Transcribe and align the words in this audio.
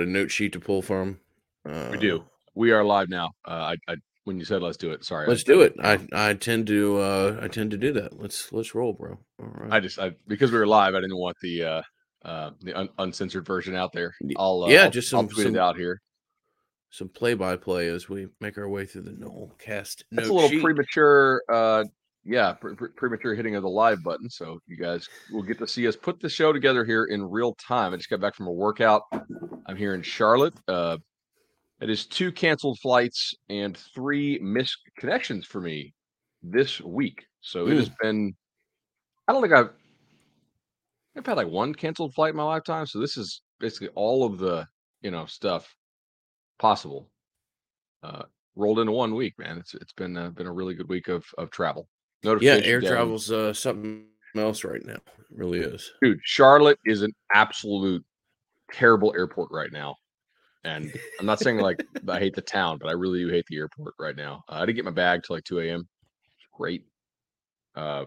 a 0.00 0.06
note 0.06 0.30
sheet 0.30 0.52
to 0.52 0.60
pull 0.60 0.82
from. 0.82 1.20
Uh, 1.68 1.88
we 1.90 1.98
do. 1.98 2.24
We 2.54 2.72
are 2.72 2.84
live 2.84 3.08
now. 3.08 3.30
Uh, 3.46 3.74
I, 3.74 3.76
I 3.88 3.96
when 4.24 4.38
you 4.38 4.44
said 4.44 4.62
let's 4.62 4.76
do 4.76 4.90
it. 4.90 5.04
Sorry. 5.04 5.26
Let's 5.26 5.42
I, 5.42 5.52
do 5.52 5.60
it. 5.62 5.74
I 5.82 5.98
I 6.12 6.34
tend 6.34 6.66
to 6.68 6.98
uh 6.98 7.40
I 7.42 7.48
tend 7.48 7.70
to 7.72 7.76
do 7.76 7.92
that. 7.94 8.20
Let's 8.20 8.52
let's 8.52 8.74
roll, 8.74 8.92
bro. 8.92 9.18
All 9.40 9.46
right. 9.46 9.72
I 9.72 9.80
just 9.80 9.98
I 9.98 10.12
because 10.26 10.52
we 10.52 10.58
were 10.58 10.66
live, 10.66 10.94
I 10.94 11.00
didn't 11.00 11.16
want 11.16 11.36
the 11.42 11.64
uh 11.64 11.82
uh 12.24 12.50
the 12.60 12.74
un- 12.74 12.88
uncensored 12.98 13.46
version 13.46 13.74
out 13.74 13.92
there. 13.92 14.14
I'll 14.36 14.64
uh, 14.64 14.68
yeah, 14.68 14.84
I'll, 14.84 14.90
just 14.90 15.10
some, 15.10 15.20
I'll 15.20 15.28
tweet 15.28 15.46
some, 15.46 15.56
it 15.56 15.58
out 15.58 15.76
here. 15.76 16.00
Some 16.90 17.08
play 17.08 17.34
by 17.34 17.56
play 17.56 17.88
as 17.88 18.08
we 18.08 18.28
make 18.40 18.58
our 18.58 18.68
way 18.68 18.84
through 18.84 19.02
the 19.02 19.12
Nolecast. 19.12 20.02
That's 20.10 20.28
a 20.28 20.32
little 20.32 20.50
sheet. 20.50 20.62
premature. 20.62 21.42
uh 21.48 21.84
yeah, 22.24 22.52
pre- 22.52 22.76
pre- 22.76 22.90
premature 22.90 23.34
hitting 23.34 23.56
of 23.56 23.62
the 23.62 23.68
live 23.68 24.02
button. 24.02 24.28
So 24.28 24.58
you 24.66 24.76
guys 24.76 25.08
will 25.32 25.42
get 25.42 25.58
to 25.58 25.66
see 25.66 25.86
us 25.88 25.96
put 25.96 26.20
the 26.20 26.28
show 26.28 26.52
together 26.52 26.84
here 26.84 27.04
in 27.06 27.22
real 27.22 27.54
time. 27.54 27.92
I 27.92 27.96
just 27.96 28.10
got 28.10 28.20
back 28.20 28.34
from 28.34 28.46
a 28.46 28.52
workout. 28.52 29.02
I'm 29.66 29.76
here 29.76 29.94
in 29.94 30.02
Charlotte. 30.02 30.54
Uh, 30.68 30.98
it 31.80 31.88
is 31.88 32.06
two 32.06 32.30
canceled 32.30 32.78
flights 32.80 33.34
and 33.48 33.76
three 33.94 34.38
missed 34.42 34.78
connections 34.98 35.46
for 35.46 35.60
me 35.60 35.94
this 36.42 36.80
week. 36.80 37.24
So 37.40 37.66
mm. 37.66 37.72
it 37.72 37.76
has 37.76 37.88
hmm. 37.88 37.94
been. 38.02 38.34
I 39.26 39.32
don't 39.32 39.42
think 39.42 39.54
I've. 39.54 39.70
I've 41.16 41.26
had 41.26 41.36
like 41.36 41.48
one 41.48 41.74
canceled 41.74 42.14
flight 42.14 42.30
in 42.30 42.36
my 42.36 42.44
lifetime. 42.44 42.86
So 42.86 43.00
this 43.00 43.16
is 43.16 43.42
basically 43.58 43.88
all 43.94 44.24
of 44.24 44.38
the 44.38 44.66
you 45.02 45.10
know 45.10 45.24
stuff 45.26 45.74
possible 46.58 47.08
uh, 48.02 48.22
rolled 48.56 48.78
into 48.78 48.92
one 48.92 49.14
week. 49.14 49.34
Man, 49.38 49.58
it's 49.58 49.74
it's 49.74 49.92
been 49.94 50.16
uh, 50.16 50.30
been 50.30 50.46
a 50.46 50.52
really 50.52 50.74
good 50.74 50.88
week 50.88 51.08
of 51.08 51.24
of 51.38 51.50
travel. 51.50 51.88
Yeah, 52.22 52.60
air 52.62 52.80
down. 52.80 52.90
travel's 52.90 53.30
uh, 53.30 53.52
something 53.52 54.04
else 54.36 54.64
right 54.64 54.84
now. 54.84 54.94
It 54.94 55.26
really 55.30 55.60
is, 55.60 55.90
dude. 56.02 56.20
Charlotte 56.22 56.78
is 56.84 57.02
an 57.02 57.12
absolute 57.34 58.04
terrible 58.72 59.14
airport 59.16 59.50
right 59.50 59.72
now. 59.72 59.96
And 60.64 60.92
I'm 61.18 61.26
not 61.26 61.40
saying 61.40 61.58
like 61.58 61.82
I 62.08 62.18
hate 62.18 62.34
the 62.34 62.42
town, 62.42 62.78
but 62.80 62.88
I 62.88 62.92
really 62.92 63.20
do 63.20 63.28
hate 63.28 63.46
the 63.48 63.56
airport 63.56 63.94
right 63.98 64.16
now. 64.16 64.42
Uh, 64.48 64.56
I 64.56 64.66
didn't 64.66 64.76
get 64.76 64.84
my 64.84 64.90
bag 64.90 65.22
till 65.22 65.36
like 65.36 65.44
2 65.44 65.60
a.m. 65.60 65.88
Great. 66.52 66.84
Uh, 67.74 68.04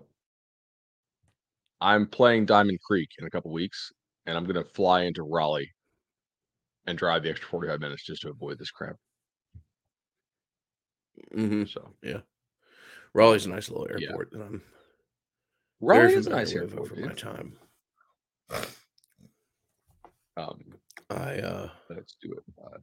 I'm 1.82 2.08
playing 2.08 2.46
Diamond 2.46 2.80
Creek 2.82 3.10
in 3.20 3.26
a 3.26 3.30
couple 3.30 3.52
weeks, 3.52 3.92
and 4.26 4.38
I'm 4.38 4.46
gonna 4.46 4.64
fly 4.64 5.04
into 5.04 5.24
Raleigh 5.24 5.72
and 6.86 6.98
drive 6.98 7.24
the 7.24 7.30
extra 7.30 7.50
45 7.50 7.80
minutes 7.80 8.04
just 8.04 8.22
to 8.22 8.30
avoid 8.30 8.60
this 8.60 8.72
crap. 8.72 8.96
Mm-hmm. 11.36 11.66
So 11.66 11.94
yeah, 12.04 12.20
Raleigh's 13.14 13.46
a 13.46 13.50
nice 13.50 13.70
little 13.70 13.88
airport. 13.90 14.30
Yeah. 14.34 14.44
I'm 14.44 14.62
Raleigh 15.82 16.14
is 16.14 16.28
a 16.28 16.32
nice 16.32 16.54
airport 16.54 16.88
for 16.88 16.96
my 16.96 17.14
time. 17.14 17.54
Um, 20.36 20.60
I 21.10 21.40
uh 21.40 21.70
let's 21.90 22.16
do 22.22 22.32
it. 22.32 22.44
Uh, 22.58 22.78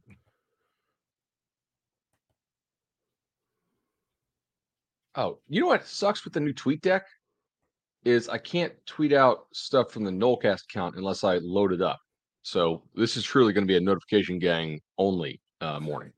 oh, 5.15 5.39
you 5.49 5.61
know 5.61 5.67
what 5.67 5.87
sucks 5.87 6.23
with 6.23 6.33
the 6.33 6.39
new 6.39 6.53
TweetDeck 6.53 7.01
is 8.05 8.29
I 8.29 8.37
can't 8.37 8.73
tweet 8.85 9.13
out 9.13 9.47
stuff 9.53 9.91
from 9.91 10.03
the 10.03 10.11
Nolecast 10.11 10.63
account 10.69 10.95
unless 10.95 11.23
I 11.23 11.37
load 11.39 11.73
it 11.73 11.81
up. 11.81 11.99
So 12.43 12.83
this 12.95 13.17
is 13.17 13.23
truly 13.23 13.53
going 13.53 13.63
to 13.63 13.71
be 13.71 13.77
a 13.77 13.81
notification 13.81 14.39
gang 14.39 14.79
only 14.97 15.41
uh, 15.59 15.79
morning. 15.79 16.11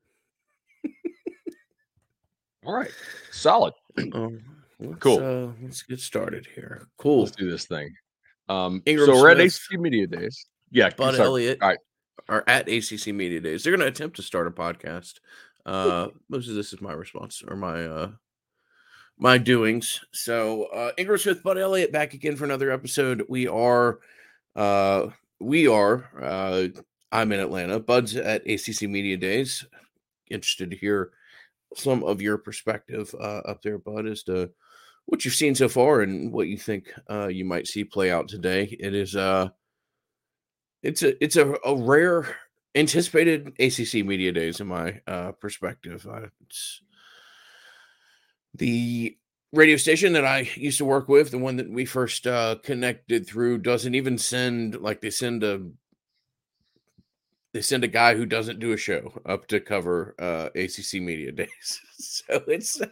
All 2.66 2.74
right, 2.74 2.90
solid. 3.30 3.74
Um, 4.12 4.40
let's, 4.80 4.98
cool. 5.00 5.18
Uh, 5.18 5.52
let's 5.62 5.82
get 5.82 6.00
started 6.00 6.46
here. 6.54 6.88
Cool. 6.98 7.20
Let's 7.20 7.36
do 7.36 7.50
this 7.50 7.66
thing. 7.66 7.94
Um, 8.48 8.82
Ingram 8.86 9.06
so 9.06 9.14
we're 9.14 9.30
at 9.30 9.40
ACC 9.40 9.78
Media 9.78 10.06
Days. 10.06 10.46
Yeah, 10.70 10.90
Bud 10.90 11.18
Elliott. 11.18 11.58
Right 11.60 11.78
are 12.28 12.44
at 12.46 12.68
ACC 12.68 13.08
Media 13.08 13.40
Days. 13.40 13.62
They're 13.62 13.72
going 13.72 13.80
to 13.80 13.86
attempt 13.86 14.16
to 14.16 14.22
start 14.22 14.46
a 14.46 14.50
podcast. 14.50 15.14
Uh, 15.66 16.08
most 16.28 16.48
of 16.48 16.54
this 16.54 16.72
is 16.72 16.80
my 16.80 16.92
response 16.92 17.42
or 17.46 17.56
my 17.56 17.86
uh, 17.86 18.10
my 19.18 19.38
doings. 19.38 20.04
So 20.12 20.64
uh, 20.64 20.92
Ingram 20.98 21.18
Smith, 21.18 21.42
Bud 21.42 21.58
Elliott, 21.58 21.92
back 21.92 22.14
again 22.14 22.36
for 22.36 22.44
another 22.44 22.70
episode. 22.70 23.24
We 23.28 23.46
are 23.46 24.00
uh, 24.56 25.08
we 25.40 25.66
are 25.66 26.10
uh, 26.20 26.68
I'm 27.10 27.32
in 27.32 27.40
Atlanta. 27.40 27.80
Bud's 27.80 28.16
at 28.16 28.48
ACC 28.48 28.82
Media 28.82 29.16
Days. 29.16 29.64
Interested 30.30 30.70
to 30.70 30.76
hear 30.76 31.12
some 31.76 32.04
of 32.04 32.22
your 32.22 32.38
perspective 32.38 33.14
uh, 33.18 33.40
up 33.46 33.62
there, 33.62 33.78
Bud, 33.78 34.06
as 34.06 34.22
to 34.24 34.50
what 35.06 35.24
you've 35.24 35.34
seen 35.34 35.54
so 35.54 35.68
far 35.68 36.00
and 36.00 36.32
what 36.32 36.48
you 36.48 36.56
think 36.56 36.92
uh, 37.10 37.28
you 37.28 37.44
might 37.44 37.66
see 37.66 37.84
play 37.84 38.10
out 38.10 38.28
today. 38.28 38.76
It 38.80 38.94
is 38.94 39.16
uh 39.16 39.48
it's 40.82 41.02
a 41.02 41.22
it's 41.24 41.36
a, 41.36 41.54
a 41.64 41.74
rare 41.74 42.36
anticipated 42.74 43.54
ACC 43.58 44.04
media 44.04 44.32
days 44.32 44.60
in 44.60 44.66
my 44.66 45.00
uh, 45.06 45.32
perspective. 45.32 46.06
Uh, 46.06 46.26
it's 46.44 46.82
the 48.54 49.16
radio 49.52 49.76
station 49.76 50.12
that 50.12 50.24
I 50.24 50.48
used 50.56 50.78
to 50.78 50.84
work 50.84 51.08
with, 51.08 51.30
the 51.30 51.38
one 51.38 51.56
that 51.56 51.70
we 51.70 51.84
first 51.84 52.26
uh, 52.26 52.56
connected 52.62 53.26
through, 53.26 53.58
doesn't 53.58 53.94
even 53.94 54.18
send 54.18 54.80
like 54.80 55.00
they 55.00 55.10
send 55.10 55.42
a 55.44 55.62
they 57.54 57.60
send 57.60 57.84
a 57.84 57.88
guy 57.88 58.16
who 58.16 58.26
doesn't 58.26 58.58
do 58.58 58.72
a 58.72 58.76
show 58.76 59.12
up 59.24 59.46
to 59.46 59.60
cover 59.60 60.16
uh, 60.18 60.48
ACC 60.56 60.94
media 60.94 61.30
days. 61.32 61.80
so 61.96 62.42
it's 62.48 62.82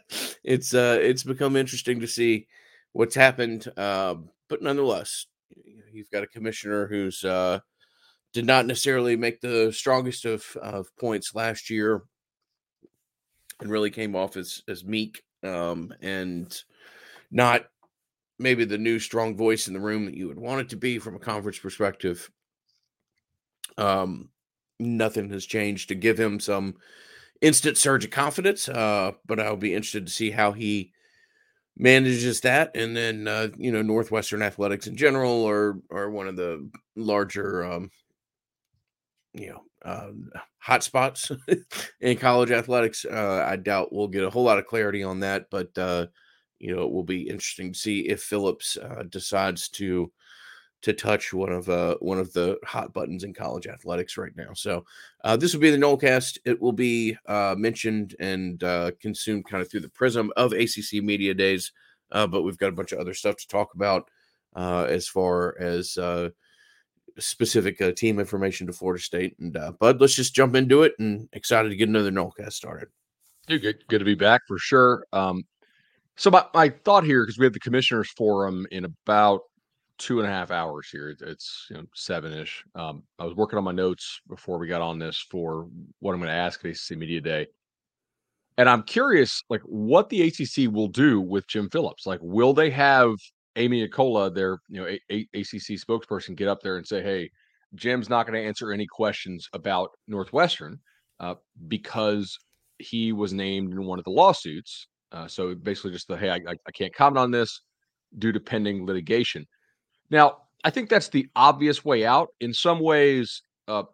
it's 0.44 0.72
uh, 0.72 0.98
it's 1.02 1.24
become 1.24 1.56
interesting 1.56 2.00
to 2.00 2.06
see 2.06 2.46
what's 2.92 3.16
happened. 3.16 3.70
Uh, 3.76 4.14
but 4.48 4.62
nonetheless, 4.62 5.26
you've 5.92 6.10
got 6.10 6.22
a 6.22 6.28
commissioner 6.28 6.86
who's 6.86 7.24
uh, 7.24 7.58
did 8.32 8.46
not 8.46 8.66
necessarily 8.66 9.16
make 9.16 9.40
the 9.40 9.72
strongest 9.72 10.24
of, 10.24 10.44
of 10.62 10.94
points 10.96 11.34
last 11.34 11.68
year 11.68 12.02
and 13.60 13.70
really 13.70 13.90
came 13.90 14.14
off 14.14 14.36
as, 14.36 14.62
as 14.68 14.84
meek 14.84 15.22
um, 15.42 15.92
and 16.00 16.62
not 17.30 17.64
maybe 18.38 18.64
the 18.64 18.78
new 18.78 18.98
strong 18.98 19.36
voice 19.36 19.68
in 19.68 19.74
the 19.74 19.80
room 19.80 20.06
that 20.06 20.16
you 20.16 20.28
would 20.28 20.38
want 20.38 20.60
it 20.60 20.68
to 20.68 20.76
be 20.76 20.98
from 20.98 21.16
a 21.16 21.20
conference 21.20 21.58
perspective. 21.58 22.30
Um, 23.76 24.28
nothing 24.78 25.30
has 25.30 25.46
changed 25.46 25.88
to 25.88 25.94
give 25.94 26.18
him 26.18 26.40
some 26.40 26.76
instant 27.40 27.76
surge 27.76 28.04
of 28.04 28.10
confidence, 28.10 28.68
uh, 28.68 29.12
but 29.26 29.40
I'll 29.40 29.56
be 29.56 29.74
interested 29.74 30.06
to 30.06 30.12
see 30.12 30.30
how 30.30 30.52
he 30.52 30.92
manages 31.76 32.40
that 32.42 32.70
and 32.74 32.94
then 32.94 33.26
uh, 33.26 33.48
you 33.56 33.72
know 33.72 33.80
northwestern 33.80 34.42
athletics 34.42 34.86
in 34.86 34.94
general 34.94 35.48
are 35.48 35.78
are 35.90 36.10
one 36.10 36.28
of 36.28 36.36
the 36.36 36.68
larger 36.96 37.64
um, 37.64 37.90
you 39.32 39.48
know 39.48 39.62
uh, 39.84 40.10
hot 40.58 40.84
spots 40.84 41.32
in 42.00 42.16
college 42.16 42.50
athletics. 42.50 43.04
Uh, 43.04 43.44
I 43.46 43.56
doubt 43.56 43.92
we'll 43.92 44.08
get 44.08 44.24
a 44.24 44.30
whole 44.30 44.44
lot 44.44 44.58
of 44.58 44.66
clarity 44.66 45.02
on 45.02 45.20
that, 45.20 45.46
but 45.50 45.76
uh, 45.76 46.06
you 46.58 46.74
know 46.74 46.82
it 46.82 46.92
will 46.92 47.04
be 47.04 47.28
interesting 47.28 47.72
to 47.72 47.78
see 47.78 48.00
if 48.08 48.22
Phillips 48.22 48.76
uh, 48.76 49.04
decides 49.08 49.68
to 49.70 50.12
to 50.82 50.92
touch 50.92 51.32
one 51.32 51.52
of 51.52 51.68
uh, 51.68 51.96
one 52.00 52.18
of 52.18 52.32
the 52.32 52.58
hot 52.64 52.92
buttons 52.92 53.24
in 53.24 53.32
college 53.32 53.66
athletics 53.66 54.16
right 54.16 54.36
now. 54.36 54.52
So 54.54 54.84
uh, 55.24 55.36
this 55.36 55.54
will 55.54 55.60
be 55.60 55.70
the 55.70 55.76
Nolecast. 55.76 56.38
It 56.44 56.60
will 56.60 56.72
be 56.72 57.16
mentioned 57.28 58.14
and 58.20 58.60
consumed 59.00 59.46
kind 59.46 59.62
of 59.62 59.70
through 59.70 59.80
the 59.80 59.88
prism 59.88 60.32
of 60.36 60.52
ACC 60.52 61.02
media 61.02 61.34
days, 61.34 61.72
but 62.10 62.42
we've 62.42 62.58
got 62.58 62.68
a 62.68 62.72
bunch 62.72 62.92
of 62.92 62.98
other 62.98 63.14
stuff 63.14 63.36
to 63.36 63.48
talk 63.48 63.74
about 63.74 64.10
as 64.54 65.08
far 65.08 65.56
as 65.58 65.98
specific 67.18 67.80
uh, 67.80 67.92
team 67.92 68.18
information 68.18 68.66
to 68.66 68.72
Florida 68.72 69.02
State. 69.02 69.36
And 69.38 69.56
uh, 69.56 69.72
Bud, 69.72 70.00
let's 70.00 70.14
just 70.14 70.34
jump 70.34 70.54
into 70.54 70.82
it. 70.82 70.94
And 70.98 71.28
excited 71.32 71.68
to 71.68 71.76
get 71.76 71.88
another 71.88 72.10
Nolecast 72.10 72.52
started. 72.52 72.88
Dude, 73.46 73.62
good, 73.62 73.84
good 73.88 73.98
to 73.98 74.04
be 74.04 74.14
back 74.14 74.42
for 74.46 74.58
sure. 74.58 75.04
Um, 75.12 75.44
so 76.16 76.30
my, 76.30 76.44
my 76.54 76.68
thought 76.68 77.04
here, 77.04 77.22
because 77.22 77.38
we 77.38 77.44
have 77.44 77.52
the 77.52 77.60
commissioners 77.60 78.10
forum 78.10 78.66
in 78.70 78.84
about 78.84 79.42
two 80.02 80.18
and 80.18 80.28
a 80.28 80.30
half 80.30 80.50
hours 80.50 80.88
here. 80.90 81.14
It's 81.20 81.66
you 81.70 81.76
know 81.76 81.84
seven 81.94 82.32
ish. 82.32 82.64
Um, 82.74 83.04
I 83.20 83.24
was 83.24 83.36
working 83.36 83.56
on 83.56 83.64
my 83.64 83.72
notes 83.72 84.20
before 84.28 84.58
we 84.58 84.66
got 84.66 84.82
on 84.82 84.98
this 84.98 85.24
for 85.30 85.68
what 86.00 86.12
I'm 86.12 86.18
going 86.18 86.28
to 86.28 86.34
ask 86.34 86.64
at 86.64 86.72
ACC 86.72 86.98
Media 86.98 87.20
Day, 87.20 87.46
and 88.58 88.68
I'm 88.68 88.82
curious, 88.82 89.42
like 89.48 89.60
what 89.62 90.08
the 90.08 90.22
ACC 90.22 90.72
will 90.72 90.88
do 90.88 91.20
with 91.20 91.46
Jim 91.46 91.70
Phillips. 91.70 92.04
Like, 92.04 92.18
will 92.20 92.52
they 92.52 92.68
have 92.70 93.14
Amy 93.54 93.86
Yakola, 93.86 94.34
their 94.34 94.58
you 94.68 94.80
know 94.80 94.88
a- 94.88 95.00
a- 95.10 95.28
ACC 95.40 95.78
spokesperson, 95.78 96.34
get 96.34 96.48
up 96.48 96.62
there 96.62 96.78
and 96.78 96.86
say, 96.86 97.00
"Hey, 97.00 97.30
Jim's 97.76 98.10
not 98.10 98.26
going 98.26 98.40
to 98.40 98.46
answer 98.46 98.72
any 98.72 98.86
questions 98.86 99.48
about 99.52 99.90
Northwestern 100.08 100.80
uh, 101.20 101.36
because 101.68 102.36
he 102.78 103.12
was 103.12 103.32
named 103.32 103.72
in 103.72 103.86
one 103.86 104.00
of 104.00 104.04
the 104.04 104.10
lawsuits." 104.10 104.88
Uh, 105.12 105.28
so 105.28 105.54
basically, 105.54 105.92
just 105.92 106.08
the 106.08 106.16
hey, 106.16 106.30
I, 106.30 106.40
I 106.66 106.70
can't 106.72 106.92
comment 106.92 107.18
on 107.18 107.30
this 107.30 107.60
due 108.18 108.32
to 108.32 108.40
pending 108.40 108.84
litigation. 108.84 109.46
Now, 110.12 110.42
I 110.62 110.70
think 110.70 110.90
that's 110.90 111.08
the 111.08 111.26
obvious 111.34 111.84
way 111.84 112.04
out. 112.04 112.28
In 112.40 112.52
some 112.52 112.78
ways, 112.78 113.42
uh, 113.66 113.84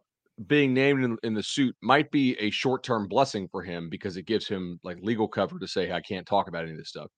being 0.48 0.74
named 0.74 1.04
in, 1.04 1.16
in, 1.22 1.32
the 1.32 1.42
suit 1.42 1.74
might 1.80 2.10
be 2.10 2.36
a 2.40 2.50
short-term 2.50 3.06
blessing 3.06 3.48
for 3.48 3.62
him 3.62 3.88
because 3.88 4.16
it 4.16 4.26
gives 4.26 4.46
him 4.46 4.78
like 4.82 4.98
legal 5.00 5.28
cover 5.28 5.58
to 5.58 5.66
say, 5.66 5.92
I 5.92 6.00
can't 6.00 6.26
talk 6.26 6.48
about 6.48 6.64
any 6.64 6.72
of 6.72 6.78
this 6.78 6.88
stuff. 6.88 7.08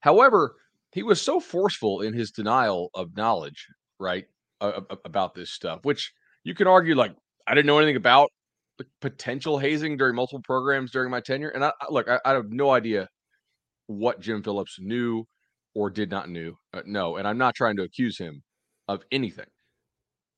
However, 0.00 0.56
he 0.92 1.04
was 1.04 1.22
so 1.22 1.38
forceful 1.38 2.02
in 2.02 2.12
his 2.12 2.32
denial 2.32 2.90
of 2.94 3.16
knowledge, 3.16 3.66
right, 4.00 4.26
uh, 4.60 4.80
about 5.04 5.34
this 5.34 5.50
stuff, 5.50 5.80
which 5.82 6.12
you 6.42 6.54
can 6.54 6.66
argue 6.66 6.94
like 6.94 7.14
I 7.46 7.54
didn't 7.54 7.66
know 7.66 7.78
anything 7.78 7.96
about 7.96 8.30
potential 9.00 9.58
hazing 9.58 9.96
during 9.96 10.16
multiple 10.16 10.42
programs 10.44 10.90
during 10.90 11.10
my 11.10 11.20
tenure. 11.20 11.50
And 11.50 11.64
I, 11.64 11.72
look, 11.90 12.08
I, 12.08 12.20
I, 12.24 12.32
have 12.32 12.50
no 12.50 12.70
idea 12.70 13.08
what 13.86 14.20
Jim 14.20 14.42
Phillips 14.42 14.78
knew 14.78 15.24
or 15.74 15.90
did 15.90 16.10
not 16.10 16.28
knew 16.28 16.56
uh, 16.74 16.82
know, 16.86 17.16
and 17.16 17.26
I'm 17.26 17.38
not 17.38 17.54
trying 17.54 17.76
to 17.76 17.82
accuse 17.82 18.18
him 18.18 18.42
of 18.88 19.04
anything. 19.12 19.46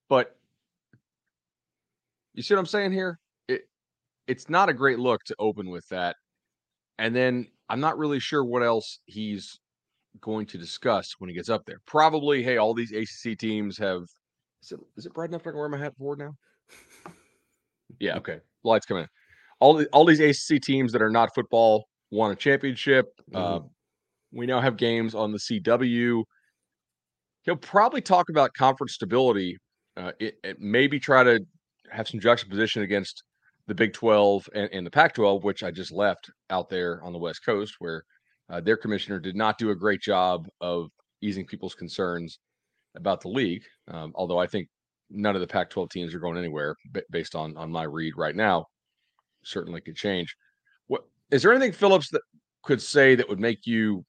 But 0.08 0.36
you 2.34 2.42
see 2.42 2.54
what 2.54 2.60
I'm 2.60 2.66
saying 2.66 2.92
here? 2.92 3.18
It 3.48 3.62
it's 4.26 4.48
not 4.48 4.68
a 4.68 4.74
great 4.74 4.98
look 4.98 5.22
to 5.24 5.36
open 5.38 5.70
with 5.70 5.88
that. 5.88 6.16
And 6.98 7.14
then 7.16 7.48
I'm 7.68 7.80
not 7.80 7.96
really 7.96 8.20
sure 8.20 8.44
what 8.44 8.62
else 8.62 8.98
he's 9.06 9.58
going 10.20 10.46
to 10.46 10.58
discuss 10.58 11.14
when 11.18 11.30
he 11.30 11.34
gets 11.34 11.48
up 11.48 11.64
there. 11.66 11.80
Probably, 11.86 12.42
hey, 12.42 12.56
all 12.56 12.74
these 12.74 12.92
ACC 12.92 13.38
teams 13.38 13.78
have. 13.78 14.02
Is 14.62 14.72
it, 14.72 14.80
is 14.96 15.06
it 15.06 15.14
bright 15.14 15.30
enough 15.30 15.42
I 15.46 15.50
can 15.50 15.58
wear 15.58 15.68
my 15.68 15.78
hat 15.78 15.96
forward 15.96 16.18
now? 16.18 16.34
Yeah. 17.98 18.16
Okay. 18.16 18.40
Lights 18.62 18.86
coming 18.86 19.04
in. 19.04 19.08
All 19.58 19.74
the, 19.74 19.86
all 19.86 20.04
these 20.04 20.20
ACC 20.20 20.60
teams 20.60 20.92
that 20.92 21.02
are 21.02 21.10
not 21.10 21.34
football 21.34 21.86
won 22.10 22.30
a 22.30 22.36
championship. 22.36 23.06
Mm-hmm. 23.32 23.36
Uh, 23.36 23.66
we 24.32 24.46
now 24.46 24.60
have 24.60 24.76
games 24.76 25.14
on 25.14 25.32
the 25.32 25.38
CW. 25.38 26.24
He'll 27.42 27.56
probably 27.56 28.00
talk 28.00 28.28
about 28.28 28.52
conference 28.54 28.94
stability. 28.94 29.56
Uh, 29.96 30.12
it, 30.20 30.36
it 30.44 30.60
maybe 30.60 31.00
try 31.00 31.24
to 31.24 31.40
have 31.90 32.08
some 32.08 32.20
juxtaposition 32.20 32.82
against 32.82 33.22
the 33.66 33.74
Big 33.74 33.92
12 33.92 34.48
and, 34.54 34.68
and 34.72 34.86
the 34.86 34.90
Pac 34.90 35.14
12, 35.14 35.44
which 35.44 35.62
I 35.62 35.70
just 35.70 35.92
left 35.92 36.30
out 36.50 36.68
there 36.68 37.02
on 37.02 37.12
the 37.12 37.18
West 37.18 37.44
Coast, 37.44 37.76
where 37.78 38.04
uh, 38.48 38.60
their 38.60 38.76
commissioner 38.76 39.18
did 39.18 39.36
not 39.36 39.58
do 39.58 39.70
a 39.70 39.76
great 39.76 40.00
job 40.00 40.48
of 40.60 40.90
easing 41.22 41.46
people's 41.46 41.74
concerns 41.74 42.38
about 42.96 43.20
the 43.20 43.28
league. 43.28 43.62
Um, 43.88 44.12
although 44.14 44.38
I 44.38 44.46
think 44.46 44.68
none 45.10 45.34
of 45.34 45.40
the 45.40 45.46
Pac 45.46 45.70
12 45.70 45.90
teams 45.90 46.14
are 46.14 46.20
going 46.20 46.38
anywhere 46.38 46.76
based 47.10 47.34
on, 47.34 47.56
on 47.56 47.70
my 47.70 47.82
read 47.82 48.14
right 48.16 48.36
now. 48.36 48.66
Certainly 49.44 49.80
could 49.82 49.96
change. 49.96 50.34
What 50.86 51.04
is 51.30 51.42
there 51.42 51.52
anything 51.52 51.72
Phillips 51.72 52.10
that 52.10 52.22
could 52.62 52.80
say 52.80 53.14
that 53.14 53.28
would 53.28 53.40
make 53.40 53.66
you 53.66 54.04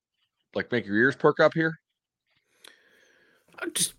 like 0.55 0.71
make 0.71 0.85
your 0.85 0.97
ears 0.97 1.15
perk 1.15 1.39
up 1.39 1.53
here? 1.53 1.73
I'm 3.61 3.73
just 3.73 3.93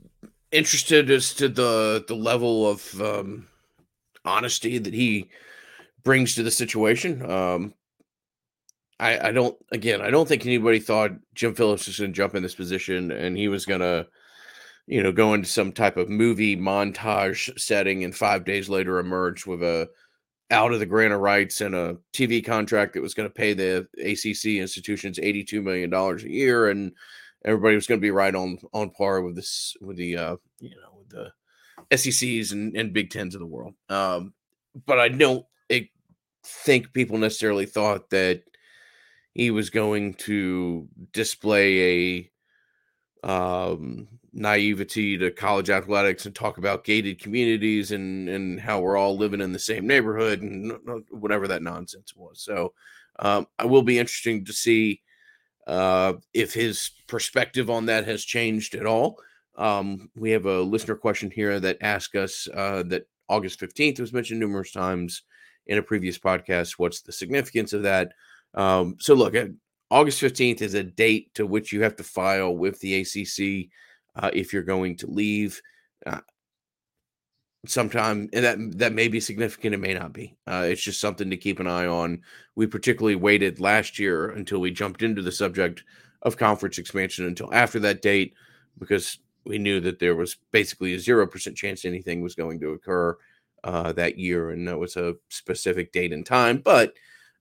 interested 0.51 1.11
as 1.11 1.35
to 1.35 1.49
the 1.49 2.05
the 2.07 2.17
level 2.17 2.69
of 2.69 3.01
um, 3.01 3.47
honesty 4.25 4.79
that 4.79 4.95
he 4.95 5.31
brings 6.05 6.35
to 6.35 6.43
the 6.43 6.51
situation. 6.51 7.29
Um, 7.31 7.75
I, 9.03 9.29
I 9.29 9.33
don't 9.33 9.57
again 9.73 10.01
I 10.01 10.11
don't 10.11 10.29
think 10.29 10.47
anybody 10.47 10.79
thought 10.79 11.11
Jim 11.35 11.55
Phillips 11.55 11.87
was 11.87 11.99
going 11.99 12.13
to 12.13 12.17
jump 12.17 12.35
in 12.35 12.43
this 12.43 12.55
position 12.55 13.11
and 13.11 13.37
he 13.37 13.49
was 13.49 13.67
going 13.67 13.81
to 13.81 14.07
you 14.87 15.03
know 15.03 15.13
go 15.13 15.35
into 15.35 15.49
some 15.49 15.73
type 15.73 15.97
of 15.97 16.09
movie 16.09 16.57
montage 16.57 17.59
setting 17.59 18.05
and 18.05 18.15
five 18.15 18.45
days 18.45 18.69
later 18.69 18.99
emerge 18.99 19.45
with 19.47 19.63
a 19.63 19.89
out 20.51 20.73
of 20.73 20.81
the 20.81 20.87
grant 20.87 21.15
of 21.15 21.21
rights 21.21 21.63
and 21.63 21.75
a 21.75 21.97
TV 22.13 22.45
contract 22.45 22.93
that 22.93 23.03
was 23.03 23.15
going 23.15 23.29
to 23.29 23.35
pay 23.35 23.55
the 23.55 23.89
ACC 23.99 24.61
institutions 24.61 25.19
eighty 25.21 25.43
two 25.43 25.63
million 25.63 25.91
dollars 25.91 26.23
a 26.23 26.31
year 26.31 26.69
and 26.69 26.93
everybody 27.45 27.75
was 27.75 27.87
going 27.87 28.01
to 28.01 28.05
be 28.05 28.11
right 28.11 28.35
on 28.35 28.59
on 28.73 28.91
par 28.91 29.23
with 29.23 29.37
this 29.37 29.77
with 29.81 29.97
the 29.97 30.17
uh, 30.17 30.37
you 30.61 30.71
know 30.71 30.99
with 30.99 31.09
the 31.11 31.97
SECs 31.97 32.53
and, 32.53 32.77
and 32.77 32.93
Big 32.93 33.11
Tens 33.11 33.35
of 33.35 33.41
the 33.41 33.47
world. 33.47 33.75
Um, 33.89 34.35
but 34.87 34.99
I 34.99 35.09
don't 35.09 35.45
think 36.45 36.93
people 36.93 37.19
necessarily 37.19 37.67
thought 37.67 38.11
that 38.11 38.43
he 39.35 39.51
was 39.51 39.71
going 39.71 40.15
to 40.15 40.89
display 41.13 42.31
a 43.25 43.29
um, 43.29 44.09
naivety 44.33 45.17
to 45.19 45.31
college 45.31 45.71
athletics 45.71 46.27
and 46.27 46.35
talk 46.35 46.59
about 46.59 46.85
gated 46.85 47.21
communities 47.21 47.93
and 47.93 48.29
and 48.29 48.61
how 48.61 48.81
we're 48.81 48.97
all 48.97 49.17
living 49.17 49.41
in 49.41 49.53
the 49.53 49.59
same 49.59 49.87
neighborhood 49.87 50.43
and 50.43 50.73
whatever 51.11 51.47
that 51.49 51.63
nonsense 51.63 52.15
was. 52.17 52.43
So 52.43 52.73
um, 53.19 53.47
I 53.59 53.67
will 53.67 53.83
be 53.83 53.99
interesting 53.99 54.45
to 54.47 54.53
see 54.53 55.03
uh, 55.67 56.15
if 56.35 56.53
his 56.53 56.91
perspective 57.07 57.71
on 57.71 57.87
that 57.87 58.07
has 58.07 58.25
changed 58.25 58.75
at 58.75 58.87
all. 58.87 59.19
Um, 59.57 60.11
we 60.17 60.31
have 60.31 60.47
a 60.47 60.63
listener 60.63 60.95
question 60.95 61.31
here 61.31 61.61
that 61.61 61.79
asks 61.83 62.15
us 62.15 62.49
uh, 62.55 62.83
that 62.85 63.07
August 63.29 63.61
15th 63.61 64.01
was 64.01 64.13
mentioned 64.13 64.41
numerous 64.41 64.73
times 64.73 65.23
in 65.67 65.79
a 65.79 65.83
previous 65.83 66.19
podcast. 66.19 66.73
What's 66.79 67.03
the 67.03 67.13
significance 67.13 67.73
of 67.73 67.83
that? 67.83 68.13
Um, 68.55 68.97
so, 68.99 69.15
look, 69.15 69.35
August 69.91 70.23
15th 70.23 70.63
is 70.63 70.75
a 70.75 70.83
date 70.83 71.35
to 71.35 71.47
which 71.47 71.73
you 71.73 71.83
have 71.83 71.97
to 71.97 72.05
file 72.05 72.57
with 72.57 72.81
the 72.81 73.01
ACC 73.01 73.69
uh, 74.17 74.31
if 74.33 74.53
you're 74.53 74.63
going 74.63 74.97
to 74.97 75.07
leave. 75.07 75.61
Uh, 76.07 76.21
sometime 77.65 78.29
and 78.33 78.45
that 78.45 78.79
that 78.79 78.93
may 78.93 79.07
be 79.07 79.21
significant 79.21 79.75
it 79.75 79.79
may 79.79 79.95
not 79.95 80.13
be. 80.13 80.37
Uh, 80.47 80.67
it's 80.69 80.83
just 80.83 81.01
something 81.01 81.31
to 81.31 81.37
keep 81.37 81.61
an 81.61 81.67
eye 81.67 81.87
on. 81.87 82.23
We 82.57 82.67
particularly 82.67 83.17
waited 83.17 83.61
last 83.61 83.99
year 83.99 84.31
until 84.31 84.61
we 84.61 84.71
jumped 84.71 85.03
into 85.03 85.23
the 85.23 85.33
subject 85.33 85.85
of 86.23 86.37
conference 86.37 86.79
expansion 86.79 87.27
until 87.27 87.53
after 87.53 87.79
that 87.81 88.03
date 88.03 88.35
because 88.79 89.19
we 89.45 89.59
knew 89.59 89.81
that 89.81 89.99
there 89.99 90.15
was 90.15 90.37
basically 90.53 90.95
a 90.95 90.99
0% 90.99 91.57
chance 91.57 91.85
anything 91.85 92.21
was 92.21 92.35
going 92.35 92.61
to 92.61 92.71
occur 92.71 93.17
uh, 93.65 93.93
that 93.93 94.19
year 94.19 94.51
and 94.51 94.67
that 94.67 94.79
was 94.79 94.97
a 94.97 95.15
specific 95.29 95.93
date 95.93 96.13
and 96.13 96.27
time. 96.27 96.59
But 96.59 96.95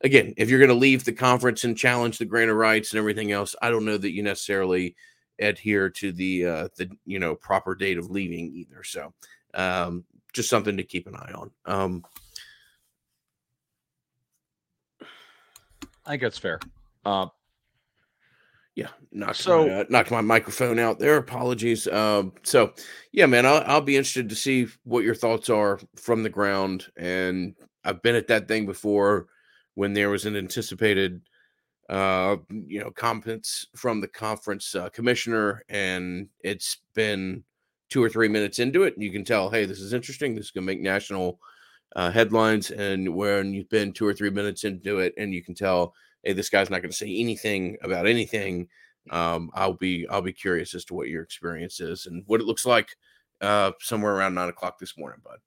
again 0.03 0.33
if 0.38 0.50
you're 0.50 0.59
going 0.59 0.69
to 0.69 0.75
leave 0.75 1.03
the 1.03 1.13
conference 1.13 1.63
and 1.63 1.77
challenge 1.77 2.17
the 2.17 2.25
grant 2.25 2.51
of 2.51 2.57
rights 2.57 2.91
and 2.91 2.97
everything 2.97 3.31
else 3.31 3.56
i 3.62 3.69
don't 3.69 3.85
know 3.85 3.97
that 3.97 4.12
you 4.12 4.24
necessarily 4.24 4.95
adhere 5.39 5.89
to 5.89 6.12
the 6.12 6.45
uh, 6.45 6.67
the 6.75 6.89
you 7.06 7.19
know 7.19 7.35
proper 7.35 7.75
date 7.75 7.97
of 7.97 8.09
leaving 8.09 8.51
either 8.53 8.83
so 8.83 9.13
um, 9.53 10.03
just 10.33 10.50
something 10.50 10.78
to 10.78 10.83
keep 10.83 11.07
an 11.07 11.16
eye 11.16 11.33
on. 11.33 11.51
Um, 11.66 12.04
I 16.06 16.12
think 16.12 16.24
that's 16.24 16.38
fair. 16.38 16.60
Uh, 17.06 17.28
yeah, 18.75 18.89
knocked 19.12 19.38
so 19.38 19.68
my, 19.68 19.74
uh, 19.74 19.83
knocked 19.89 20.12
my 20.12 20.22
microphone 20.22 20.80
out 20.80 20.98
there. 20.98 21.18
Apologies. 21.18 21.88
Um, 21.88 22.33
so 22.44 22.74
yeah, 23.12 23.25
man, 23.25 23.45
I'll, 23.45 23.63
I'll 23.66 23.81
be 23.81 23.98
interested 23.98 24.30
to 24.30 24.36
see 24.36 24.68
what 24.83 25.04
your 25.04 25.16
thoughts 25.16 25.50
are 25.50 25.80
from 25.95 26.24
the 26.24 26.30
ground. 26.30 26.88
And 26.95 27.56
I've 27.84 28.01
been 28.01 28.16
at 28.16 28.27
that 28.27 28.48
thing 28.48 28.66
before 28.66 29.27
when 29.75 29.94
there 29.94 30.10
was 30.10 30.25
an 30.25 30.36
anticipated, 30.36 31.22
uh, 31.89 32.38
you 32.50 32.80
know, 32.80 32.92
competence 32.92 33.66
from 33.75 34.00
the 34.00 34.07
conference 34.07 34.74
uh, 34.75 34.89
commissioner, 34.89 35.63
and 35.68 36.30
it's 36.42 36.77
been 36.95 37.44
two 37.91 38.03
or 38.03 38.09
three 38.09 38.29
minutes 38.29 38.57
into 38.57 38.83
it, 38.83 38.95
and 38.95 39.03
you 39.03 39.11
can 39.11 39.23
tell, 39.23 39.49
hey, 39.51 39.65
this 39.65 39.79
is 39.79 39.93
interesting. 39.93 40.33
This 40.33 40.45
is 40.45 40.51
going 40.51 40.65
to 40.65 40.73
make 40.73 40.81
national 40.81 41.39
uh, 41.95 42.09
headlines. 42.09 42.71
And 42.71 43.13
when 43.15 43.53
you've 43.53 43.69
been 43.69 43.91
two 43.91 44.07
or 44.07 44.13
three 44.13 44.31
minutes 44.31 44.63
into 44.63 45.00
it, 45.00 45.13
and 45.17 45.33
you 45.33 45.43
can 45.43 45.53
tell, 45.53 45.93
hey, 46.24 46.33
this 46.33 46.50
guy's 46.50 46.69
not 46.69 46.81
going 46.81 46.91
to 46.91 46.98
say 46.98 47.13
anything 47.13 47.77
about 47.83 48.07
anything. 48.07 48.67
Um, 49.10 49.51
I'll 49.53 49.74
be 49.74 50.07
I'll 50.10 50.21
be 50.21 50.33
curious 50.33 50.74
as 50.74 50.86
to 50.86 50.93
what 50.93 51.10
your 51.10 51.24
experience 51.24 51.79
is 51.79 52.05
and 52.05 52.24
what 52.27 52.39
it 52.39 52.45
looks 52.45 52.65
like 52.65 52.95
uh, 53.41 53.71
somewhere 53.79 54.15
around 54.15 54.36
nine 54.36 54.50
o'clock 54.50 54.79
this 54.79 54.98
morning, 54.98 55.19
bud. 55.24 55.39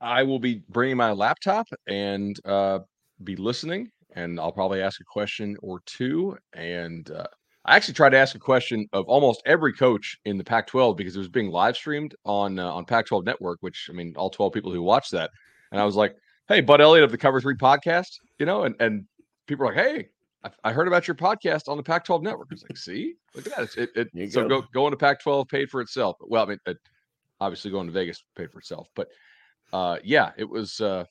I 0.00 0.22
will 0.22 0.38
be 0.38 0.62
bringing 0.68 0.96
my 0.96 1.12
laptop 1.12 1.66
and 1.86 2.38
uh, 2.46 2.78
be 3.22 3.36
listening, 3.36 3.90
and 4.14 4.40
I'll 4.40 4.52
probably 4.52 4.80
ask 4.80 5.00
a 5.00 5.04
question 5.04 5.56
or 5.60 5.82
two, 5.84 6.38
and 6.54 7.10
uh, 7.10 7.26
I 7.64 7.76
actually 7.76 7.94
tried 7.94 8.10
to 8.10 8.18
ask 8.18 8.34
a 8.34 8.38
question 8.38 8.88
of 8.92 9.04
almost 9.06 9.42
every 9.44 9.72
coach 9.72 10.18
in 10.24 10.38
the 10.38 10.44
Pac-12 10.44 10.96
because 10.96 11.14
it 11.14 11.18
was 11.18 11.28
being 11.28 11.50
live 11.50 11.76
streamed 11.76 12.14
on 12.24 12.58
uh, 12.58 12.72
on 12.72 12.84
Pac-12 12.86 13.24
Network, 13.24 13.58
which 13.60 13.88
I 13.90 13.92
mean, 13.92 14.14
all 14.16 14.30
12 14.30 14.52
people 14.52 14.72
who 14.72 14.82
watch 14.82 15.10
that, 15.10 15.30
and 15.70 15.80
I 15.80 15.84
was 15.84 15.94
like, 15.94 16.16
"Hey, 16.48 16.62
Bud 16.62 16.80
Elliott 16.80 17.04
of 17.04 17.10
the 17.10 17.18
Cover 17.18 17.40
Three 17.40 17.56
podcast," 17.56 18.18
you 18.38 18.46
know, 18.46 18.62
and 18.62 18.74
and 18.80 19.04
people 19.46 19.66
are 19.66 19.74
like, 19.74 19.84
"Hey, 19.84 20.08
I, 20.42 20.70
I 20.70 20.72
heard 20.72 20.88
about 20.88 21.06
your 21.06 21.14
podcast 21.14 21.68
on 21.68 21.76
the 21.76 21.82
Pac-12 21.82 22.22
Network." 22.22 22.48
I 22.50 22.54
was 22.54 22.62
like, 22.62 22.78
"See, 22.78 23.16
look 23.34 23.46
at 23.46 23.56
that! 23.56 23.76
It, 23.76 24.08
it, 24.14 24.32
so 24.32 24.48
go. 24.48 24.62
go 24.62 24.66
going 24.72 24.92
to 24.92 24.96
Pac-12 24.96 25.48
paid 25.48 25.68
for 25.68 25.82
itself. 25.82 26.16
Well, 26.20 26.44
I 26.44 26.48
mean, 26.48 26.60
it, 26.64 26.78
obviously 27.40 27.70
going 27.70 27.88
to 27.88 27.92
Vegas 27.92 28.24
paid 28.36 28.50
for 28.50 28.60
itself, 28.60 28.88
but 28.96 29.08
uh, 29.74 29.98
yeah, 30.02 30.30
it 30.38 30.48
was. 30.48 30.80
Uh, 30.80 31.04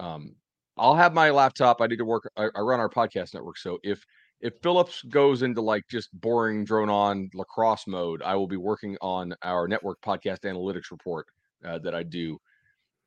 um, 0.00 0.34
I'll 0.76 0.96
have 0.96 1.14
my 1.14 1.30
laptop. 1.30 1.80
I 1.80 1.86
need 1.86 1.98
to 1.98 2.04
work. 2.04 2.28
I, 2.36 2.48
I 2.52 2.60
run 2.60 2.80
our 2.80 2.88
podcast 2.88 3.32
network, 3.32 3.58
so 3.58 3.78
if 3.84 4.04
if 4.44 4.52
Phillips 4.62 5.00
goes 5.04 5.40
into 5.40 5.62
like 5.62 5.88
just 5.88 6.10
boring 6.20 6.66
drone 6.66 6.90
on 6.90 7.30
lacrosse 7.32 7.86
mode, 7.86 8.20
I 8.22 8.36
will 8.36 8.46
be 8.46 8.58
working 8.58 8.94
on 9.00 9.34
our 9.42 9.66
network 9.66 10.02
podcast 10.02 10.40
analytics 10.40 10.90
report 10.90 11.26
uh, 11.64 11.78
that 11.78 11.94
I 11.94 12.02
do 12.02 12.38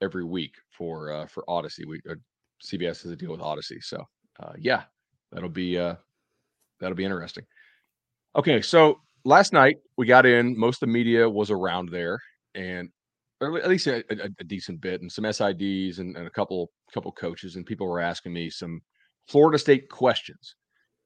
every 0.02 0.26
week 0.26 0.56
for 0.76 1.12
uh, 1.12 1.28
for 1.28 1.46
Odyssey. 1.48 1.86
We 1.86 2.02
uh, 2.10 2.16
CBS 2.66 3.04
has 3.04 3.12
a 3.12 3.16
deal 3.16 3.32
with 3.32 3.40
Odyssey, 3.40 3.80
so 3.82 4.04
uh, 4.40 4.54
yeah, 4.58 4.84
that'll 5.32 5.48
be 5.48 5.78
uh, 5.78 5.94
that'll 6.80 6.96
be 6.96 7.06
interesting. 7.06 7.46
Okay, 8.36 8.60
so 8.60 9.00
last 9.24 9.54
night 9.54 9.78
we 9.96 10.08
got 10.08 10.26
in. 10.26 10.58
Most 10.58 10.82
of 10.82 10.88
the 10.88 10.94
media 10.94 11.30
was 11.30 11.52
around 11.52 11.90
there, 11.90 12.20
and 12.56 12.90
at 13.44 13.70
least 13.70 13.86
a, 13.86 14.04
a, 14.10 14.30
a 14.40 14.44
decent 14.44 14.82
bit, 14.82 15.02
and 15.02 15.12
some 15.12 15.24
SIDs 15.24 16.00
and, 16.00 16.18
and 16.18 16.26
a 16.26 16.32
couple 16.32 16.72
couple 16.92 17.12
coaches, 17.12 17.58
and 17.58 17.64
people 17.64 17.88
were 17.88 18.00
asking 18.00 18.34
me 18.34 18.50
some 18.50 18.82
Florida 19.28 19.60
State 19.60 19.88
questions 19.88 20.56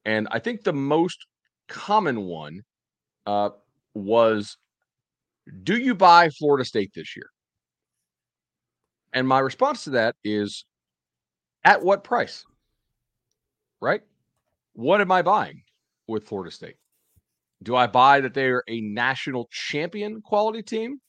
and 0.06 0.28
I 0.32 0.40
think 0.40 0.64
the 0.64 0.74
most 0.74 1.26
common 1.68 2.24
one 2.24 2.62
uh, 3.26 3.52
was 3.94 4.58
Do 5.64 5.78
you 5.78 5.96
buy 5.96 6.30
Florida 6.30 6.66
State 6.66 6.92
this 6.94 7.16
year? 7.16 7.30
And 9.14 9.28
my 9.28 9.40
response 9.40 9.86
to 9.86 9.92
that 9.92 10.16
is 10.24 10.66
At 11.64 11.84
what 11.84 12.04
price? 12.04 12.46
Right? 13.82 14.02
What 14.74 15.02
am 15.02 15.12
I 15.12 15.22
buying 15.22 15.64
with 16.08 16.28
Florida 16.28 16.52
State? 16.52 16.76
Do 17.64 17.76
I 17.76 17.88
buy 17.88 18.22
that 18.22 18.34
they're 18.34 18.64
a 18.68 18.82
national 18.82 19.48
champion 19.52 20.22
quality 20.22 20.64
team? 20.64 21.00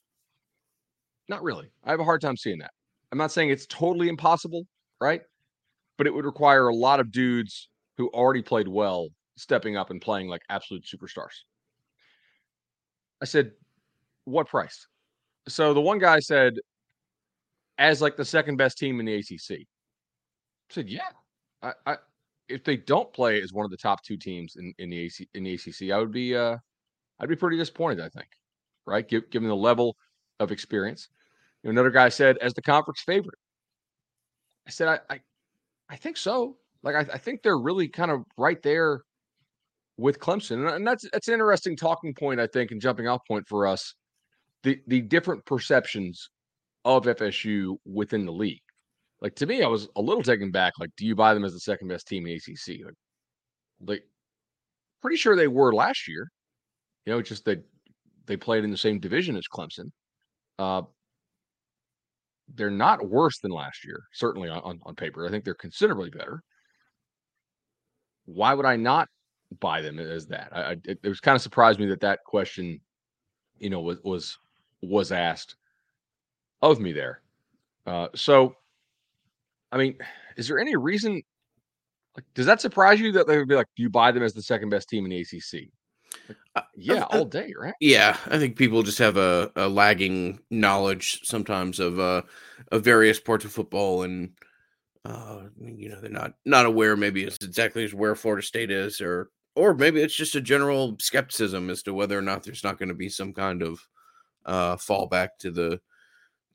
Not 1.29 1.43
really. 1.43 1.71
I 1.83 1.91
have 1.91 1.99
a 1.99 2.03
hard 2.03 2.21
time 2.21 2.37
seeing 2.37 2.59
that. 2.59 2.71
I'm 3.11 3.17
not 3.17 3.31
saying 3.31 3.49
it's 3.49 3.67
totally 3.67 4.09
impossible, 4.09 4.65
right? 4.99 5.21
But 5.97 6.07
it 6.07 6.13
would 6.13 6.25
require 6.25 6.67
a 6.67 6.75
lot 6.75 6.99
of 6.99 7.11
dudes 7.11 7.69
who 7.97 8.07
already 8.09 8.41
played 8.41 8.67
well 8.67 9.09
stepping 9.35 9.77
up 9.77 9.89
and 9.89 10.01
playing 10.01 10.27
like 10.27 10.41
absolute 10.49 10.85
superstars. 10.85 11.43
I 13.21 13.25
said, 13.25 13.51
what 14.25 14.47
price? 14.47 14.87
So 15.47 15.73
the 15.73 15.81
one 15.81 15.99
guy 15.99 16.19
said, 16.19 16.55
as 17.77 18.01
like 18.01 18.15
the 18.15 18.25
second 18.25 18.57
best 18.57 18.77
team 18.77 18.99
in 18.99 19.05
the 19.05 19.15
ACC. 19.15 19.51
I 19.51 19.65
said, 20.69 20.89
yeah. 20.89 21.09
I, 21.61 21.73
I 21.85 21.97
if 22.49 22.63
they 22.63 22.77
don't 22.77 23.11
play 23.13 23.41
as 23.41 23.53
one 23.53 23.65
of 23.65 23.71
the 23.71 23.77
top 23.77 24.03
two 24.03 24.17
teams 24.17 24.55
in, 24.57 24.73
in 24.77 24.89
the 24.89 24.99
AC 24.99 25.27
in 25.33 25.43
the 25.43 25.53
ACC, 25.53 25.91
I 25.91 25.97
would 25.97 26.11
be 26.11 26.35
uh 26.35 26.57
I'd 27.19 27.29
be 27.29 27.35
pretty 27.35 27.57
disappointed. 27.57 28.01
I 28.01 28.09
think, 28.09 28.27
right? 28.85 29.07
given 29.07 29.47
the 29.47 29.55
level 29.55 29.95
of 30.39 30.51
experience. 30.51 31.07
Another 31.63 31.91
guy 31.91 32.09
said 32.09 32.37
as 32.39 32.53
the 32.53 32.61
conference 32.61 33.01
favorite. 33.01 33.39
I 34.67 34.71
said 34.71 34.87
I 34.87 34.99
I, 35.13 35.21
I 35.89 35.95
think 35.95 36.17
so. 36.17 36.57
Like 36.83 36.95
I, 36.95 37.13
I 37.13 37.17
think 37.17 37.41
they're 37.41 37.57
really 37.57 37.87
kind 37.87 38.11
of 38.11 38.23
right 38.37 38.61
there 38.61 39.01
with 39.97 40.19
Clemson, 40.19 40.73
and 40.75 40.85
that's 40.85 41.07
that's 41.11 41.27
an 41.27 41.35
interesting 41.35 41.75
talking 41.75 42.13
point 42.13 42.39
I 42.39 42.47
think 42.47 42.71
and 42.71 42.81
jumping 42.81 43.07
off 43.07 43.21
point 43.27 43.47
for 43.47 43.65
us. 43.67 43.95
The 44.63 44.79
the 44.87 45.01
different 45.01 45.45
perceptions 45.45 46.29
of 46.85 47.05
FSU 47.05 47.77
within 47.85 48.25
the 48.25 48.31
league. 48.31 48.61
Like 49.21 49.35
to 49.35 49.45
me, 49.45 49.63
I 49.63 49.67
was 49.67 49.87
a 49.95 50.01
little 50.01 50.23
taken 50.23 50.51
back. 50.51 50.73
Like, 50.79 50.89
do 50.97 51.05
you 51.05 51.15
buy 51.15 51.33
them 51.33 51.45
as 51.45 51.53
the 51.53 51.59
second 51.59 51.87
best 51.87 52.07
team 52.07 52.27
in 52.27 52.35
ACC? 52.35 52.85
Like, 52.85 52.95
like 53.85 54.03
pretty 55.01 55.17
sure 55.17 55.35
they 55.35 55.47
were 55.47 55.73
last 55.73 56.07
year. 56.07 56.29
You 57.05 57.13
know, 57.13 57.21
just 57.21 57.45
that 57.45 57.63
they 58.25 58.37
played 58.37 58.63
in 58.63 58.71
the 58.71 58.77
same 58.77 58.99
division 58.99 59.37
as 59.37 59.43
Clemson. 59.53 59.91
Uh, 60.59 60.83
they're 62.53 62.69
not 62.69 63.07
worse 63.07 63.39
than 63.39 63.51
last 63.51 63.85
year, 63.85 64.03
certainly 64.13 64.49
on, 64.49 64.59
on, 64.59 64.79
on 64.83 64.95
paper. 64.95 65.25
I 65.25 65.29
think 65.29 65.43
they're 65.43 65.53
considerably 65.53 66.09
better. 66.09 66.41
Why 68.25 68.53
would 68.53 68.65
I 68.65 68.75
not 68.75 69.09
buy 69.59 69.81
them 69.81 69.99
as 69.99 70.27
that? 70.27 70.49
I, 70.51 70.61
I 70.61 70.71
it, 70.85 70.99
it 71.03 71.09
was 71.09 71.19
kind 71.19 71.35
of 71.35 71.41
surprised 71.41 71.79
me 71.79 71.87
that 71.87 72.01
that 72.01 72.23
question, 72.23 72.79
you 73.59 73.69
know, 73.69 73.81
was 73.81 73.99
was 74.03 74.37
was 74.81 75.11
asked 75.11 75.55
of 76.61 76.79
me 76.79 76.93
there. 76.93 77.21
Uh, 77.85 78.07
so 78.15 78.55
I 79.71 79.77
mean, 79.77 79.97
is 80.37 80.47
there 80.47 80.59
any 80.59 80.75
reason? 80.75 81.21
Like, 82.15 82.25
does 82.35 82.45
that 82.45 82.61
surprise 82.61 82.99
you 82.99 83.11
that 83.13 83.27
they 83.27 83.37
would 83.37 83.47
be 83.47 83.55
like, 83.55 83.67
do 83.75 83.81
you 83.81 83.89
buy 83.89 84.11
them 84.11 84.21
as 84.21 84.33
the 84.33 84.41
second 84.43 84.69
best 84.69 84.87
team 84.87 85.03
in 85.05 85.09
the 85.09 85.21
ACC? 85.21 85.71
Like, 86.29 86.37
uh, 86.55 86.61
yeah, 86.75 87.03
all 87.09 87.25
day, 87.25 87.51
right? 87.59 87.73
Yeah, 87.79 88.15
I 88.27 88.37
think 88.37 88.55
people 88.55 88.83
just 88.83 88.99
have 88.99 89.17
a, 89.17 89.51
a 89.55 89.67
lagging 89.67 90.39
knowledge 90.51 91.21
sometimes 91.23 91.79
of 91.79 91.99
uh 91.99 92.21
of 92.71 92.83
various 92.83 93.19
parts 93.19 93.45
of 93.45 93.51
football, 93.51 94.03
and 94.03 94.31
uh, 95.05 95.43
you 95.59 95.89
know 95.89 95.99
they're 95.99 96.09
not 96.09 96.33
not 96.45 96.65
aware 96.65 96.95
maybe 96.95 97.23
it's 97.23 97.37
exactly 97.43 97.87
where 97.89 98.15
Florida 98.15 98.45
State 98.45 98.71
is, 98.71 99.01
or 99.01 99.29
or 99.55 99.73
maybe 99.73 100.01
it's 100.01 100.15
just 100.15 100.35
a 100.35 100.41
general 100.41 100.95
skepticism 100.99 101.69
as 101.69 101.83
to 101.83 101.93
whether 101.93 102.17
or 102.17 102.21
not 102.21 102.43
there's 102.43 102.63
not 102.63 102.79
going 102.79 102.89
to 102.89 102.95
be 102.95 103.09
some 103.09 103.33
kind 103.33 103.61
of 103.61 103.79
uh 104.45 104.75
fallback 104.75 105.29
to 105.39 105.51
the 105.51 105.79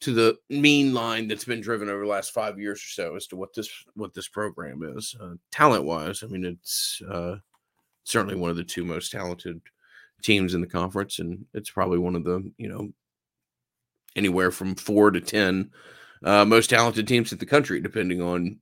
to 0.00 0.12
the 0.12 0.38
mean 0.48 0.94
line 0.94 1.26
that's 1.26 1.44
been 1.44 1.60
driven 1.60 1.88
over 1.88 2.02
the 2.02 2.08
last 2.10 2.32
five 2.32 2.58
years 2.58 2.78
or 2.78 2.88
so 2.88 3.16
as 3.16 3.26
to 3.26 3.36
what 3.36 3.52
this 3.54 3.68
what 3.94 4.14
this 4.14 4.28
program 4.28 4.82
is 4.96 5.16
uh, 5.20 5.34
talent 5.50 5.84
wise. 5.84 6.22
I 6.22 6.26
mean, 6.26 6.44
it's 6.44 7.02
uh, 7.10 7.36
certainly 8.04 8.36
one 8.36 8.50
of 8.50 8.56
the 8.56 8.64
two 8.64 8.84
most 8.84 9.10
talented 9.10 9.60
teams 10.22 10.54
in 10.54 10.60
the 10.60 10.66
conference, 10.66 11.18
and 11.18 11.44
it's 11.52 11.70
probably 11.70 11.98
one 11.98 12.14
of 12.14 12.24
the 12.24 12.50
you 12.58 12.68
know 12.68 12.90
anywhere 14.14 14.50
from 14.50 14.74
four 14.74 15.10
to 15.10 15.20
ten 15.20 15.70
uh, 16.24 16.44
most 16.44 16.70
talented 16.70 17.06
teams 17.06 17.32
in 17.32 17.38
the 17.38 17.46
country, 17.46 17.80
depending 17.80 18.20
on 18.20 18.58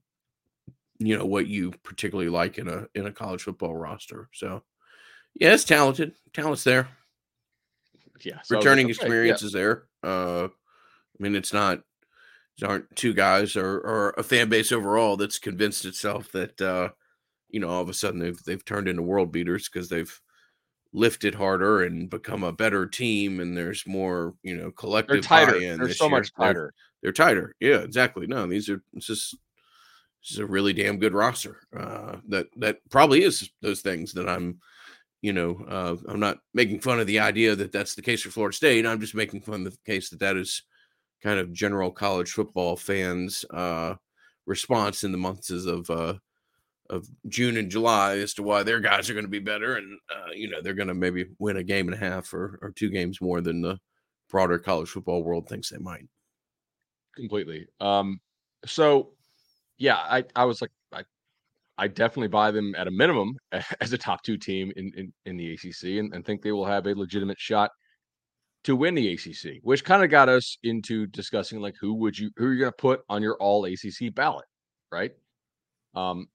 you 0.99 1.17
know 1.17 1.25
what 1.25 1.47
you 1.47 1.71
particularly 1.83 2.29
like 2.29 2.57
in 2.57 2.67
a 2.67 2.87
in 2.95 3.05
a 3.05 3.11
college 3.11 3.43
football 3.43 3.75
roster. 3.75 4.29
So, 4.33 4.63
yeah, 5.35 5.53
it's 5.53 5.63
talented. 5.63 6.13
Talent's 6.33 6.63
there. 6.63 6.87
Yeah, 8.23 8.41
so 8.43 8.57
returning 8.57 8.87
okay, 8.87 8.91
experience 8.91 9.41
yeah. 9.41 9.45
is 9.47 9.53
there. 9.53 9.83
Uh, 10.03 10.45
I 10.45 11.19
mean, 11.19 11.35
it's 11.35 11.53
not 11.53 11.81
these 12.57 12.67
aren't 12.67 12.95
two 12.95 13.13
guys 13.13 13.55
or, 13.55 13.79
or 13.79 14.15
a 14.17 14.23
fan 14.23 14.49
base 14.49 14.71
overall 14.71 15.17
that's 15.17 15.39
convinced 15.39 15.85
itself 15.85 16.31
that 16.31 16.59
uh, 16.61 16.89
you 17.49 17.59
know 17.59 17.69
all 17.69 17.81
of 17.81 17.89
a 17.89 17.93
sudden 17.93 18.19
they've 18.19 18.43
they've 18.43 18.65
turned 18.65 18.87
into 18.87 19.01
world 19.01 19.31
beaters 19.31 19.69
because 19.69 19.89
they've 19.89 20.19
lifted 20.93 21.35
harder 21.35 21.83
and 21.83 22.09
become 22.09 22.43
a 22.43 22.51
better 22.51 22.85
team 22.87 23.39
and 23.39 23.55
there's 23.55 23.85
more 23.85 24.33
you 24.41 24.55
know 24.55 24.71
collective 24.71 25.15
they're 25.15 25.21
tighter 25.21 25.59
they're 25.59 25.93
so 25.93 26.05
year. 26.05 26.17
much 26.17 26.33
tighter 26.33 26.73
they're, 27.01 27.11
tighter. 27.11 27.55
Yeah 27.59 27.79
exactly. 27.79 28.27
No 28.27 28.47
these 28.47 28.69
are 28.69 28.81
just 28.97 29.35
this 30.21 30.31
is 30.31 30.39
a 30.39 30.45
really 30.45 30.73
damn 30.73 30.97
good 30.97 31.13
roster 31.13 31.61
uh, 31.77 32.17
that 32.27 32.47
that 32.57 32.77
probably 32.89 33.23
is 33.23 33.49
those 33.61 33.81
things 33.81 34.11
that 34.13 34.27
i'm 34.27 34.59
you 35.21 35.31
know 35.31 35.63
uh, 35.69 35.95
i'm 36.09 36.19
not 36.19 36.39
making 36.53 36.79
fun 36.79 36.99
of 36.99 37.07
the 37.07 37.19
idea 37.19 37.55
that 37.55 37.71
that's 37.71 37.95
the 37.95 38.01
case 38.01 38.21
for 38.21 38.29
florida 38.29 38.55
state. 38.55 38.85
I'm 38.85 38.99
just 38.99 39.15
making 39.15 39.41
fun 39.41 39.65
of 39.65 39.71
the 39.71 39.77
case 39.85 40.09
that 40.09 40.19
that 40.19 40.37
is 40.37 40.63
kind 41.23 41.39
of 41.39 41.53
general 41.53 41.91
college 41.91 42.31
football 42.31 42.75
fans 42.75 43.45
uh, 43.51 43.95
response 44.45 45.03
in 45.03 45.11
the 45.11 45.17
months 45.17 45.49
of 45.49 45.89
uh, 45.89 46.15
of 46.89 47.07
June 47.27 47.57
and 47.57 47.69
July 47.69 48.17
as 48.17 48.33
to 48.35 48.43
why 48.43 48.63
their 48.63 48.79
guys 48.79 49.09
are 49.09 49.13
going 49.13 49.25
to 49.25 49.29
be 49.29 49.39
better, 49.39 49.75
and 49.75 49.99
uh, 50.09 50.31
you 50.33 50.49
know 50.49 50.61
they're 50.61 50.73
going 50.73 50.87
to 50.87 50.93
maybe 50.93 51.25
win 51.39 51.57
a 51.57 51.63
game 51.63 51.87
and 51.87 51.95
a 51.95 52.09
half 52.09 52.33
or, 52.33 52.59
or 52.61 52.71
two 52.71 52.89
games 52.89 53.21
more 53.21 53.41
than 53.41 53.61
the 53.61 53.77
broader 54.29 54.59
college 54.59 54.89
football 54.89 55.23
world 55.23 55.47
thinks 55.47 55.69
they 55.69 55.77
might. 55.77 56.07
Completely. 57.17 57.67
Um, 57.81 58.19
so 58.65 59.09
yeah, 59.79 59.97
I 59.97 60.23
I 60.35 60.45
was 60.45 60.61
like 60.61 60.71
I 60.93 61.03
I 61.77 61.87
definitely 61.87 62.27
buy 62.29 62.51
them 62.51 62.75
at 62.75 62.87
a 62.87 62.91
minimum 62.91 63.35
as 63.81 63.91
a 63.91 63.97
top 63.97 64.23
two 64.23 64.37
team 64.37 64.71
in 64.77 64.91
in, 64.95 65.13
in 65.25 65.37
the 65.37 65.53
ACC, 65.53 65.99
and, 65.99 66.13
and 66.13 66.23
think 66.25 66.41
they 66.41 66.51
will 66.51 66.65
have 66.65 66.87
a 66.87 66.93
legitimate 66.93 67.39
shot 67.39 67.71
to 68.65 68.75
win 68.75 68.95
the 68.95 69.13
ACC, 69.13 69.59
which 69.63 69.83
kind 69.83 70.03
of 70.03 70.11
got 70.11 70.29
us 70.29 70.57
into 70.63 71.07
discussing 71.07 71.59
like 71.59 71.75
who 71.81 71.95
would 71.95 72.17
you 72.17 72.29
who 72.37 72.47
are 72.47 72.53
you 72.53 72.59
going 72.59 72.71
to 72.71 72.77
put 72.77 73.01
on 73.09 73.23
your 73.23 73.35
all 73.37 73.65
ACC 73.65 74.13
ballot, 74.13 74.45
right? 74.91 75.11
Um, 75.95 76.27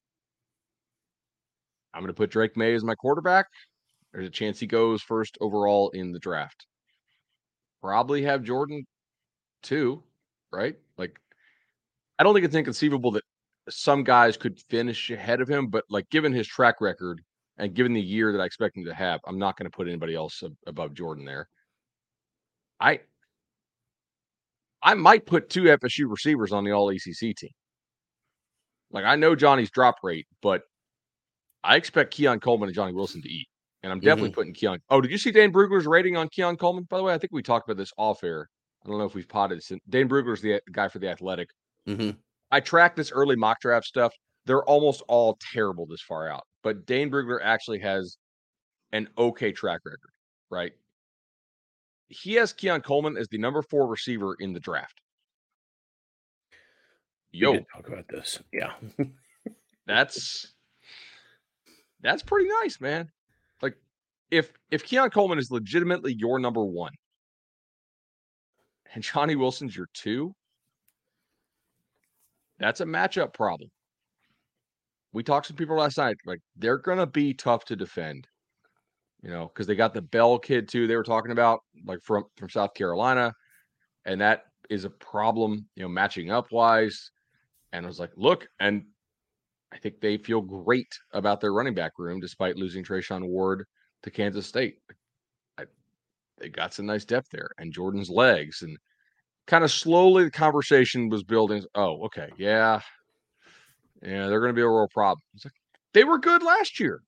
I'm 1.95 2.03
going 2.03 2.09
to 2.09 2.15
put 2.15 2.31
Drake 2.31 2.57
Maye 2.57 2.75
as 2.75 2.85
my 2.85 2.97
quarterback. 2.97 3.47
There's 4.12 4.27
a 4.27 4.31
chance 4.31 4.59
he 4.59 4.67
goes 4.67 5.01
first 5.03 5.39
overall 5.41 5.91
in 5.91 6.11
the 6.12 6.19
draft. 6.19 6.67
Probably 7.83 8.23
have 8.23 8.43
Jordan 8.43 8.85
too, 9.62 10.03
right? 10.52 10.76
Like, 10.99 11.18
I 12.18 12.23
don't 12.23 12.35
think 12.35 12.44
it's 12.44 12.54
inconceivable 12.54 13.11
that 13.12 13.25
some 13.68 14.04
guys 14.04 14.37
could 14.37 14.61
finish 14.68 15.11
ahead 15.11 15.40
of 15.40 15.49
him, 15.49 15.68
but 15.68 15.85
like 15.88 16.09
given 16.11 16.32
his 16.32 16.47
track 16.47 16.80
record 16.80 17.23
and 17.59 17.75
given 17.75 17.92
the 17.92 18.00
year 18.00 18.32
that 18.32 18.40
I 18.40 18.44
expect 18.44 18.76
him 18.76 18.85
to 18.85 18.94
have, 18.94 19.21
I'm 19.26 19.38
not 19.38 19.56
going 19.56 19.71
to 19.71 19.76
put 19.76 19.88
anybody 19.88 20.14
else 20.14 20.42
above 20.66 20.94
Jordan 20.94 21.25
there. 21.25 21.49
I 22.80 23.00
I 24.82 24.94
might 24.94 25.26
put 25.26 25.49
two 25.49 25.64
FSU 25.64 26.11
receivers 26.11 26.52
on 26.52 26.64
the 26.64 26.73
all 26.73 26.90
ACC 26.90 27.37
team. 27.37 27.50
Like 28.90 29.04
I 29.04 29.14
know 29.16 29.37
Johnny's 29.37 29.71
drop 29.71 29.97
rate, 30.02 30.26
but 30.42 30.62
I 31.62 31.76
expect 31.76 32.12
Keon 32.12 32.40
Coleman 32.40 32.68
and 32.68 32.75
Johnny 32.75 32.92
Wilson 32.92 33.23
to 33.23 33.28
eat. 33.28 33.47
And 33.85 33.92
I'm 33.92 34.00
definitely 34.00 34.30
mm-hmm. 34.30 34.35
putting 34.35 34.54
Keon. 34.54 34.80
Oh, 34.90 35.00
did 35.00 35.11
you 35.11 35.18
see 35.18 35.32
Dane 35.32 35.52
Brugler's 35.52 35.87
rating 35.87 36.16
on 36.16 36.28
Keon 36.28 36.56
Coleman? 36.56 36.85
By 36.85 36.99
the 36.99 37.02
way, 37.02 37.14
I 37.14 37.18
think 37.18 37.32
we 37.32 37.42
talked 37.42 37.68
about 37.68 37.78
this 37.78 37.92
off 37.97 38.23
air. 38.23 38.49
I 38.85 38.89
don't 38.89 38.99
know 38.99 39.05
if 39.05 39.15
we've 39.15 39.29
potted 39.29 39.62
since 39.62 39.81
Dane 39.89 40.09
Brugler's 40.09 40.41
the 40.41 40.61
guy 40.73 40.89
for 40.89 40.99
the 40.99 41.09
athletic. 41.09 41.49
Mm-hmm. 41.89 42.11
I 42.51 42.61
track 42.61 42.97
this 42.97 43.12
early 43.12 43.37
mock 43.37 43.61
draft 43.61 43.87
stuff. 43.87 44.12
They're 44.45 44.65
almost 44.65 45.03
all 45.09 45.39
terrible 45.53 45.87
this 45.87 46.03
far 46.03 46.29
out. 46.29 46.45
But 46.62 46.87
Dane 46.87 47.11
Brugler 47.11 47.39
actually 47.43 47.79
has 47.81 48.17
an 48.93 49.09
okay 49.17 49.53
track 49.53 49.81
record, 49.85 50.11
right? 50.51 50.73
he 52.12 52.35
has 52.35 52.53
Keon 52.53 52.83
Coleman 52.83 53.17
as 53.17 53.29
the 53.29 53.39
number 53.39 53.62
four 53.62 53.87
receiver 53.87 54.37
in 54.39 54.53
the 54.53 54.61
draft. 54.61 55.01
Yo, 57.33 57.55
talk 57.75 57.89
about 57.89 58.07
this. 58.09 58.41
Yeah, 58.53 58.73
that's 59.87 60.53
that's 62.03 62.23
pretty 62.23 62.49
nice, 62.62 62.81
man. 62.81 63.11
Like 63.62 63.77
if 64.31 64.53
if 64.71 64.85
Keon 64.85 65.09
Coleman 65.11 65.39
is 65.39 65.51
legitimately 65.51 66.15
your 66.19 66.39
number 66.39 66.62
one, 66.62 66.93
and 68.95 69.03
Johnny 69.03 69.37
Wilson's 69.37 69.77
your 69.77 69.89
two, 69.95 70.35
that's 72.59 72.81
a 72.81 72.85
matchup 72.85 73.35
problem. 73.35 73.71
We 75.13 75.23
talked 75.23 75.49
to 75.49 75.55
people 75.55 75.77
last 75.77 75.99
night. 75.99 76.17
Like 76.27 76.41
they're 76.57 76.79
gonna 76.79 77.07
be 77.07 77.35
tough 77.35 77.65
to 77.67 77.77
defend 77.77 78.27
you 79.23 79.31
know, 79.31 79.47
because 79.47 79.67
they 79.67 79.75
got 79.75 79.95
the 79.95 80.03
Bell 80.03 80.39
kid 80.39 80.69
too. 80.69 80.87
They 80.87 80.97
were 80.97 81.05
talking 81.05 81.31
about 81.31 81.61
like 81.87 82.01
from 82.03 82.25
from 82.37 82.51
South 82.51 82.75
Carolina, 82.75 83.33
and 84.05 84.21
that 84.21 84.45
is 84.69 84.85
a 84.85 84.91
problem. 84.91 85.67
You 85.77 85.85
know, 85.85 85.89
matching 85.89 86.31
up 86.31 86.51
wise. 86.51 87.11
And 87.73 87.87
I 87.87 87.89
was 87.89 88.01
like, 88.01 88.11
look, 88.17 88.47
and 88.61 88.85
I 89.73 89.79
think 89.79 90.01
they 90.01 90.19
feel 90.19 90.43
great 90.43 90.93
about 91.13 91.41
their 91.41 91.55
running 91.55 91.75
back 91.75 91.93
room 91.99 92.21
despite 92.21 92.57
losing 92.57 92.85
Treshaun 92.85 93.27
Ward 93.27 93.65
to 94.03 94.11
Kansas 94.11 94.47
State. 94.47 94.77
They 96.43 96.49
got 96.49 96.75
some 96.75 96.87
nice 96.87 97.05
depth 97.05 97.29
there 97.31 97.51
and 97.59 97.73
Jordan's 97.73 98.11
legs 98.11 98.63
and 98.63 98.77
kind 99.47 99.63
of 99.63 99.71
slowly 99.71 100.25
the 100.25 100.31
conversation 100.31 101.09
was 101.09 101.23
building. 101.23 101.65
Oh, 101.77 102.05
okay, 102.07 102.31
yeah, 102.37 102.81
yeah, 104.03 104.27
they're 104.27 104.41
going 104.41 104.51
to 104.51 104.55
be 104.55 104.63
a 104.63 104.69
real 104.69 104.89
problem. 104.93 105.23
Like, 105.45 105.53
they 105.95 106.03
were 106.03 106.19
good 106.19 106.43
last 106.43 106.81
year, 106.81 107.01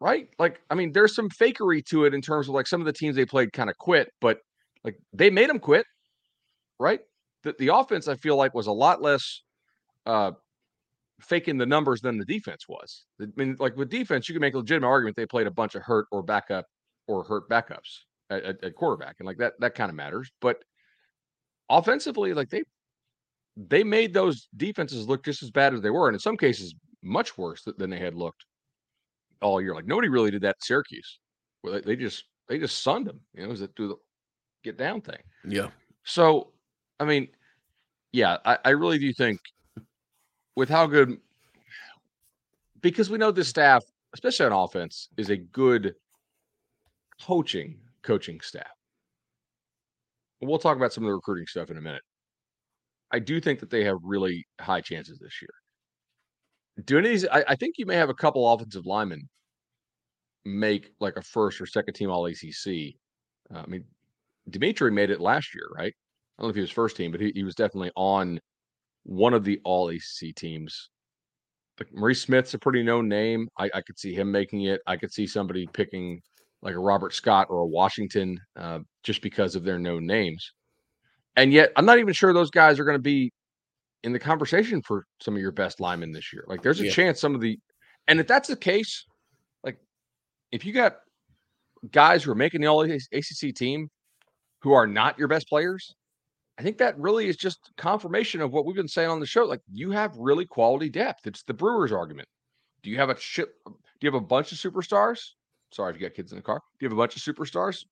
right? 0.00 0.28
Like, 0.38 0.62
I 0.70 0.74
mean, 0.74 0.92
there's 0.92 1.14
some 1.14 1.28
fakery 1.28 1.84
to 1.86 2.06
it 2.06 2.14
in 2.14 2.22
terms 2.22 2.48
of 2.48 2.54
like 2.54 2.66
some 2.66 2.80
of 2.80 2.86
the 2.86 2.92
teams 2.94 3.14
they 3.14 3.26
played 3.26 3.52
kind 3.52 3.68
of 3.68 3.76
quit, 3.76 4.08
but 4.22 4.38
like 4.84 4.96
they 5.12 5.28
made 5.28 5.50
them 5.50 5.58
quit, 5.58 5.84
right? 6.80 7.00
The, 7.42 7.54
the 7.58 7.74
offense 7.74 8.08
I 8.08 8.14
feel 8.16 8.36
like 8.36 8.54
was 8.54 8.66
a 8.66 8.72
lot 8.72 9.02
less 9.02 9.42
uh 10.06 10.32
faking 11.20 11.58
the 11.58 11.66
numbers 11.66 12.00
than 12.00 12.16
the 12.16 12.24
defense 12.24 12.64
was. 12.68 13.04
I 13.20 13.26
mean, 13.36 13.56
like 13.58 13.76
with 13.76 13.90
defense, 13.90 14.28
you 14.28 14.34
can 14.34 14.40
make 14.40 14.54
a 14.54 14.58
legitimate 14.58 14.86
argument 14.86 15.16
they 15.16 15.26
played 15.26 15.46
a 15.46 15.50
bunch 15.50 15.74
of 15.74 15.82
hurt 15.82 16.06
or 16.10 16.22
backup 16.22 16.64
or 17.06 17.24
hurt 17.24 17.48
backups 17.50 18.04
at, 18.30 18.64
at, 18.64 18.74
quarterback, 18.74 19.16
and 19.18 19.26
like 19.26 19.38
that 19.38 19.54
that 19.60 19.74
kind 19.74 19.90
of 19.90 19.96
matters. 19.96 20.30
But 20.40 20.62
offensively, 21.68 22.34
like 22.34 22.50
they 22.50 22.62
they 23.56 23.82
made 23.82 24.14
those 24.14 24.48
defenses 24.56 25.08
look 25.08 25.24
just 25.24 25.42
as 25.42 25.50
bad 25.50 25.74
as 25.74 25.80
they 25.80 25.90
were, 25.90 26.08
and 26.08 26.14
in 26.14 26.20
some 26.20 26.36
cases, 26.36 26.74
much 27.02 27.36
worse 27.38 27.66
than 27.78 27.90
they 27.90 27.98
had 27.98 28.14
looked 28.14 28.44
all 29.40 29.60
year. 29.60 29.74
Like 29.74 29.86
nobody 29.86 30.08
really 30.08 30.30
did 30.30 30.42
that 30.42 30.50
at 30.50 30.64
Syracuse. 30.64 31.18
Well, 31.62 31.80
they, 31.84 31.96
just 31.96 32.24
they 32.48 32.58
just 32.58 32.82
sunned 32.82 33.06
them. 33.06 33.20
You 33.34 33.42
know, 33.42 33.48
was 33.48 33.62
it 33.62 33.74
do 33.74 33.88
the 33.88 33.96
get 34.62 34.76
down 34.76 35.00
thing? 35.00 35.22
Yeah. 35.46 35.68
So, 36.04 36.52
I 37.00 37.04
mean, 37.04 37.28
yeah, 38.12 38.38
I, 38.44 38.58
I 38.64 38.70
really 38.70 38.98
do 38.98 39.12
think 39.12 39.40
with 40.56 40.68
how 40.68 40.86
good 40.86 41.18
because 42.80 43.10
we 43.10 43.18
know 43.18 43.30
this 43.30 43.48
staff, 43.48 43.84
especially 44.14 44.46
on 44.46 44.52
offense, 44.52 45.08
is 45.16 45.30
a 45.30 45.36
good 45.36 45.94
coaching 47.20 47.78
coaching 48.08 48.40
staff. 48.40 48.66
We'll 50.40 50.58
talk 50.58 50.78
about 50.78 50.94
some 50.94 51.04
of 51.04 51.08
the 51.08 51.14
recruiting 51.14 51.46
stuff 51.46 51.70
in 51.70 51.76
a 51.76 51.80
minute. 51.80 52.02
I 53.12 53.18
do 53.18 53.38
think 53.38 53.60
that 53.60 53.68
they 53.68 53.84
have 53.84 53.98
really 54.02 54.46
high 54.58 54.80
chances 54.80 55.18
this 55.18 55.42
year. 55.42 55.50
Do 56.86 56.98
any 56.98 57.08
of 57.08 57.12
these? 57.12 57.28
I, 57.28 57.44
I 57.48 57.54
think 57.54 57.74
you 57.76 57.84
may 57.84 57.96
have 57.96 58.08
a 58.08 58.14
couple 58.14 58.50
offensive 58.50 58.86
linemen 58.86 59.28
make 60.46 60.90
like 61.00 61.16
a 61.16 61.22
first 61.22 61.60
or 61.60 61.66
second 61.66 61.94
team 61.94 62.10
All 62.10 62.24
ACC. 62.26 62.94
Uh, 63.54 63.58
I 63.58 63.66
mean, 63.66 63.84
D'Mitri 64.48 64.90
made 64.90 65.10
it 65.10 65.20
last 65.20 65.54
year, 65.54 65.68
right? 65.76 65.92
I 66.38 66.42
don't 66.42 66.48
know 66.48 66.50
if 66.50 66.56
he 66.56 66.62
was 66.62 66.70
first 66.70 66.96
team, 66.96 67.10
but 67.10 67.20
he, 67.20 67.32
he 67.34 67.44
was 67.44 67.54
definitely 67.54 67.90
on 67.94 68.40
one 69.02 69.34
of 69.34 69.44
the 69.44 69.60
All 69.64 69.90
ACC 69.90 70.34
teams. 70.34 70.88
Like 71.78 71.92
Maurice 71.92 72.22
Smith's 72.22 72.54
a 72.54 72.58
pretty 72.58 72.82
known 72.82 73.06
name. 73.06 73.48
I, 73.58 73.68
I 73.74 73.80
could 73.82 73.98
see 73.98 74.14
him 74.14 74.32
making 74.32 74.62
it. 74.62 74.80
I 74.86 74.96
could 74.96 75.12
see 75.12 75.26
somebody 75.26 75.66
picking 75.66 76.22
like 76.62 76.74
a 76.74 76.78
Robert 76.78 77.14
Scott 77.14 77.48
or 77.50 77.58
a 77.58 77.66
Washington 77.66 78.40
uh, 78.56 78.80
just 79.02 79.22
because 79.22 79.54
of 79.54 79.64
their 79.64 79.78
known 79.78 80.06
names. 80.06 80.52
And 81.36 81.52
yet, 81.52 81.70
I'm 81.76 81.86
not 81.86 81.98
even 81.98 82.12
sure 82.12 82.32
those 82.32 82.50
guys 82.50 82.78
are 82.80 82.84
going 82.84 82.96
to 82.96 83.02
be 83.02 83.32
in 84.02 84.12
the 84.12 84.18
conversation 84.18 84.82
for 84.82 85.06
some 85.20 85.34
of 85.34 85.40
your 85.40 85.52
best 85.52 85.80
linemen 85.80 86.12
this 86.12 86.32
year. 86.32 86.44
Like, 86.48 86.62
there's 86.62 86.80
a 86.80 86.86
yeah. 86.86 86.90
chance 86.90 87.20
some 87.20 87.34
of 87.34 87.40
the, 87.40 87.58
and 88.08 88.18
if 88.18 88.26
that's 88.26 88.48
the 88.48 88.56
case, 88.56 89.04
like, 89.62 89.78
if 90.50 90.64
you 90.64 90.72
got 90.72 90.96
guys 91.92 92.24
who 92.24 92.32
are 92.32 92.36
making 92.36 92.60
the 92.60 92.66
All 92.66 92.82
ACC 92.82 93.54
team 93.54 93.88
who 94.62 94.72
are 94.72 94.86
not 94.86 95.18
your 95.18 95.28
best 95.28 95.48
players, 95.48 95.94
I 96.58 96.62
think 96.62 96.78
that 96.78 96.98
really 96.98 97.28
is 97.28 97.36
just 97.36 97.70
confirmation 97.76 98.40
of 98.40 98.52
what 98.52 98.66
we've 98.66 98.74
been 98.74 98.88
saying 98.88 99.08
on 99.08 99.20
the 99.20 99.26
show. 99.26 99.44
Like, 99.44 99.60
you 99.72 99.92
have 99.92 100.16
really 100.16 100.44
quality 100.44 100.88
depth. 100.88 101.26
It's 101.26 101.44
the 101.44 101.54
Brewers 101.54 101.92
argument. 101.92 102.28
Do 102.82 102.90
you 102.90 102.96
have 102.96 103.10
a 103.10 103.20
shit? 103.20 103.48
Do 103.64 103.72
you 104.00 104.10
have 104.10 104.20
a 104.20 104.26
bunch 104.26 104.50
of 104.50 104.58
superstars? 104.58 105.20
Sorry 105.70 105.92
if 105.92 106.00
you 106.00 106.06
got 106.06 106.14
kids 106.14 106.32
in 106.32 106.38
the 106.38 106.42
car. 106.42 106.56
Do 106.58 106.84
you 106.84 106.88
have 106.88 106.96
a 106.96 107.00
bunch 107.00 107.16
of 107.16 107.22
superstars? 107.22 107.84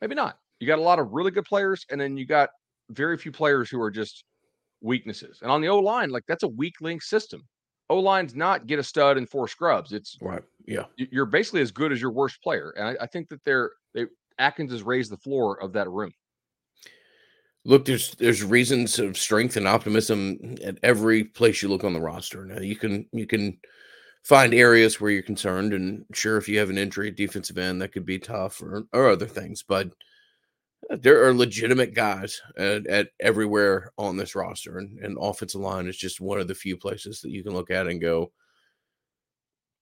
Maybe 0.00 0.14
not. 0.14 0.38
You 0.60 0.66
got 0.66 0.78
a 0.78 0.82
lot 0.82 0.98
of 0.98 1.12
really 1.12 1.30
good 1.30 1.44
players, 1.44 1.86
and 1.90 2.00
then 2.00 2.16
you 2.16 2.26
got 2.26 2.50
very 2.90 3.16
few 3.16 3.32
players 3.32 3.70
who 3.70 3.80
are 3.80 3.90
just 3.90 4.24
weaknesses. 4.80 5.38
And 5.42 5.50
on 5.50 5.60
the 5.60 5.68
O 5.68 5.78
line, 5.78 6.10
like 6.10 6.24
that's 6.26 6.42
a 6.42 6.48
weak 6.48 6.74
link 6.80 7.02
system. 7.02 7.42
O 7.90 7.98
line's 7.98 8.34
not 8.34 8.66
get 8.66 8.78
a 8.78 8.82
stud 8.82 9.16
and 9.16 9.28
four 9.28 9.48
scrubs. 9.48 9.92
It's 9.92 10.16
right. 10.20 10.42
Yeah. 10.66 10.84
You're 10.96 11.26
basically 11.26 11.60
as 11.62 11.70
good 11.70 11.92
as 11.92 12.00
your 12.00 12.10
worst 12.10 12.42
player. 12.42 12.70
And 12.76 12.88
I, 12.88 13.04
I 13.04 13.06
think 13.06 13.28
that 13.28 13.44
they're 13.44 13.70
they 13.94 14.06
Atkins 14.38 14.72
has 14.72 14.82
raised 14.82 15.12
the 15.12 15.18
floor 15.18 15.62
of 15.62 15.72
that 15.74 15.90
room. 15.90 16.12
Look, 17.64 17.84
there's 17.84 18.14
there's 18.16 18.42
reasons 18.42 18.98
of 18.98 19.16
strength 19.16 19.56
and 19.56 19.68
optimism 19.68 20.56
at 20.64 20.78
every 20.82 21.24
place 21.24 21.62
you 21.62 21.68
look 21.68 21.84
on 21.84 21.92
the 21.92 22.00
roster. 22.00 22.44
Now 22.44 22.60
you 22.60 22.76
can 22.76 23.06
you 23.12 23.26
can 23.26 23.58
find 24.22 24.54
areas 24.54 25.00
where 25.00 25.10
you're 25.10 25.22
concerned, 25.22 25.72
and 25.72 26.04
sure, 26.12 26.36
if 26.36 26.48
you 26.48 26.58
have 26.58 26.70
an 26.70 26.78
injury 26.78 27.08
at 27.08 27.16
defensive 27.16 27.58
end, 27.58 27.80
that 27.82 27.92
could 27.92 28.06
be 28.06 28.18
tough, 28.18 28.62
or 28.62 28.84
or 28.92 29.10
other 29.10 29.26
things. 29.26 29.62
But 29.62 29.88
uh, 30.90 30.96
there 31.00 31.26
are 31.26 31.34
legitimate 31.34 31.94
guys 31.94 32.40
at, 32.56 32.86
at 32.86 33.08
everywhere 33.20 33.92
on 33.98 34.16
this 34.16 34.34
roster, 34.34 34.78
and, 34.78 34.98
and 35.00 35.16
offensive 35.20 35.60
line 35.60 35.86
is 35.86 35.96
just 35.96 36.20
one 36.20 36.40
of 36.40 36.48
the 36.48 36.54
few 36.54 36.76
places 36.76 37.20
that 37.20 37.30
you 37.30 37.42
can 37.42 37.52
look 37.52 37.70
at 37.70 37.86
and 37.86 38.00
go. 38.00 38.32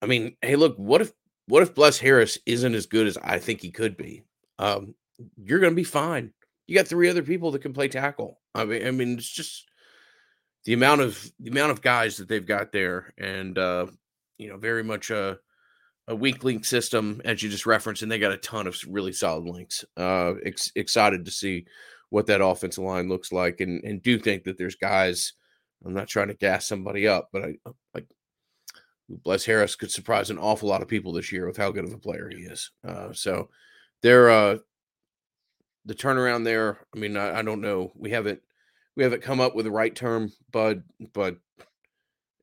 I 0.02 0.06
mean, 0.06 0.36
hey, 0.40 0.56
look, 0.56 0.76
what 0.76 1.02
if 1.02 1.12
what 1.46 1.62
if 1.62 1.74
Bless 1.74 1.98
Harris 1.98 2.38
isn't 2.46 2.74
as 2.74 2.86
good 2.86 3.06
as 3.06 3.18
I 3.18 3.38
think 3.38 3.60
he 3.60 3.70
could 3.70 3.96
be? 3.96 4.22
Um, 4.58 4.94
you're 5.42 5.58
going 5.58 5.72
to 5.72 5.76
be 5.76 5.84
fine. 5.84 6.32
You 6.66 6.76
got 6.76 6.86
three 6.86 7.10
other 7.10 7.22
people 7.22 7.50
that 7.50 7.62
can 7.62 7.72
play 7.72 7.88
tackle. 7.88 8.38
I 8.54 8.64
mean, 8.64 8.86
I 8.86 8.90
mean, 8.90 9.18
it's 9.18 9.28
just 9.28 9.66
the 10.64 10.72
amount 10.72 11.00
of 11.00 11.30
the 11.40 11.50
amount 11.50 11.72
of 11.72 11.82
guys 11.82 12.16
that 12.18 12.28
they've 12.28 12.46
got 12.46 12.72
there, 12.72 13.12
and 13.18 13.58
uh, 13.58 13.86
you 14.40 14.48
know, 14.48 14.56
very 14.56 14.82
much 14.82 15.10
a 15.10 15.38
a 16.08 16.16
weak 16.16 16.42
link 16.42 16.64
system 16.64 17.20
as 17.24 17.42
you 17.42 17.48
just 17.48 17.66
referenced, 17.66 18.02
and 18.02 18.10
they 18.10 18.18
got 18.18 18.32
a 18.32 18.38
ton 18.38 18.66
of 18.66 18.76
really 18.88 19.12
solid 19.12 19.44
links. 19.44 19.84
Uh, 19.96 20.34
ex- 20.44 20.72
excited 20.74 21.24
to 21.24 21.30
see 21.30 21.66
what 22.08 22.26
that 22.26 22.44
offensive 22.44 22.82
line 22.82 23.08
looks 23.08 23.30
like, 23.30 23.60
and 23.60 23.84
and 23.84 24.02
do 24.02 24.18
think 24.18 24.44
that 24.44 24.58
there's 24.58 24.74
guys. 24.74 25.34
I'm 25.84 25.94
not 25.94 26.08
trying 26.08 26.28
to 26.28 26.34
gas 26.34 26.66
somebody 26.66 27.06
up, 27.06 27.28
but 27.32 27.42
I 27.42 27.54
uh, 27.66 27.72
like 27.94 28.06
Bless 29.08 29.44
Harris 29.44 29.76
could 29.76 29.90
surprise 29.90 30.30
an 30.30 30.38
awful 30.38 30.68
lot 30.68 30.82
of 30.82 30.88
people 30.88 31.12
this 31.12 31.32
year 31.32 31.46
with 31.46 31.56
how 31.56 31.70
good 31.70 31.84
of 31.84 31.92
a 31.92 31.98
player 31.98 32.28
he 32.28 32.42
is. 32.42 32.70
Uh, 32.86 33.12
so 33.12 33.48
they're 34.02 34.30
uh, 34.30 34.58
the 35.84 35.94
turnaround 35.94 36.44
there. 36.44 36.78
I 36.94 36.98
mean, 36.98 37.16
I, 37.16 37.38
I, 37.38 37.42
don't 37.42 37.60
know. 37.60 37.92
We 37.96 38.10
haven't 38.10 38.40
we 38.96 39.02
haven't 39.02 39.22
come 39.22 39.40
up 39.40 39.54
with 39.54 39.64
the 39.64 39.70
right 39.70 39.94
term, 39.94 40.32
Bud, 40.50 40.82
but 41.12 41.36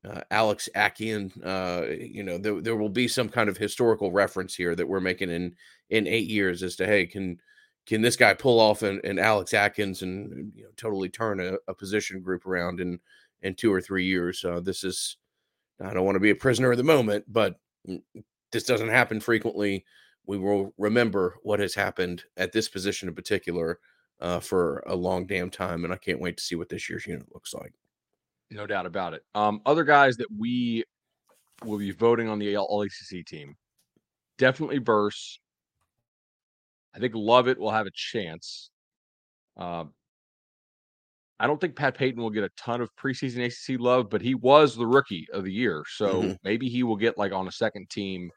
uh, 0.05 0.21
Alex 0.31 0.69
Atkins. 0.75 1.37
Uh, 1.37 1.87
you 1.99 2.23
know, 2.23 2.37
there, 2.37 2.61
there 2.61 2.75
will 2.75 2.89
be 2.89 3.07
some 3.07 3.29
kind 3.29 3.49
of 3.49 3.57
historical 3.57 4.11
reference 4.11 4.55
here 4.55 4.75
that 4.75 4.87
we're 4.87 4.99
making 4.99 5.29
in 5.29 5.55
in 5.89 6.07
eight 6.07 6.27
years 6.27 6.63
as 6.63 6.75
to 6.77 6.85
hey, 6.85 7.05
can 7.05 7.39
can 7.85 8.01
this 8.01 8.17
guy 8.17 8.33
pull 8.33 8.59
off 8.59 8.83
an, 8.83 8.99
an 9.03 9.17
Alex 9.17 9.53
Atkins 9.53 10.01
and 10.01 10.51
you 10.55 10.63
know, 10.63 10.69
totally 10.75 11.09
turn 11.09 11.39
a, 11.39 11.53
a, 11.69 11.73
position 11.73 12.21
group 12.21 12.45
around 12.45 12.81
in 12.81 12.99
in 13.41 13.55
two 13.55 13.73
or 13.73 13.81
three 13.81 14.05
years? 14.05 14.43
Uh, 14.43 14.59
this 14.59 14.83
is 14.83 15.17
I 15.81 15.93
don't 15.93 16.05
want 16.05 16.15
to 16.15 16.21
be 16.21 16.31
a 16.31 16.35
prisoner 16.35 16.71
of 16.71 16.77
the 16.77 16.83
moment, 16.83 17.25
but 17.27 17.55
this 18.51 18.63
doesn't 18.63 18.89
happen 18.89 19.19
frequently. 19.19 19.85
We 20.25 20.37
will 20.37 20.73
remember 20.77 21.37
what 21.43 21.59
has 21.59 21.73
happened 21.73 22.23
at 22.35 22.51
this 22.51 22.67
position 22.67 23.07
in 23.07 23.15
particular 23.15 23.79
uh, 24.19 24.39
for 24.39 24.83
a 24.87 24.95
long 24.95 25.25
damn 25.25 25.49
time, 25.49 25.83
and 25.83 25.93
I 25.93 25.97
can't 25.97 26.19
wait 26.19 26.37
to 26.37 26.43
see 26.43 26.55
what 26.55 26.69
this 26.69 26.89
year's 26.89 27.07
unit 27.07 27.27
looks 27.33 27.53
like. 27.53 27.73
No 28.51 28.65
doubt 28.65 28.85
about 28.85 29.13
it. 29.13 29.23
Um, 29.35 29.61
other 29.65 29.83
guys 29.83 30.17
that 30.17 30.27
we 30.35 30.83
will 31.63 31.77
be 31.77 31.91
voting 31.91 32.29
on 32.29 32.39
the 32.39 32.57
All 32.57 32.81
ACC 32.81 33.25
team, 33.25 33.55
definitely 34.37 34.77
Verse. 34.77 35.39
I 36.95 36.99
think 36.99 37.13
Lovett 37.15 37.59
will 37.59 37.71
have 37.71 37.85
a 37.85 37.91
chance. 37.93 38.71
Uh, 39.55 39.85
I 41.39 41.45
don't 41.45 41.61
think 41.61 41.75
Pat 41.75 41.95
Payton 41.95 42.21
will 42.21 42.31
get 42.31 42.43
a 42.43 42.49
ton 42.57 42.81
of 42.81 42.89
preseason 42.95 43.45
ACC 43.45 43.79
love, 43.79 44.09
but 44.09 44.21
he 44.21 44.33
was 44.33 44.75
the 44.75 44.87
rookie 44.87 45.27
of 45.31 45.43
the 45.43 45.51
year, 45.51 45.83
so 45.87 46.21
mm-hmm. 46.21 46.31
maybe 46.43 46.67
he 46.67 46.83
will 46.83 46.95
get 46.95 47.17
like 47.17 47.31
on 47.31 47.47
a 47.47 47.51
second 47.51 47.89
team. 47.89 48.31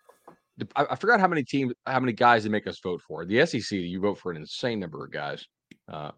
I, 0.76 0.86
I, 0.90 0.96
forgot 0.96 1.20
how 1.20 1.28
many 1.28 1.42
teams, 1.42 1.72
how 1.86 2.00
many 2.00 2.12
guys 2.12 2.44
they 2.44 2.50
make 2.50 2.66
us 2.66 2.78
vote 2.82 3.00
for. 3.00 3.24
The 3.24 3.46
SEC, 3.46 3.70
you 3.70 4.00
vote 4.00 4.18
for 4.18 4.30
an 4.30 4.36
insane 4.36 4.78
number 4.78 5.02
of 5.02 5.10
guys. 5.10 5.46
Uh, 5.88 6.10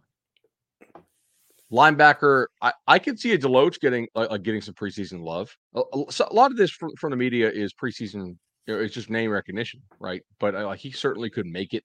Linebacker, 1.72 2.46
I, 2.60 2.72
I 2.86 2.98
could 2.98 3.18
see 3.18 3.32
a 3.32 3.38
Deloach 3.38 3.80
getting 3.80 4.06
like, 4.14 4.30
like 4.30 4.42
getting 4.42 4.60
some 4.60 4.74
preseason 4.74 5.22
love. 5.22 5.56
A, 5.74 5.80
a, 5.80 6.34
lot 6.34 6.50
of 6.50 6.56
this 6.56 6.70
from, 6.70 6.90
from 6.98 7.10
the 7.10 7.16
media 7.16 7.50
is 7.50 7.72
preseason. 7.72 8.36
You 8.66 8.74
know, 8.74 8.80
it's 8.80 8.94
just 8.94 9.10
name 9.10 9.30
recognition, 9.30 9.80
right? 9.98 10.22
But 10.38 10.54
uh, 10.54 10.70
he 10.72 10.92
certainly 10.92 11.30
could 11.30 11.46
make 11.46 11.72
it 11.72 11.82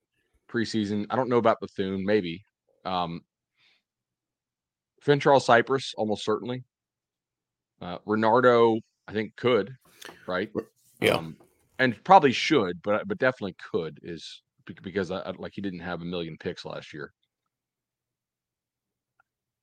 preseason. 0.48 1.06
I 1.10 1.16
don't 1.16 1.28
know 1.28 1.38
about 1.38 1.60
Bethune, 1.60 2.04
maybe. 2.04 2.44
Um, 2.84 3.22
Cypress, 5.04 5.94
almost 5.96 6.24
certainly. 6.24 6.64
Uh, 7.80 7.98
Renardo, 8.06 8.80
I 9.06 9.12
think 9.12 9.34
could, 9.36 9.74
right? 10.26 10.50
Yeah, 11.00 11.14
um, 11.14 11.36
and 11.78 12.02
probably 12.04 12.32
should, 12.32 12.82
but 12.82 13.06
but 13.08 13.18
definitely 13.18 13.56
could 13.70 14.00
is 14.02 14.42
because 14.82 15.10
I, 15.10 15.30
like 15.38 15.52
he 15.54 15.62
didn't 15.62 15.80
have 15.80 16.02
a 16.02 16.04
million 16.04 16.36
picks 16.38 16.64
last 16.64 16.92
year. 16.92 17.12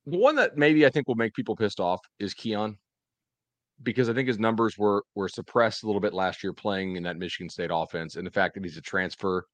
The 0.06 0.18
one 0.18 0.36
that 0.36 0.56
maybe 0.56 0.86
I 0.86 0.90
think 0.90 1.08
will 1.08 1.16
make 1.16 1.34
people 1.34 1.56
pissed 1.56 1.80
off 1.80 2.00
is 2.18 2.34
Keon. 2.34 2.78
because 3.82 4.08
I 4.08 4.14
think 4.14 4.28
his 4.28 4.38
numbers 4.38 4.78
were 4.78 5.04
were 5.14 5.28
suppressed 5.28 5.82
a 5.82 5.86
little 5.86 6.00
bit 6.00 6.14
last 6.14 6.42
year 6.42 6.52
playing 6.52 6.96
in 6.96 7.02
that 7.04 7.18
Michigan 7.18 7.50
State 7.50 7.70
offense, 7.72 8.16
and 8.16 8.26
the 8.26 8.30
fact 8.30 8.54
that 8.54 8.64
he's 8.64 8.76
a 8.78 8.82
transfer, 8.82 9.44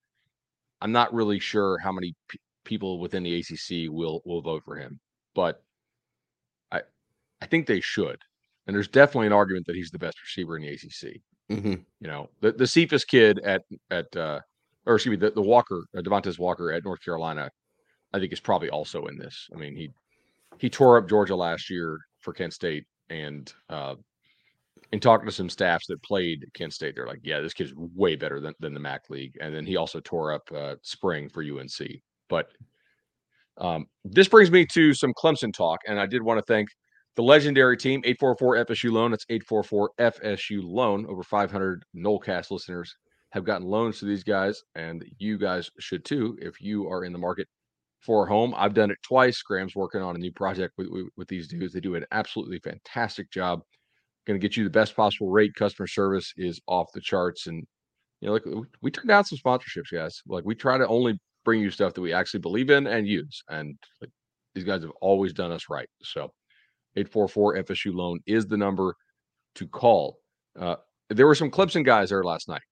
I'm 0.81 0.93
not 0.93 1.13
really 1.15 1.39
sure 1.39 1.79
how 1.79 1.93
many 1.93 2.15
p- 2.29 2.39
people 2.65 2.99
within 3.01 3.23
the 3.25 3.39
ACC 3.41 3.91
will 3.91 4.23
will 4.25 4.43
vote 4.43 4.63
for 4.65 4.77
him, 4.77 5.01
but 5.35 5.63
I 6.71 6.83
I 7.41 7.47
think 7.47 7.67
they 7.67 7.81
should, 7.81 8.19
and 8.67 8.75
there's 8.77 8.89
definitely 8.89 9.27
an 9.29 9.33
argument 9.33 9.67
that 9.67 9.77
he's 9.77 9.91
the 9.91 9.99
best 9.99 10.21
receiver 10.23 10.57
in 10.57 10.63
the 10.63 10.69
ACC. 10.73 11.21
Mm-hmm. 11.51 11.75
You 12.01 12.09
know, 12.09 12.31
the 12.41 12.53
the 12.53 12.67
Cephas 12.67 13.05
kid 13.05 13.41
at 13.41 13.63
at 13.91 14.15
uh, 14.17 14.41
or 14.87 14.95
excuse 14.97 15.13
me, 15.13 15.17
the, 15.17 15.33
the 15.33 15.43
Walker 15.43 15.85
uh, 15.97 16.01
Devontez 16.01 16.39
Walker 16.39 16.73
at 16.73 16.85
North 16.85 17.03
Carolina, 17.05 17.51
I 18.13 18.19
think 18.21 18.33
is 18.33 18.41
probably 18.41 18.71
also 18.71 19.07
in 19.07 19.19
this. 19.19 19.49
I 19.55 19.59
mean, 19.59 19.77
he 19.77 19.91
he 20.59 20.71
tore 20.71 20.99
up 20.99 21.09
Georgia 21.09 21.37
last 21.37 21.71
year 21.71 21.99
for 22.21 22.33
Kent 22.33 22.53
State, 22.53 22.85
and 23.11 23.53
uh, 23.69 23.95
in 24.93 25.01
talking 25.01 25.27
to 25.27 25.33
some 25.33 25.49
staffs 25.49 25.87
that 25.89 26.03
played 26.03 26.45
Kent 26.55 26.73
State, 26.73 26.95
they're 26.95 27.07
like, 27.07 27.21
yeah, 27.23 27.41
this 27.41 27.55
kid's 27.55 27.73
way 27.77 28.15
better 28.15 28.41
than, 28.41 28.55
than 28.61 28.75
the 28.75 28.81
MAC 28.81 29.09
league. 29.11 29.37
And 29.41 29.55
then 29.55 29.67
he 29.67 29.77
also 29.77 30.01
tore 30.01 30.33
up 30.33 30.51
uh, 30.55 30.77
spring 30.83 31.29
for 31.29 31.43
UNC. 31.43 31.89
But 32.29 32.49
um, 33.59 33.87
this 34.05 34.29
brings 34.29 34.51
me 34.51 34.67
to 34.67 34.95
some 34.95 35.13
Clemson 35.15 35.53
talk, 35.53 35.81
and 35.87 35.99
I 35.99 36.07
did 36.07 36.23
want 36.23 36.39
to 36.39 36.45
thank 36.45 36.69
the 37.17 37.23
legendary 37.23 37.77
team 37.77 38.01
844 38.05 38.65
FSU 38.67 38.93
loan. 38.93 39.11
That's 39.11 39.27
844 39.29 39.91
FSU 39.99 40.61
loan. 40.63 41.07
Over 41.07 41.23
500 41.23 41.85
Nolecast 41.97 42.51
listeners 42.51 42.95
have 43.31 43.45
gotten 43.45 43.67
loans 43.67 43.99
to 43.99 44.05
these 44.05 44.25
guys, 44.25 44.63
and 44.75 45.05
you 45.19 45.39
guys 45.39 45.71
should 45.79 46.05
too 46.05 46.39
if 46.41 46.61
you 46.61 46.89
are 46.89 47.05
in 47.05 47.13
the 47.13 47.19
market 47.19 47.49
for 48.03 48.27
home. 48.27 48.53
I've 48.57 48.75
done 48.75 48.91
it 48.91 48.99
twice. 49.03 49.41
Graham's 49.43 49.77
working 49.77 50.03
on 50.03 50.17
a 50.17 50.19
new 50.19 50.33
project 50.33 50.75
with, 50.77 50.89
with, 50.89 51.07
with 51.17 51.29
these 51.29 51.49
dudes. 51.49 51.73
They 51.73 51.81
do 51.81 51.95
an 51.95 52.07
absolutely 52.11 52.59
fantastic 52.59 53.31
job. 53.31 53.63
Going 54.27 54.39
to 54.39 54.47
get 54.47 54.57
you 54.57 54.65
the 54.65 54.71
best 54.71 54.95
possible 54.95 55.31
rate. 55.31 55.55
Customer 55.55 55.87
service 55.87 56.33
is 56.37 56.61
off 56.69 56.93
the 56.93 57.01
charts, 57.01 57.49
and 57.49 57.67
you 58.21 58.29
know, 58.29 58.33
like 58.35 58.45
we, 58.45 58.63
we 58.81 58.91
turn 58.91 59.07
down 59.07 59.25
some 59.25 59.39
sponsorships, 59.39 59.93
guys. 59.93 60.23
Like 60.27 60.45
we 60.45 60.55
try 60.55 60.79
to 60.79 60.87
only 60.87 61.19
bring 61.45 61.61
you 61.61 61.71
stuff 61.71 61.95
that 61.95 62.01
we 62.01 62.13
actually 62.13 62.41
believe 62.41 62.71
in 62.71 62.87
and 62.87 63.07
use, 63.09 63.43
and 63.49 63.77
like 64.01 64.11
these 64.55 64.65
guys 64.65 64.83
have 64.83 64.93
always 65.01 65.33
done 65.33 65.51
us 65.51 65.65
right. 65.69 65.89
So 66.03 66.33
844 66.97 67.65
FSU 67.65 67.95
loan 67.95 68.21
is 68.27 68.47
the 68.47 68.57
number 68.57 68.95
to 69.57 69.67
call. 69.67 70.19
Uh, 70.59 70.77
there 71.09 71.27
were 71.27 71.35
some 71.35 71.51
Clemson 71.51 71.85
guys 71.85 72.11
there 72.11 72.23
last 72.23 72.49
night, 72.49 72.63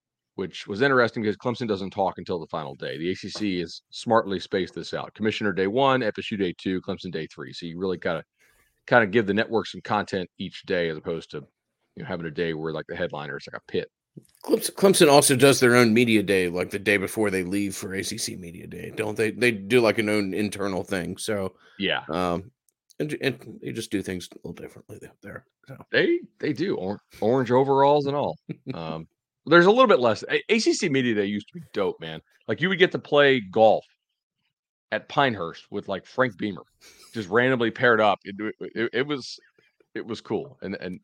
which 0.41 0.67
was 0.67 0.81
interesting 0.81 1.23
because 1.23 1.37
Clemson 1.37 1.69
doesn't 1.69 1.91
talk 1.91 2.17
until 2.17 2.39
the 2.39 2.47
final 2.47 2.75
day. 2.75 2.97
The 2.97 3.11
ACC 3.11 3.63
is 3.63 3.83
smartly 3.91 4.41
spaced 4.41 4.75
this 4.75 4.95
out. 4.95 5.13
Commissioner 5.13 5.53
day 5.53 5.67
one, 5.67 6.01
FSU 6.01 6.39
day 6.39 6.55
two, 6.57 6.81
Clemson 6.81 7.13
day 7.13 7.27
three. 7.27 7.53
So 7.53 7.67
you 7.67 7.79
really 7.79 7.99
got 7.99 8.15
to 8.15 8.25
kind 8.87 9.05
of 9.05 9.11
give 9.11 9.27
the 9.27 9.35
network 9.35 9.67
some 9.67 9.83
content 9.83 10.31
each 10.39 10.63
day 10.63 10.89
as 10.89 10.97
opposed 10.97 11.31
to 11.33 11.45
you 11.95 12.03
know 12.03 12.09
having 12.09 12.25
a 12.25 12.31
day 12.31 12.55
where 12.55 12.73
like 12.73 12.87
the 12.89 12.97
headliner 12.97 13.37
is 13.37 13.47
like 13.53 13.61
a 13.61 13.71
pit. 13.71 13.91
Clemson 14.43 15.13
also 15.13 15.37
does 15.37 15.61
their 15.61 15.77
own 15.77 15.93
media 15.93 16.23
day, 16.23 16.49
like 16.49 16.71
the 16.71 16.79
day 16.79 16.97
before 16.97 17.29
they 17.29 17.43
leave 17.43 17.77
for 17.77 17.93
ACC 17.93 18.39
media 18.39 18.67
day, 18.67 18.95
don't 18.97 19.19
they? 19.19 19.33
They 19.33 19.51
do 19.51 19.83
like 19.83 19.99
an 19.99 20.09
own 20.09 20.33
internal 20.33 20.85
thing. 20.85 21.19
So 21.19 21.53
yeah, 21.79 22.01
um, 22.09 22.51
and, 22.99 23.15
and 23.21 23.59
they 23.63 23.73
just 23.73 23.91
do 23.91 24.01
things 24.01 24.27
a 24.33 24.37
little 24.37 24.55
differently 24.55 25.01
there. 25.23 25.45
So. 25.69 25.77
They 25.93 26.21
they 26.39 26.55
do 26.55 26.77
or, 26.77 26.99
orange 27.21 27.51
overalls 27.51 28.07
and 28.07 28.17
all. 28.17 28.39
Um, 28.73 29.07
there's 29.47 29.67
a 29.67 29.71
little 29.71 29.87
bit 29.87 30.01
less. 30.01 30.23
ACC 30.23 30.91
media 30.91 31.15
day 31.15 31.25
used 31.25 31.49
to 31.49 31.59
be 31.59 31.65
dope, 31.73 32.01
man. 32.01 32.21
Like 32.49 32.61
you 32.61 32.69
would 32.69 32.79
get 32.79 32.93
to 32.93 32.99
play 32.99 33.41
golf 33.41 33.85
at 34.93 35.09
Pinehurst 35.09 35.67
with 35.71 35.89
like 35.89 36.07
Frank 36.07 36.37
Beamer, 36.39 36.63
just 37.15 37.29
randomly 37.29 37.71
paired 37.71 38.01
up. 38.01 38.19
It, 38.25 38.37
it, 38.61 38.91
it 38.93 39.07
was 39.07 39.39
it 39.95 40.07
was 40.07 40.21
cool, 40.21 40.59
and 40.63 40.77
and 40.81 41.01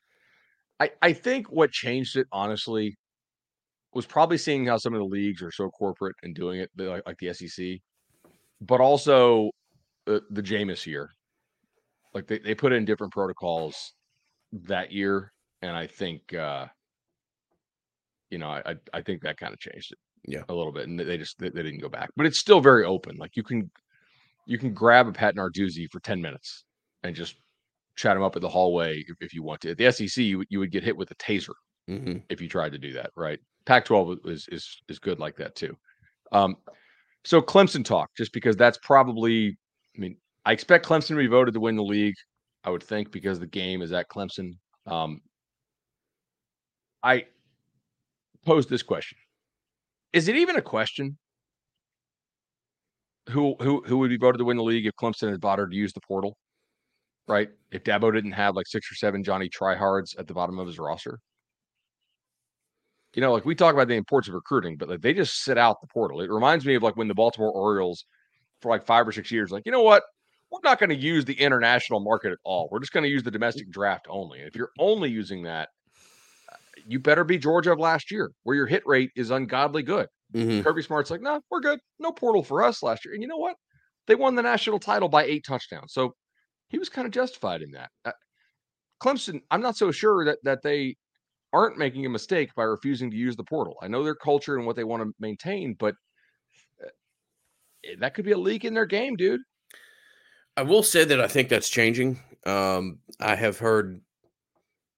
I 0.81 0.91
I 1.03 1.13
think 1.13 1.47
what 1.51 1.71
changed 1.71 2.17
it 2.17 2.27
honestly 2.33 2.95
was 3.95 4.07
probably 4.07 4.39
seeing 4.39 4.67
how 4.67 4.77
some 4.77 4.93
of 4.93 4.99
the 4.99 5.07
leagues 5.07 5.43
are 5.43 5.53
so 5.53 5.71
corporate 5.71 6.17
and 6.23 6.35
doing 6.35 6.61
it 6.61 6.71
like, 6.77 7.03
like 7.07 7.17
the 7.19 7.33
SEC, 7.33 7.79
but 8.61 8.81
also 8.81 9.51
uh, 10.07 10.21
the 10.31 10.43
Jameis 10.43 10.85
year 10.85 11.11
like 12.17 12.27
they, 12.27 12.39
they 12.39 12.55
put 12.55 12.73
in 12.73 12.87
different 12.87 13.13
protocols 13.13 13.93
that 14.53 14.91
year, 14.91 15.33
and 15.61 15.77
I 15.77 15.87
think 15.87 16.33
uh 16.33 16.67
you 18.31 18.39
know, 18.39 18.49
I 18.49 18.75
I 18.93 19.03
think 19.03 19.23
that 19.23 19.39
kind 19.39 19.53
of 19.53 19.61
changed 19.61 19.93
it. 19.93 19.99
Yeah. 20.27 20.43
A 20.49 20.55
little 20.55 20.73
bit. 20.73 20.89
And 20.89 20.99
they 20.99 21.17
just 21.17 21.39
they, 21.39 21.51
they, 21.51 21.63
didn't 21.63 21.81
go 21.81 21.89
back. 21.89 22.11
But 22.17 22.27
it's 22.27 22.39
still 22.39 22.61
very 22.61 22.85
open. 22.85 23.17
Like 23.17 23.37
you 23.37 23.43
can 23.43 23.71
you 24.47 24.59
can 24.59 24.75
grab 24.75 25.07
a 25.07 25.13
Pat 25.13 25.37
Narduzzi 25.37 25.91
for 25.91 26.01
10 26.01 26.21
minutes 26.21 26.65
and 27.03 27.15
just 27.15 27.37
chat 27.97 28.17
him 28.17 28.23
up 28.23 28.37
in 28.37 28.43
the 28.43 28.49
hallway 28.49 29.05
if, 29.07 29.17
if 29.21 29.35
you 29.35 29.43
want 29.43 29.61
to. 29.63 29.71
At 29.71 29.79
the 29.79 29.91
SEC, 29.91 30.23
you, 30.23 30.45
you 30.49 30.59
would 30.61 30.71
get 30.71 30.85
hit 30.85 30.97
with 30.97 31.11
a 31.11 31.15
taser 31.17 31.55
mm-hmm. 31.89 32.19
if 32.29 32.41
you 32.41 32.49
tried 32.49 32.73
to 32.73 32.79
do 32.79 32.93
that, 32.93 33.11
right? 33.17 33.39
Pac-12 33.65 34.29
is 34.29 34.47
is 34.53 34.81
is 34.89 34.99
good 34.99 35.19
like 35.19 35.37
that 35.37 35.57
too. 35.57 35.77
Um, 36.33 36.57
so 37.25 37.43
Clemson 37.43 37.85
talk, 37.85 38.11
just 38.17 38.33
because 38.33 38.57
that's 38.57 38.79
probably, 38.79 39.57
I 39.97 39.99
mean, 39.99 40.17
I 40.45 40.53
expect 40.53 40.87
Clemson 40.87 41.09
to 41.09 41.17
be 41.17 41.27
voted 41.27 41.55
to 41.55 41.61
win 41.61 41.75
the 41.75 41.83
league. 41.83 42.15
I 42.63 42.71
would 42.71 42.83
think 42.83 43.11
because 43.11 43.41
the 43.41 43.47
game 43.47 43.83
is 43.83 43.93
at 43.93 44.09
Clemson. 44.09 44.53
Um, 44.87 45.21
I 47.03 47.27
pose 48.47 48.67
this 48.67 48.83
question: 48.83 49.19
Is 50.13 50.29
it 50.29 50.37
even 50.37 50.57
a 50.57 50.63
question? 50.63 51.19
Who 53.31 53.57
who 53.61 53.83
who 53.87 53.99
would 53.99 54.11
be 54.11 54.17
voted 54.17 54.39
to 54.39 54.45
win 54.45 54.57
the 54.57 54.63
league 54.63 54.87
if 54.87 54.95
Clemson 54.95 55.31
had 55.31 55.41
bothered 55.41 55.71
to 55.73 55.77
use 55.77 55.93
the 55.93 56.01
portal? 56.01 56.37
Right? 57.29 57.49
If 57.73 57.83
Dabo 57.85 58.13
didn't 58.13 58.33
have 58.33 58.55
like 58.55 58.67
six 58.69 58.91
or 58.91 58.95
seven 58.95 59.25
Johnny 59.25 59.49
tryhards 59.49 60.19
at 60.19 60.29
the 60.29 60.35
bottom 60.35 60.59
of 60.59 60.67
his 60.69 60.79
roster. 60.79 61.19
You 63.15 63.23
know, 63.23 63.33
like 63.33 63.45
we 63.45 63.55
talk 63.55 63.75
about 63.75 63.89
the 63.89 63.95
importance 63.95 64.29
of 64.29 64.35
recruiting, 64.35 64.77
but 64.77 64.89
like 64.89 65.01
they 65.01 65.15
just 65.15 65.43
sit 65.43 65.59
out 65.59 65.81
the 65.81 65.87
portal. 65.89 66.21
It 66.21 66.31
reminds 66.31 66.65
me 66.67 66.75
of 66.75 66.83
like 66.83 66.97
when 66.97 67.09
the 67.09 67.15
Baltimore 67.15 67.51
Orioles 67.51 68.05
for 68.61 68.71
like 68.71 68.85
five 68.87 69.09
or 69.09 69.13
six 69.13 69.33
years, 69.33 69.51
like, 69.51 69.63
you 69.67 69.73
know 69.73 69.83
what? 69.83 70.03
we're 70.51 70.61
not 70.63 70.79
going 70.79 70.91
to 70.91 70.97
use 70.97 71.25
the 71.25 71.35
international 71.35 72.01
market 72.01 72.33
at 72.33 72.39
all. 72.45 72.69
We're 72.71 72.81
just 72.81 72.93
going 72.93 73.05
to 73.05 73.11
use 73.11 73.23
the 73.23 73.31
domestic 73.31 73.71
draft 73.71 74.07
only. 74.09 74.41
And 74.41 74.49
if 74.49 74.57
you're 74.57 74.71
only 74.79 75.11
using 75.11 75.43
that, 75.43 75.71
you 76.87 77.01
better 77.01 77.25
be 77.25 77.39
Georgia 77.39 77.73
of 77.73 77.79
last 77.79 78.11
year, 78.11 78.31
where 78.45 78.57
your 78.57 78.67
hit 78.67 78.83
rate 78.87 79.11
is 79.17 79.31
ungodly 79.31 79.83
good. 79.83 80.09
Mm-hmm. 80.35 80.63
Kirby 80.63 80.83
Smart's 80.83 81.11
like, 81.11 81.21
no, 81.21 81.35
nah, 81.35 81.41
we're 81.51 81.61
good. 81.61 81.79
No 81.99 82.13
portal 82.13 82.43
for 82.43 82.63
us 82.63 82.83
last 82.83 83.05
year. 83.05 83.15
And 83.15 83.23
you 83.23 83.29
know 83.29 83.37
what? 83.37 83.57
They 84.07 84.15
won 84.15 84.35
the 84.35 84.43
national 84.43 84.79
title 84.79 85.09
by 85.09 85.25
eight 85.25 85.45
touchdowns. 85.47 85.93
So 85.93 86.15
he 86.69 86.79
was 86.79 86.89
kind 86.89 87.07
of 87.07 87.13
justified 87.13 87.63
in 87.63 87.71
that. 87.73 87.91
Uh, 88.05 88.13
Clemson, 89.01 89.41
I'm 89.51 89.61
not 89.61 89.77
so 89.77 89.91
sure 89.91 90.25
that 90.25 90.39
that 90.45 90.63
they 90.63 90.97
aren't 91.53 91.79
making 91.79 92.07
a 92.07 92.11
mistake 92.11 92.55
by 92.55 92.65
refusing 92.65 93.11
to 93.11 93.17
use 93.17 93.37
the 93.37 93.45
portal. 93.45 93.77
I 93.83 93.89
know 93.89 94.03
their 94.03 94.15
culture 94.15 94.57
and 94.57 94.67
what 94.67 94.77
they 94.77 94.85
want 94.85 95.03
to 95.03 95.13
maintain, 95.21 95.75
but 95.79 95.95
uh, 96.83 96.89
that 97.99 98.15
could 98.15 98.25
be 98.25 98.33
a 98.33 98.39
leak 98.39 98.65
in 98.65 98.75
their 98.75 98.87
game, 98.87 99.17
dude. 99.17 99.41
I 100.57 100.63
will 100.63 100.83
say 100.83 101.05
that 101.05 101.21
I 101.21 101.29
think 101.29 101.49
that's 101.49 101.69
changing. 101.69 102.19
Um, 102.47 102.99
I 103.21 103.35
have 103.37 103.59
heard 103.59 104.01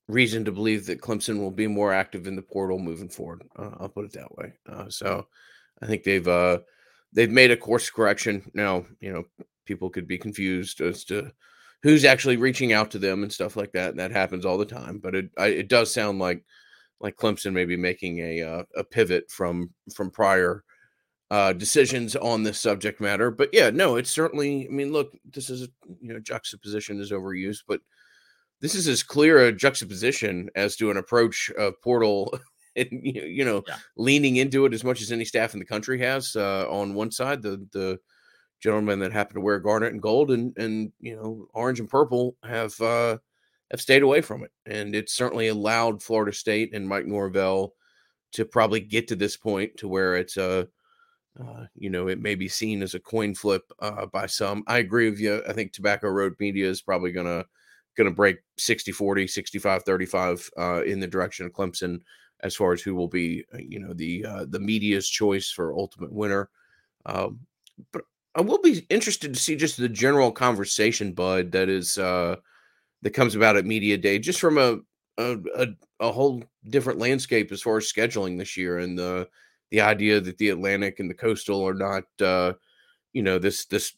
reason 0.09 0.45
to 0.45 0.53
believe 0.53 0.87
that 0.87 1.01
Clemson 1.01 1.39
will 1.39 1.51
be 1.51 1.67
more 1.67 1.93
active 1.93 2.27
in 2.27 2.35
the 2.35 2.43
portal 2.43 2.79
moving 2.79 3.09
forward. 3.09 3.43
Uh, 3.57 3.71
I'll 3.79 3.89
put 3.89 4.07
it 4.07 4.13
that 4.13 4.35
way. 4.37 4.55
Uh, 4.69 4.89
so 4.89 5.27
I 5.83 5.87
think 5.87 6.03
they've 6.03 6.27
uh, 6.27 6.59
they've 7.13 7.31
made 7.31 7.51
a 7.51 7.57
course 7.57 7.91
correction. 7.91 8.51
Now 8.55 8.87
you 9.01 9.13
know 9.13 9.25
people 9.67 9.91
could 9.91 10.09
be 10.09 10.19
confused 10.19 10.81
as 10.81 11.05
to 11.05 11.31
who's 11.83 12.05
actually 12.05 12.37
reaching 12.37 12.73
out 12.73 12.91
to 12.91 12.99
them 12.99 13.23
and 13.23 13.33
stuff 13.33 13.55
like 13.55 13.73
that. 13.73 13.91
And 13.91 14.01
that 14.01 14.11
happens 14.11 14.45
all 14.45 14.59
the 14.59 14.65
time. 14.65 14.99
But 14.99 15.15
it 15.15 15.31
I, 15.39 15.47
it 15.49 15.69
does 15.69 15.93
sound 15.93 16.19
like 16.19 16.45
like 17.01 17.17
Clemson 17.17 17.53
may 17.53 17.65
be 17.65 17.77
making 17.77 18.19
a 18.19 18.43
uh, 18.43 18.63
a 18.77 18.85
pivot 18.85 19.31
from 19.31 19.71
from 19.95 20.11
prior 20.11 20.65
uh, 21.31 21.53
decisions 21.53 22.17
on 22.17 22.43
this 22.43 22.59
subject 22.61 23.01
matter. 23.01 23.31
But 23.31 23.51
yeah, 23.53 23.71
no, 23.71 23.97
it's 23.97 24.11
certainly. 24.11 24.67
I 24.67 24.71
mean, 24.71 24.93
look, 24.93 25.13
this 25.33 25.51
is 25.51 25.69
you 26.01 26.13
know 26.13 26.21
juxtaposition 26.21 27.01
is 27.01 27.13
overused, 27.13 27.63
but 27.69 27.81
this 28.61 28.75
is 28.75 28.89
as 28.89 29.03
clear 29.03 29.39
a 29.39 29.53
juxtaposition 29.53 30.51
as 30.55 30.77
to 30.77 30.91
an 30.91 30.97
approach 30.97 31.51
of 31.59 31.81
portal. 31.83 32.39
And 32.77 33.01
you 33.03 33.45
know, 33.45 33.65
yeah. 33.67 33.79
leaning 33.97 34.37
into 34.37 34.65
it 34.65 34.73
as 34.73 34.85
much 34.85 35.03
as 35.03 35.11
any 35.11 35.25
staff 35.25 35.53
in 35.53 35.59
the 35.59 35.67
country 35.67 35.99
has. 35.99 36.37
Uh, 36.37 36.65
on 36.71 36.95
one 36.95 37.11
side, 37.11 37.43
the 37.43 37.67
the 37.73 37.99
gentlemen 38.63 39.01
that 39.01 39.11
happen 39.11 39.35
to 39.35 39.41
wear 39.41 39.59
garnet 39.59 39.93
and 39.93 40.01
gold, 40.01 40.31
and 40.31 40.57
and 40.57 40.93
you 41.01 41.17
know, 41.17 41.49
orange 41.55 41.81
and 41.81 41.89
purple 41.89 42.37
have 42.45 42.81
uh, 42.81 43.19
have 43.73 43.81
stayed 43.81 44.03
away 44.03 44.21
from 44.21 44.45
it, 44.45 44.53
and 44.65 44.95
it's 44.95 45.13
certainly 45.13 45.49
allowed 45.49 46.05
Florida 46.05 46.33
State 46.33 46.73
and 46.73 46.89
Mike 46.89 47.07
Norvell 47.07 47.75
to 48.35 48.45
probably 48.45 48.79
get 48.79 49.09
to 49.09 49.17
this 49.17 49.37
point 49.37 49.77
to 49.79 49.89
where 49.89 50.15
it's 50.15 50.37
a 50.37 50.69
uh, 51.41 51.67
you 51.75 51.91
know, 51.91 52.09
it 52.09 52.21
may 52.21 52.35
be 52.35 52.49
seen 52.49 52.83
as 52.83 52.95
a 52.95 53.01
coin 53.01 53.35
flip 53.35 53.63
uh, 53.81 54.07
by 54.07 54.27
some. 54.27 54.65
I 54.67 54.79
agree 54.79 55.09
with 55.09 55.21
you. 55.21 55.43
I 55.49 55.53
think 55.53 55.73
Tobacco 55.73 56.09
Road 56.09 56.35
Media 56.41 56.69
is 56.69 56.83
probably 56.83 57.13
going 57.13 57.27
to 57.27 57.47
going 57.99 58.09
to 58.09 58.15
break 58.15 58.39
60 58.57 58.93
40 58.93 59.27
65 59.27 59.83
35 59.83 60.51
uh, 60.57 60.83
in 60.85 61.01
the 61.01 61.07
direction 61.07 61.45
of 61.45 61.53
clemson 61.53 62.01
as 62.41 62.55
far 62.55 62.73
as 62.73 62.81
who 62.81 62.95
will 62.95 63.09
be 63.09 63.45
uh, 63.53 63.59
you 63.59 63.79
know 63.79 63.93
the 63.93 64.25
uh, 64.25 64.47
the 64.49 64.61
media's 64.61 65.09
choice 65.09 65.51
for 65.51 65.75
ultimate 65.75 66.13
winner. 66.13 66.49
Um, 67.05 67.41
but 67.93 68.03
i 68.35 68.41
will 68.41 68.61
be 68.61 68.87
interested 68.91 69.33
to 69.33 69.41
see 69.41 69.57
just 69.57 69.77
the 69.77 69.89
general 69.89 70.33
conversation 70.33 71.13
bud 71.13 71.53
that 71.53 71.69
is 71.69 71.99
uh, 71.99 72.37
that 73.03 73.11
comes 73.11 73.35
about 73.35 73.57
at 73.57 73.65
media 73.65 73.97
day 73.97 74.19
just 74.19 74.41
from 74.41 74.59
a, 74.59 74.79
a, 75.19 75.37
a, 75.57 75.67
a 76.01 76.13
whole 76.13 76.43
different 76.71 76.99
landscape 76.99 77.53
as 77.53 77.63
far 77.63 77.77
as 77.79 77.93
scheduling 77.93 78.39
this 78.39 78.57
year, 78.57 78.79
and 78.79 78.99
the 78.99 79.29
the 79.71 79.81
idea 79.81 80.21
that 80.21 80.39
the 80.39 80.49
Atlantic 80.49 80.99
and 80.99 81.11
the 81.11 81.15
Coastal 81.15 81.67
are 81.67 81.75
not, 81.75 82.05
uh, 82.23 82.55
you 83.13 83.23
know, 83.23 83.39
this 83.39 83.67
this 83.67 83.95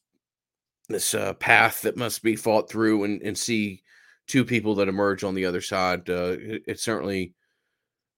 this 0.89 1.15
uh, 1.15 1.35
path 1.35 1.83
that 1.83 1.97
must 1.97 2.23
be 2.23 2.37
fought 2.37 2.71
through, 2.71 3.05
and 3.05 3.23
and 3.23 3.39
see 3.39 3.83
two 4.31 4.45
people 4.45 4.77
that 4.77 4.89
emerge 4.89 5.25
on 5.25 5.35
the 5.35 5.45
other 5.45 5.61
side. 5.61 6.09
Uh, 6.09 6.37
it, 6.39 6.63
it, 6.69 6.81
certainly 6.81 7.35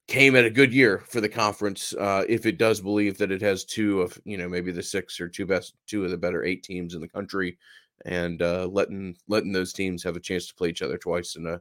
came 0.09 0.37
at 0.37 0.45
a 0.45 0.51
good 0.51 0.73
year 0.73 1.03
for 1.09 1.23
the 1.23 1.29
conference. 1.29 1.95
Uh, 1.99 2.23
if 2.29 2.45
it 2.45 2.59
does 2.59 2.83
believe 2.83 3.17
that 3.17 3.33
it 3.33 3.41
has 3.41 3.65
two 3.65 4.03
of, 4.03 4.21
you 4.25 4.37
know, 4.37 4.47
maybe 4.47 4.73
the 4.73 4.83
six 4.83 5.19
or 5.21 5.29
two 5.29 5.47
best, 5.47 5.75
two 5.87 6.05
of 6.05 6.11
the 6.11 6.19
better 6.19 6.45
eight 6.45 6.63
teams 6.63 6.95
in 6.95 7.01
the 7.01 7.09
country, 7.09 7.57
and 8.05 8.43
uh, 8.43 8.67
letting 8.67 9.17
letting 9.27 9.53
those 9.53 9.73
teams 9.73 10.03
have 10.03 10.15
a 10.17 10.21
chance 10.21 10.47
to 10.49 10.55
play 10.55 10.69
each 10.69 10.83
other 10.83 10.99
twice 10.99 11.37
in 11.37 11.47
a 11.47 11.59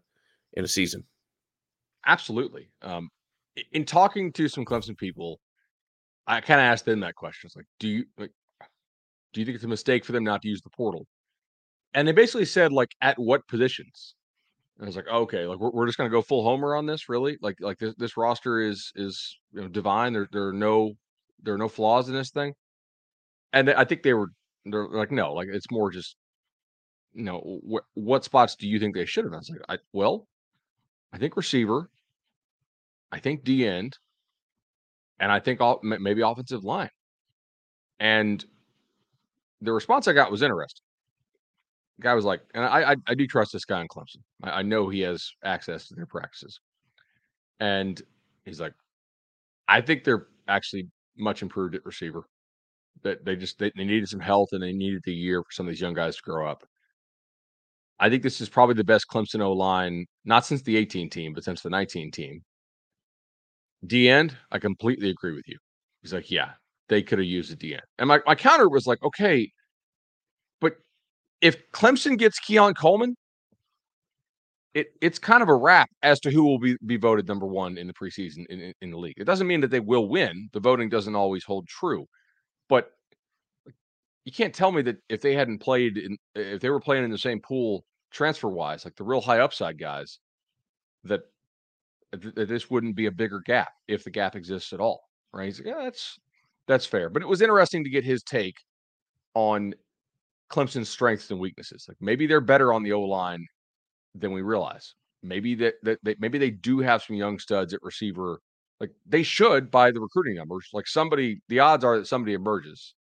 in 0.53 0.65
a 0.65 0.67
season. 0.67 1.05
Absolutely. 2.05 2.69
Um, 2.81 3.09
in 3.71 3.85
talking 3.85 4.33
to 4.33 4.49
some 4.49 4.65
Clemson 4.65 4.97
people, 4.97 5.39
I 6.27 6.41
kind 6.41 6.59
of 6.59 6.65
asked 6.65 6.85
them 6.85 6.99
that 7.01 7.15
question. 7.15 7.47
It's 7.47 7.55
like, 7.55 7.67
do 7.79 7.87
you 7.87 8.05
like, 8.17 8.31
do 9.31 9.39
you 9.39 9.45
think 9.45 9.55
it's 9.55 9.63
a 9.63 9.69
mistake 9.69 10.03
for 10.03 10.11
them 10.11 10.25
not 10.25 10.41
to 10.41 10.49
use 10.49 10.61
the 10.61 10.69
portal? 10.69 11.07
And 11.93 12.05
they 12.07 12.11
basically 12.11 12.45
said, 12.45 12.73
like, 12.73 12.95
at 13.01 13.17
what 13.17 13.47
positions? 13.47 14.15
And 14.77 14.86
I 14.86 14.88
was 14.88 14.95
like, 14.95 15.07
okay, 15.07 15.45
like 15.45 15.60
we're, 15.60 15.71
we're 15.71 15.86
just 15.86 15.97
gonna 15.97 16.10
go 16.10 16.21
full 16.21 16.43
homer 16.43 16.75
on 16.75 16.86
this, 16.86 17.10
really? 17.10 17.38
Like, 17.41 17.57
like 17.60 17.77
this, 17.79 17.93
this 17.97 18.17
roster 18.17 18.60
is 18.60 18.91
is 18.95 19.38
you 19.53 19.62
know 19.62 19.67
divine. 19.67 20.13
There 20.13 20.27
there 20.31 20.47
are 20.47 20.53
no 20.53 20.93
there 21.43 21.53
are 21.53 21.60
no 21.60 21.69
flaws 21.69 22.10
in 22.10 22.15
this 22.15 22.31
thing. 22.31 22.53
And 23.53 23.69
I 23.69 23.86
think 23.86 24.03
they 24.03 24.13
were 24.13 24.29
they're 24.65 24.88
like, 24.88 25.12
no, 25.12 25.34
like 25.34 25.49
it's 25.51 25.71
more 25.71 25.91
just 25.91 26.15
you 27.13 27.23
know 27.23 27.60
wh- 27.69 27.97
what 27.97 28.23
spots 28.23 28.55
do 28.55 28.67
you 28.67 28.79
think 28.79 28.95
they 28.95 29.05
should 29.05 29.25
have? 29.25 29.34
I 29.34 29.38
was 29.38 29.49
like, 29.49 29.62
I 29.69 29.77
well, 29.93 30.27
I 31.13 31.17
think 31.17 31.38
receiver, 31.38 31.89
I 33.12 33.19
think 33.19 33.43
D 33.43 33.65
end, 33.67 33.97
and 35.19 35.31
I 35.31 35.39
think 35.39 35.62
all 35.62 35.79
maybe 35.84 36.21
offensive 36.21 36.63
line. 36.63 36.89
And 37.99 38.43
the 39.62 39.71
response 39.71 40.07
I 40.07 40.13
got 40.13 40.31
was 40.31 40.41
interesting 40.41 40.84
guy 41.99 42.13
was 42.13 42.25
like, 42.25 42.41
and 42.54 42.63
I, 42.63 42.91
I, 42.91 42.95
I 43.08 43.15
do 43.15 43.27
trust 43.27 43.54
this 43.54 43.65
guy 43.65 43.82
in 43.82 43.88
Clemson. 43.88 44.17
I, 44.43 44.60
I, 44.60 44.62
know 44.62 44.89
he 44.89 45.01
has 45.01 45.32
access 45.43 45.88
to 45.88 45.95
their 45.95 46.06
practices, 46.06 46.60
and 47.60 48.01
he's 48.45 48.60
like, 48.60 48.73
I 49.67 49.82
think 49.82 50.04
they're 50.04 50.27
actually 50.47 50.88
much 51.17 51.41
improved 51.41 51.75
at 51.75 51.86
receiver. 51.86 52.23
That 53.04 53.25
they 53.25 53.36
just 53.36 53.58
they, 53.58 53.71
they 53.75 53.86
needed 53.86 54.10
some 54.10 54.19
health 54.19 54.49
and 54.51 54.62
they 54.62 54.73
needed 54.73 55.01
the 55.06 55.13
year 55.13 55.41
for 55.41 55.51
some 55.51 55.65
of 55.65 55.71
these 55.71 55.82
young 55.82 55.93
guys 55.93 56.15
to 56.17 56.21
grow 56.23 56.47
up. 56.47 56.63
I 57.99 58.10
think 58.10 58.23
this 58.23 58.41
is 58.41 58.49
probably 58.49 58.75
the 58.75 58.84
best 58.84 59.06
Clemson 59.08 59.41
O 59.41 59.54
line, 59.54 60.06
not 60.25 60.45
since 60.45 60.62
the 60.63 60.75
18 60.75 61.10
team, 61.10 61.34
but 61.34 61.43
since 61.43 61.62
the 61.62 61.69
19 61.69 62.12
team. 62.12 62.43
D 63.86 64.10
end, 64.10 64.36
I 64.51 64.60
completely 64.60 65.10
agree 65.10 65.34
with 65.34 65.47
you. 65.47 65.58
He's 66.01 66.13
like, 66.13 66.32
yeah, 66.32 66.51
they 66.89 67.04
could 67.04 67.19
have 67.19 67.27
used 67.27 67.51
a 67.51 67.56
D 67.56 67.73
end. 67.73 67.84
And 67.99 68.08
my, 68.08 68.19
my 68.25 68.36
counter 68.36 68.69
was 68.69 68.88
like, 68.88 69.01
okay, 69.04 69.51
if 71.41 71.71
Clemson 71.71 72.17
gets 72.17 72.39
Keon 72.39 72.73
Coleman, 72.73 73.15
it, 74.73 74.88
it's 75.01 75.19
kind 75.19 75.43
of 75.43 75.49
a 75.49 75.56
wrap 75.56 75.89
as 76.01 76.19
to 76.21 76.32
who 76.32 76.43
will 76.43 76.60
be, 76.60 76.77
be 76.86 76.97
voted 76.97 77.27
number 77.27 77.45
one 77.45 77.77
in 77.77 77.88
the 77.88 77.93
preseason 77.93 78.45
in, 78.49 78.73
in 78.82 78.91
the 78.91 78.97
league. 78.97 79.15
It 79.17 79.25
doesn't 79.25 79.47
mean 79.47 79.60
that 79.62 79.71
they 79.71 79.82
will 79.82 80.08
win. 80.08 80.49
The 80.54 80.62
voting 80.62 80.88
doesn't 80.88 81.15
always 81.15 81.43
hold 81.43 81.67
true, 81.67 82.06
but 82.69 82.91
you 84.23 84.32
can't 84.32 84.54
tell 84.54 84.71
me 84.71 84.82
that 84.84 84.97
if 85.10 85.21
they 85.21 85.34
hadn't 85.34 85.60
played 85.60 85.97
in, 85.97 86.17
if 86.36 86.62
they 86.62 86.69
were 86.69 86.80
playing 86.80 87.04
in 87.04 87.12
the 87.12 87.17
same 87.17 87.41
pool 87.41 87.84
transfer 88.12 88.49
wise, 88.49 88.86
like 88.86 88.95
the 88.95 89.04
real 89.04 89.21
high 89.21 89.39
upside 89.39 89.77
guys, 89.80 90.19
that 91.04 91.21
that 92.12 92.47
this 92.47 92.69
wouldn't 92.69 92.95
be 92.95 93.08
a 93.08 93.12
bigger 93.12 93.39
gap 93.39 93.71
if 93.88 94.04
the 94.04 94.12
gap 94.12 94.36
exists 94.36 94.73
at 94.73 94.80
all, 94.80 95.01
right? 95.34 95.45
He's 95.45 95.60
like, 95.60 95.67
yeah, 95.67 95.84
that's 95.84 96.17
that's 96.67 96.86
fair. 96.86 97.10
But 97.10 97.23
it 97.23 97.27
was 97.27 97.41
interesting 97.41 97.84
to 97.84 97.89
get 97.89 98.04
his 98.04 98.21
take 98.21 98.58
on 99.34 99.73
Clemson's 100.51 100.89
strengths 100.89 101.31
and 101.31 101.39
weaknesses. 101.39 101.85
Like 101.87 101.97
maybe 102.01 102.27
they're 102.27 102.41
better 102.41 102.73
on 102.73 102.83
the 102.83 102.93
O 102.93 103.01
line 103.01 103.45
than 104.13 104.31
we 104.31 104.41
realize. 104.41 104.93
Maybe 105.23 105.55
that, 105.55 105.75
that 105.83 105.99
they, 106.03 106.15
maybe 106.19 106.37
they 106.37 106.49
do 106.49 106.79
have 106.79 107.03
some 107.03 107.15
young 107.15 107.39
studs 107.39 107.73
at 107.73 107.81
receiver. 107.83 108.41
Like 108.79 108.91
they 109.05 109.23
should 109.23 109.71
by 109.71 109.91
the 109.91 110.01
recruiting 110.01 110.35
numbers. 110.35 110.67
Like 110.73 110.87
somebody, 110.87 111.41
the 111.47 111.59
odds 111.59 111.83
are 111.83 111.99
that 111.99 112.07
somebody 112.07 112.33
emerges. 112.33 112.95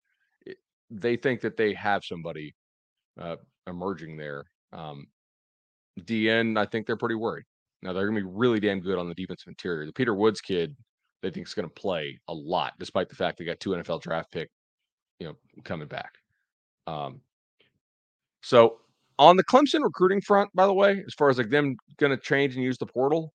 They 0.89 1.15
think 1.15 1.41
that 1.41 1.57
they 1.57 1.73
have 1.73 2.03
somebody 2.03 2.55
uh, 3.19 3.37
emerging 3.67 4.17
there. 4.17 4.45
Um, 4.73 5.07
DN, 5.99 6.57
I 6.57 6.65
think 6.65 6.85
they're 6.85 6.97
pretty 6.97 7.15
worried. 7.15 7.45
Now 7.81 7.93
they're 7.93 8.07
going 8.07 8.21
to 8.21 8.27
be 8.27 8.33
really 8.33 8.59
damn 8.59 8.79
good 8.79 8.99
on 8.99 9.09
the 9.09 9.15
defensive 9.15 9.47
interior. 9.47 9.85
The 9.85 9.93
Peter 9.93 10.13
Woods 10.13 10.41
kid, 10.41 10.75
they 11.21 11.31
think 11.31 11.47
is 11.47 11.53
going 11.53 11.67
to 11.67 11.73
play 11.73 12.19
a 12.27 12.33
lot, 12.33 12.73
despite 12.79 13.09
the 13.09 13.15
fact 13.15 13.37
they 13.37 13.45
got 13.45 13.59
two 13.59 13.71
NFL 13.71 14.01
draft 14.01 14.31
pick, 14.31 14.49
you 15.19 15.27
know, 15.27 15.35
coming 15.63 15.87
back. 15.87 16.13
Um, 16.87 17.21
so 18.41 18.79
on 19.19 19.37
the 19.37 19.43
Clemson 19.43 19.83
recruiting 19.83 20.21
front, 20.21 20.49
by 20.55 20.65
the 20.65 20.73
way, 20.73 21.03
as 21.05 21.13
far 21.13 21.29
as 21.29 21.37
like 21.37 21.49
them 21.49 21.77
going 21.97 22.09
to 22.09 22.17
change 22.17 22.55
and 22.55 22.63
use 22.63 22.77
the 22.77 22.87
portal, 22.87 23.33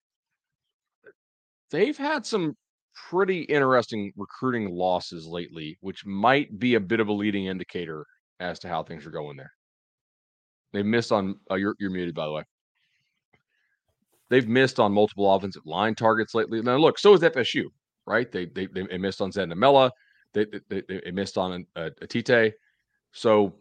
they've 1.70 1.96
had 1.96 2.26
some 2.26 2.56
pretty 3.08 3.42
interesting 3.42 4.12
recruiting 4.16 4.70
losses 4.70 5.26
lately, 5.26 5.78
which 5.80 6.04
might 6.04 6.58
be 6.58 6.74
a 6.74 6.80
bit 6.80 7.00
of 7.00 7.08
a 7.08 7.12
leading 7.12 7.46
indicator 7.46 8.04
as 8.40 8.58
to 8.58 8.68
how 8.68 8.82
things 8.82 9.06
are 9.06 9.10
going 9.10 9.36
there. 9.36 9.52
They've 10.72 10.84
missed 10.84 11.12
on 11.12 11.38
uh, 11.50 11.54
you're 11.54 11.74
you're 11.78 11.90
muted 11.90 12.14
by 12.14 12.26
the 12.26 12.32
way. 12.32 12.42
They've 14.28 14.48
missed 14.48 14.80
on 14.80 14.92
multiple 14.92 15.32
offensive 15.32 15.64
line 15.66 15.94
targets 15.94 16.34
lately. 16.34 16.60
Now 16.60 16.76
look, 16.76 16.98
so 16.98 17.14
is 17.14 17.20
FSU, 17.20 17.64
right? 18.06 18.30
They 18.30 18.46
they 18.46 18.66
they 18.66 18.98
missed 18.98 19.20
on 19.20 19.30
Zandamela. 19.30 19.90
They, 20.34 20.46
they 20.68 20.82
they 20.88 21.10
missed 21.12 21.38
on 21.38 21.64
a, 21.76 21.90
a 22.02 22.06
Tite. 22.06 22.54
So 23.12 23.54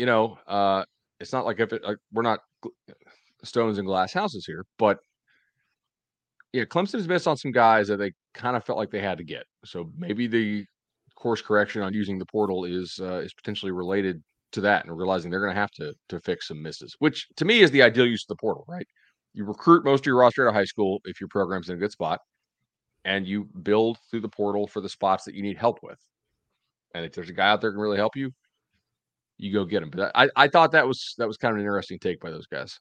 you 0.00 0.06
know, 0.06 0.38
uh, 0.46 0.82
it's 1.20 1.30
not 1.30 1.44
like 1.44 1.60
if 1.60 1.74
it, 1.74 1.82
we're 2.10 2.22
not 2.22 2.40
stones 3.44 3.76
and 3.76 3.86
glass 3.86 4.14
houses 4.14 4.46
here, 4.46 4.64
but 4.78 4.98
yeah, 6.54 6.64
Clemson's 6.64 7.06
missed 7.06 7.28
on 7.28 7.36
some 7.36 7.52
guys 7.52 7.88
that 7.88 7.98
they 7.98 8.12
kind 8.32 8.56
of 8.56 8.64
felt 8.64 8.78
like 8.78 8.90
they 8.90 9.02
had 9.02 9.18
to 9.18 9.24
get. 9.24 9.44
So 9.66 9.90
maybe 9.98 10.26
the 10.26 10.64
course 11.16 11.42
correction 11.42 11.82
on 11.82 11.92
using 11.92 12.18
the 12.18 12.24
portal 12.24 12.64
is 12.64 12.98
uh, 12.98 13.18
is 13.18 13.34
potentially 13.34 13.72
related 13.72 14.22
to 14.52 14.62
that, 14.62 14.86
and 14.86 14.96
realizing 14.96 15.30
they're 15.30 15.44
going 15.46 15.54
to 15.54 15.60
have 15.60 15.70
to 15.72 15.92
to 16.08 16.18
fix 16.20 16.48
some 16.48 16.62
misses, 16.62 16.96
which 17.00 17.26
to 17.36 17.44
me 17.44 17.60
is 17.60 17.70
the 17.70 17.82
ideal 17.82 18.06
use 18.06 18.24
of 18.24 18.28
the 18.34 18.40
portal. 18.40 18.64
Right? 18.66 18.86
You 19.34 19.44
recruit 19.44 19.84
most 19.84 20.00
of 20.00 20.06
your 20.06 20.16
roster 20.16 20.46
out 20.46 20.52
of 20.52 20.54
high 20.54 20.64
school 20.64 21.00
if 21.04 21.20
your 21.20 21.28
program's 21.28 21.68
in 21.68 21.74
a 21.74 21.78
good 21.78 21.92
spot, 21.92 22.20
and 23.04 23.26
you 23.26 23.50
build 23.62 23.98
through 24.10 24.22
the 24.22 24.30
portal 24.30 24.66
for 24.66 24.80
the 24.80 24.88
spots 24.88 25.24
that 25.24 25.34
you 25.34 25.42
need 25.42 25.58
help 25.58 25.80
with. 25.82 25.98
And 26.94 27.04
if 27.04 27.12
there's 27.12 27.28
a 27.28 27.34
guy 27.34 27.50
out 27.50 27.60
there 27.60 27.70
can 27.70 27.80
really 27.80 27.98
help 27.98 28.16
you, 28.16 28.32
you 29.40 29.52
go 29.52 29.64
get 29.64 29.82
him. 29.82 29.90
But 29.90 30.12
I, 30.14 30.28
I 30.36 30.48
thought 30.48 30.72
that 30.72 30.86
was 30.86 31.14
that 31.18 31.26
was 31.26 31.36
kind 31.36 31.52
of 31.52 31.58
an 31.58 31.64
interesting 31.64 31.98
take 31.98 32.20
by 32.20 32.30
those 32.30 32.46
guys. 32.46 32.78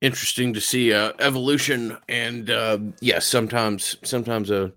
Interesting 0.00 0.54
to 0.54 0.60
see 0.60 0.92
uh, 0.92 1.12
evolution, 1.18 1.96
and 2.08 2.50
uh, 2.50 2.78
yes, 3.00 3.26
sometimes 3.26 3.96
sometimes 4.04 4.50
a 4.50 4.72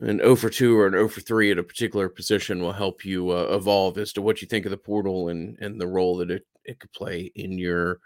an 0.00 0.20
O 0.22 0.36
for 0.36 0.48
2 0.48 0.78
or 0.78 0.86
an 0.86 0.94
O 0.94 1.08
for 1.08 1.20
3 1.20 1.50
at 1.50 1.58
a 1.58 1.62
particular 1.62 2.08
position 2.08 2.62
will 2.62 2.72
help 2.72 3.04
you 3.04 3.30
uh, 3.30 3.48
evolve 3.50 3.98
as 3.98 4.12
to 4.12 4.22
what 4.22 4.40
you 4.40 4.46
think 4.46 4.64
of 4.64 4.70
the 4.70 4.76
portal 4.76 5.28
and 5.28 5.58
and 5.60 5.80
the 5.80 5.86
role 5.86 6.16
that 6.18 6.30
it, 6.30 6.46
it 6.64 6.78
could 6.78 6.92
play 6.92 7.32
in 7.34 7.58
your 7.58 8.00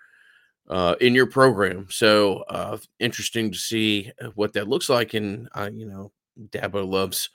uh, 0.69 0.95
in 1.01 1.15
your 1.15 1.27
program. 1.27 1.87
So 1.91 2.45
uh, 2.49 2.79
interesting 2.99 3.53
to 3.53 3.59
see 3.59 4.11
what 4.35 4.55
that 4.55 4.69
looks 4.69 4.89
like. 4.89 5.15
And 5.15 5.49
uh, 5.55 5.71
you 5.73 5.87
know, 5.87 6.13
Dabo 6.51 6.89
loves 6.89 7.31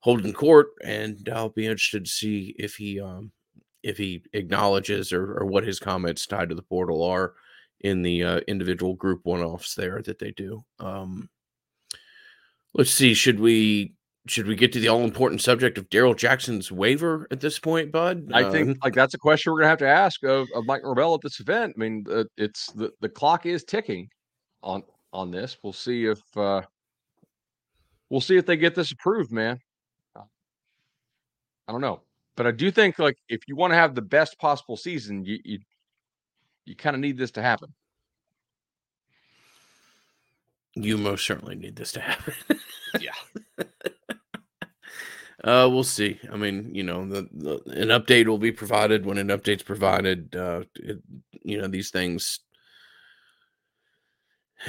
holding 0.00 0.32
court, 0.32 0.68
and 0.84 1.28
I'll 1.32 1.48
be 1.48 1.66
interested 1.66 2.04
to 2.04 2.10
see 2.10 2.54
if 2.58 2.76
he 2.76 3.00
um, 3.00 3.32
if 3.82 3.96
he 3.96 4.22
acknowledges 4.32 5.12
or, 5.12 5.38
or 5.38 5.46
what 5.46 5.64
his 5.64 5.78
comments 5.78 6.26
tied 6.26 6.48
to 6.48 6.54
the 6.54 6.62
portal 6.62 7.02
are 7.04 7.34
in 7.80 8.02
the 8.02 8.24
uh, 8.24 8.40
individual 8.48 8.94
group 8.94 9.20
one 9.24 9.42
offs 9.42 9.74
there 9.74 10.02
that 10.02 10.18
they 10.18 10.32
do. 10.32 10.64
Um, 10.80 11.28
let's 12.74 12.90
see, 12.90 13.14
should 13.14 13.38
we 13.38 13.94
should 14.28 14.46
we 14.46 14.56
get 14.56 14.72
to 14.72 14.80
the 14.80 14.88
all 14.88 15.04
important 15.04 15.40
subject 15.40 15.78
of 15.78 15.88
Darrell 15.88 16.14
Jackson's 16.14 16.72
waiver 16.72 17.28
at 17.30 17.40
this 17.40 17.58
point, 17.58 17.92
Bud? 17.92 18.30
I 18.32 18.50
think 18.50 18.70
um, 18.70 18.76
like 18.82 18.94
that's 18.94 19.14
a 19.14 19.18
question 19.18 19.52
we're 19.52 19.60
gonna 19.60 19.70
have 19.70 19.78
to 19.78 19.88
ask 19.88 20.24
of, 20.24 20.48
of 20.54 20.66
Mike 20.66 20.82
Norvell 20.82 21.14
at 21.14 21.20
this 21.20 21.40
event. 21.40 21.74
I 21.76 21.78
mean, 21.78 22.04
uh, 22.10 22.24
it's 22.36 22.72
the 22.72 22.90
the 23.00 23.08
clock 23.08 23.46
is 23.46 23.64
ticking 23.64 24.08
on 24.62 24.82
on 25.12 25.30
this. 25.30 25.58
We'll 25.62 25.72
see 25.72 26.06
if 26.06 26.20
uh, 26.36 26.62
we'll 28.10 28.20
see 28.20 28.36
if 28.36 28.46
they 28.46 28.56
get 28.56 28.74
this 28.74 28.92
approved, 28.92 29.32
man. 29.32 29.60
I 31.68 31.72
don't 31.72 31.80
know, 31.80 32.02
but 32.36 32.46
I 32.46 32.50
do 32.50 32.70
think 32.70 32.98
like 32.98 33.18
if 33.28 33.48
you 33.48 33.56
want 33.56 33.72
to 33.72 33.76
have 33.76 33.94
the 33.94 34.02
best 34.02 34.38
possible 34.38 34.76
season, 34.76 35.24
you 35.24 35.38
you, 35.44 35.58
you 36.64 36.76
kind 36.76 36.94
of 36.94 37.00
need 37.00 37.18
this 37.18 37.32
to 37.32 37.42
happen. 37.42 37.72
You 40.74 40.98
most 40.98 41.26
certainly 41.26 41.56
need 41.56 41.76
this 41.76 41.92
to 41.92 42.00
happen. 42.00 42.34
yeah. 43.00 43.12
Uh, 45.44 45.68
we'll 45.70 45.84
see. 45.84 46.18
I 46.32 46.36
mean, 46.36 46.74
you 46.74 46.82
know, 46.82 47.06
the, 47.06 47.28
the, 47.32 47.52
an 47.80 47.88
update 47.88 48.26
will 48.26 48.38
be 48.38 48.50
provided 48.50 49.06
when 49.06 49.16
an 49.16 49.28
update's 49.28 49.62
provided. 49.62 50.34
Uh, 50.34 50.64
it, 50.74 50.98
you 51.44 51.60
know, 51.60 51.68
these 51.68 51.90
things 51.90 52.40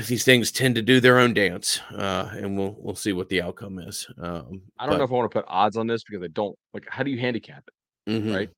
these 0.08 0.23
things 0.23 0.52
tend 0.52 0.76
to 0.76 0.82
do 0.82 1.00
their 1.00 1.19
own 1.19 1.34
dance, 1.34 1.80
uh, 1.93 2.30
and 2.34 2.58
we'll 2.58 2.76
we'll 2.80 2.95
see 2.95 3.13
what 3.13 3.30
the 3.30 3.41
outcome 3.41 3.80
is. 3.80 4.08
Um, 4.21 4.62
I 4.78 4.86
don't 4.86 4.93
but, 4.93 4.97
know 4.97 5.04
if 5.06 5.12
I 5.12 5.13
want 5.13 5.32
to 5.32 5.39
put 5.39 5.45
odds 5.47 5.78
on 5.78 5.88
this 5.88 6.04
because 6.04 6.23
I 6.23 6.28
don't 6.28 6.58
like. 6.73 6.86
How 6.89 7.04
do 7.04 7.12
you 7.12 7.19
handicap 7.19 7.63
it? 7.67 8.23
mhm. 8.23 8.36
Right? 8.36 8.50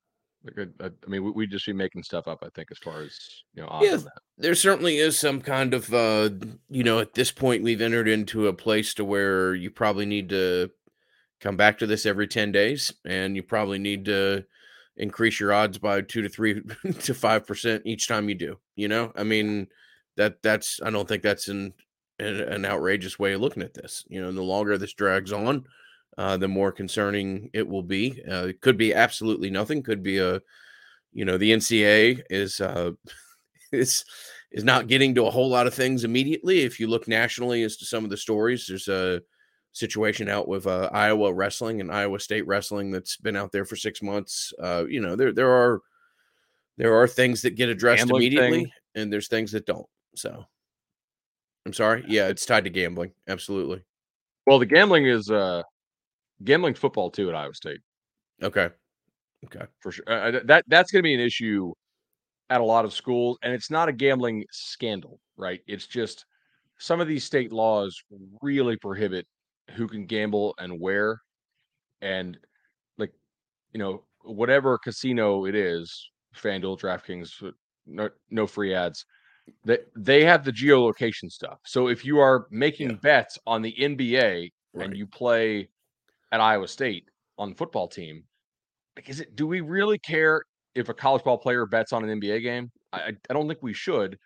Like, 0.44 0.70
I, 0.80 0.86
I, 0.86 0.88
I 0.88 1.10
mean, 1.10 1.24
we, 1.26 1.32
we 1.32 1.48
just 1.48 1.65
be 1.65 1.74
making 1.74 2.04
stuff 2.04 2.28
up. 2.28 2.39
I 2.42 2.48
think 2.56 2.72
as 2.72 2.78
far 2.78 3.02
as 3.02 3.18
you 3.54 3.62
know, 3.62 3.68
odds 3.70 3.86
Yeah, 3.86 3.98
there 4.38 4.56
certainly 4.56 4.98
is 4.98 5.20
some 5.20 5.42
kind 5.42 5.74
of 5.74 5.94
uh, 5.94 6.30
you 6.70 6.84
know 6.84 7.00
at 7.00 7.13
this 7.13 7.32
point 7.32 7.63
we've 7.63 7.82
entered 7.82 8.08
into 8.08 8.48
a 8.48 8.54
place 8.54 8.94
to 8.96 9.06
where 9.06 9.54
you 9.54 9.70
probably 9.70 10.06
need 10.06 10.30
to 10.30 10.72
come 11.39 11.58
back 11.58 11.78
to 11.80 11.88
this 11.88 12.06
every 12.06 12.28
10 12.28 12.52
days 12.52 12.94
and 13.06 13.36
you 13.36 13.44
probably 13.44 13.80
need 13.80 14.06
to 14.06 14.44
increase 14.98 15.39
your 15.39 15.54
odds 15.54 15.78
by 15.78 16.02
2 16.02 16.22
to 16.22 16.30
3 16.30 16.54
to 16.54 17.13
5% 17.13 17.82
each 17.86 18.08
time 18.08 18.30
you 18.30 18.36
do 18.36 18.58
you 18.76 18.88
know 18.88 19.12
i 19.15 19.24
mean 19.24 19.68
that 20.19 20.41
that's 20.43 20.82
i 20.84 20.89
don't 20.89 21.08
think 21.08 21.23
that's 21.23 21.47
an 21.47 21.73
an, 22.19 22.65
outrageous 22.65 23.17
way 23.17 23.32
of 23.32 23.39
looking 23.39 23.63
at 23.63 23.73
this 23.73 24.03
you 24.10 24.21
know 24.21 24.32
the 24.32 24.41
longer 24.41 24.77
this 24.77 24.93
drags 24.93 25.32
on 25.32 25.63
uh, 26.17 26.36
the 26.36 26.49
more 26.49 26.69
concerning 26.69 27.49
it 27.53 27.65
will 27.65 27.84
be 27.84 28.21
uh, 28.29 28.47
it 28.47 28.60
could 28.60 28.77
be 28.77 28.93
absolutely 28.93 29.49
nothing 29.49 29.82
could 29.82 30.03
be 30.03 30.17
a 30.17 30.41
you 31.13 31.23
know 31.23 31.38
the 31.38 31.51
NCAA 31.51 32.21
is 32.29 32.60
uh 32.60 32.91
is 33.71 34.03
is 34.51 34.65
not 34.65 34.88
getting 34.88 35.15
to 35.15 35.25
a 35.25 35.32
whole 35.32 35.47
lot 35.47 35.65
of 35.67 35.73
things 35.73 36.03
immediately 36.03 36.60
if 36.60 36.77
you 36.77 36.88
look 36.88 37.08
nationally 37.08 37.63
as 37.63 37.77
to 37.77 37.86
some 37.86 38.03
of 38.03 38.10
the 38.10 38.17
stories 38.17 38.65
there's 38.67 38.89
a 38.89 39.21
situation 39.71 40.27
out 40.27 40.49
with 40.49 40.67
uh, 40.67 40.89
Iowa 40.91 41.34
wrestling 41.34 41.79
and 41.79 41.91
Iowa 41.91 42.19
State 42.19 42.45
wrestling 42.45 42.91
that's 42.91 43.15
been 43.15 43.38
out 43.38 43.51
there 43.53 43.65
for 43.65 43.75
six 43.75 44.01
months. 44.01 44.51
Uh, 44.62 44.86
you 44.89 44.99
know, 44.99 45.15
there 45.15 45.32
there 45.32 45.51
are 45.51 45.82
there 46.77 46.95
are 46.99 47.08
things 47.08 47.41
that 47.43 47.55
get 47.55 47.69
addressed 47.69 47.99
Gambling 47.99 48.21
immediately, 48.21 48.63
thing? 48.63 48.71
and 48.95 49.13
there's 49.13 49.27
things 49.27 49.51
that 49.51 49.65
don't. 49.65 49.88
So, 50.19 50.45
I'm 51.65 51.73
sorry. 51.73 52.03
Yeah, 52.08 52.27
it's 52.27 52.45
tied 52.45 52.63
to 52.65 52.69
gambling. 52.69 53.12
Absolutely. 53.27 53.84
Well, 54.45 54.60
the 54.60 54.65
gambling 54.65 55.05
is 55.05 55.29
uh 55.29 55.63
gambling 56.43 56.73
football 56.75 57.12
too 57.12 57.29
at 57.29 57.36
Iowa 57.36 57.53
State 57.53 57.82
Okay. 58.41 58.69
Okay. 59.45 59.65
for 59.79 59.91
sure. 59.91 60.05
Uh, 60.08 60.39
that 60.45 60.65
that's 60.67 60.91
going 60.91 60.99
to 60.99 61.03
be 61.03 61.13
an 61.13 61.19
issue 61.19 61.73
at 62.49 62.62
a 62.62 62.63
lot 62.63 62.86
of 62.86 62.93
schools, 62.93 63.38
and 63.43 63.53
it's 63.53 63.71
not 63.71 63.89
a 63.89 63.93
gambling 63.93 64.45
scandal, 64.51 65.19
right? 65.38 65.62
It's 65.67 65.88
just 65.88 66.25
some 66.79 67.01
of 67.01 67.08
these 67.08 67.23
state 67.25 67.51
laws 67.53 68.01
really 68.41 68.77
prohibit 68.77 69.27
who 69.71 69.88
can 69.88 70.05
gamble 70.05 70.55
and 70.60 70.79
where, 70.79 71.21
and 72.01 72.38
like 72.97 73.13
you 73.73 73.79
know 73.79 74.03
whatever 74.23 74.77
casino 74.77 75.45
it 75.45 75.55
is, 75.55 76.12
FanDuel, 76.36 76.79
DraftKings, 76.79 77.43
uh, 77.47 77.51
no 77.88 78.10
no 78.32 78.47
free 78.47 78.73
ads. 78.73 79.05
They 79.65 79.79
they 79.95 80.23
have 80.23 80.43
the 80.43 80.51
geolocation 80.51 81.29
stuff. 81.31 81.59
So 81.65 81.88
if 81.88 82.03
you 82.05 82.19
are 82.19 82.47
making 82.51 82.89
Yeah. 82.91 82.95
bets 82.97 83.38
on 83.47 83.62
the 83.62 83.73
NBA 83.79 84.51
Right. 84.73 84.85
and 84.85 84.95
you 84.95 85.07
play 85.07 85.67
at 86.31 86.39
Iowa 86.41 86.67
State 86.67 87.09
on 87.38 87.49
the 87.49 87.55
football 87.55 87.88
team, 87.88 88.23
like 88.95 89.09
is 89.09 89.19
it 89.19 89.35
do 89.35 89.47
we 89.47 89.62
really 89.62 89.97
care 89.99 90.43
if 90.75 90.89
a 90.89 90.93
college 90.93 91.23
ball 91.23 91.38
player 91.38 91.65
bets 91.65 91.91
on 91.93 92.03
an 92.03 92.09
NBA 92.21 92.41
game? 92.41 92.71
I 92.93 92.99
I- 93.01 93.17
I 93.29 93.33
don't 93.33 93.47
think 93.47 93.62
we 93.63 93.73
should, 93.73 94.17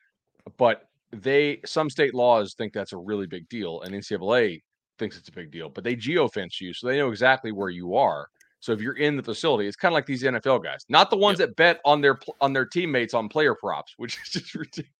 but 0.58 0.88
they 1.12 1.62
some 1.66 1.90
state 1.90 2.14
laws 2.14 2.56
think 2.56 2.74
that's 2.74 2.94
a 2.94 2.98
really 2.98 3.28
big 3.28 3.48
deal, 3.50 3.82
and 3.82 3.94
NCAA 3.96 4.62
thinks 5.00 5.18
it's 5.18 5.30
a 5.30 5.32
big 5.32 5.52
deal, 5.52 5.70
but 5.70 5.84
they 5.84 5.96
geofence 5.96 6.60
you 6.62 6.74
so 6.74 6.88
they 6.88 6.98
know 6.98 7.10
exactly 7.10 7.52
where 7.52 7.70
you 7.70 7.96
are. 7.96 8.28
So 8.60 8.72
if 8.72 8.80
you're 8.82 8.98
in 8.98 9.18
the 9.18 9.24
facility, 9.24 9.68
it's 9.68 9.76
kind 9.76 9.92
of 9.92 9.96
like 9.96 10.06
these 10.06 10.24
NFL 10.24 10.60
guys, 10.64 10.86
not 10.90 11.10
the 11.10 11.18
ones 11.18 11.38
that 11.40 11.56
bet 11.56 11.82
on 11.86 12.00
their 12.02 12.18
on 12.42 12.54
their 12.54 12.66
teammates 12.66 13.14
on 13.14 13.28
player 13.30 13.56
props, 13.56 13.94
which 13.98 14.18
is 14.22 14.30
just 14.30 14.56
ridiculous. 14.56 14.92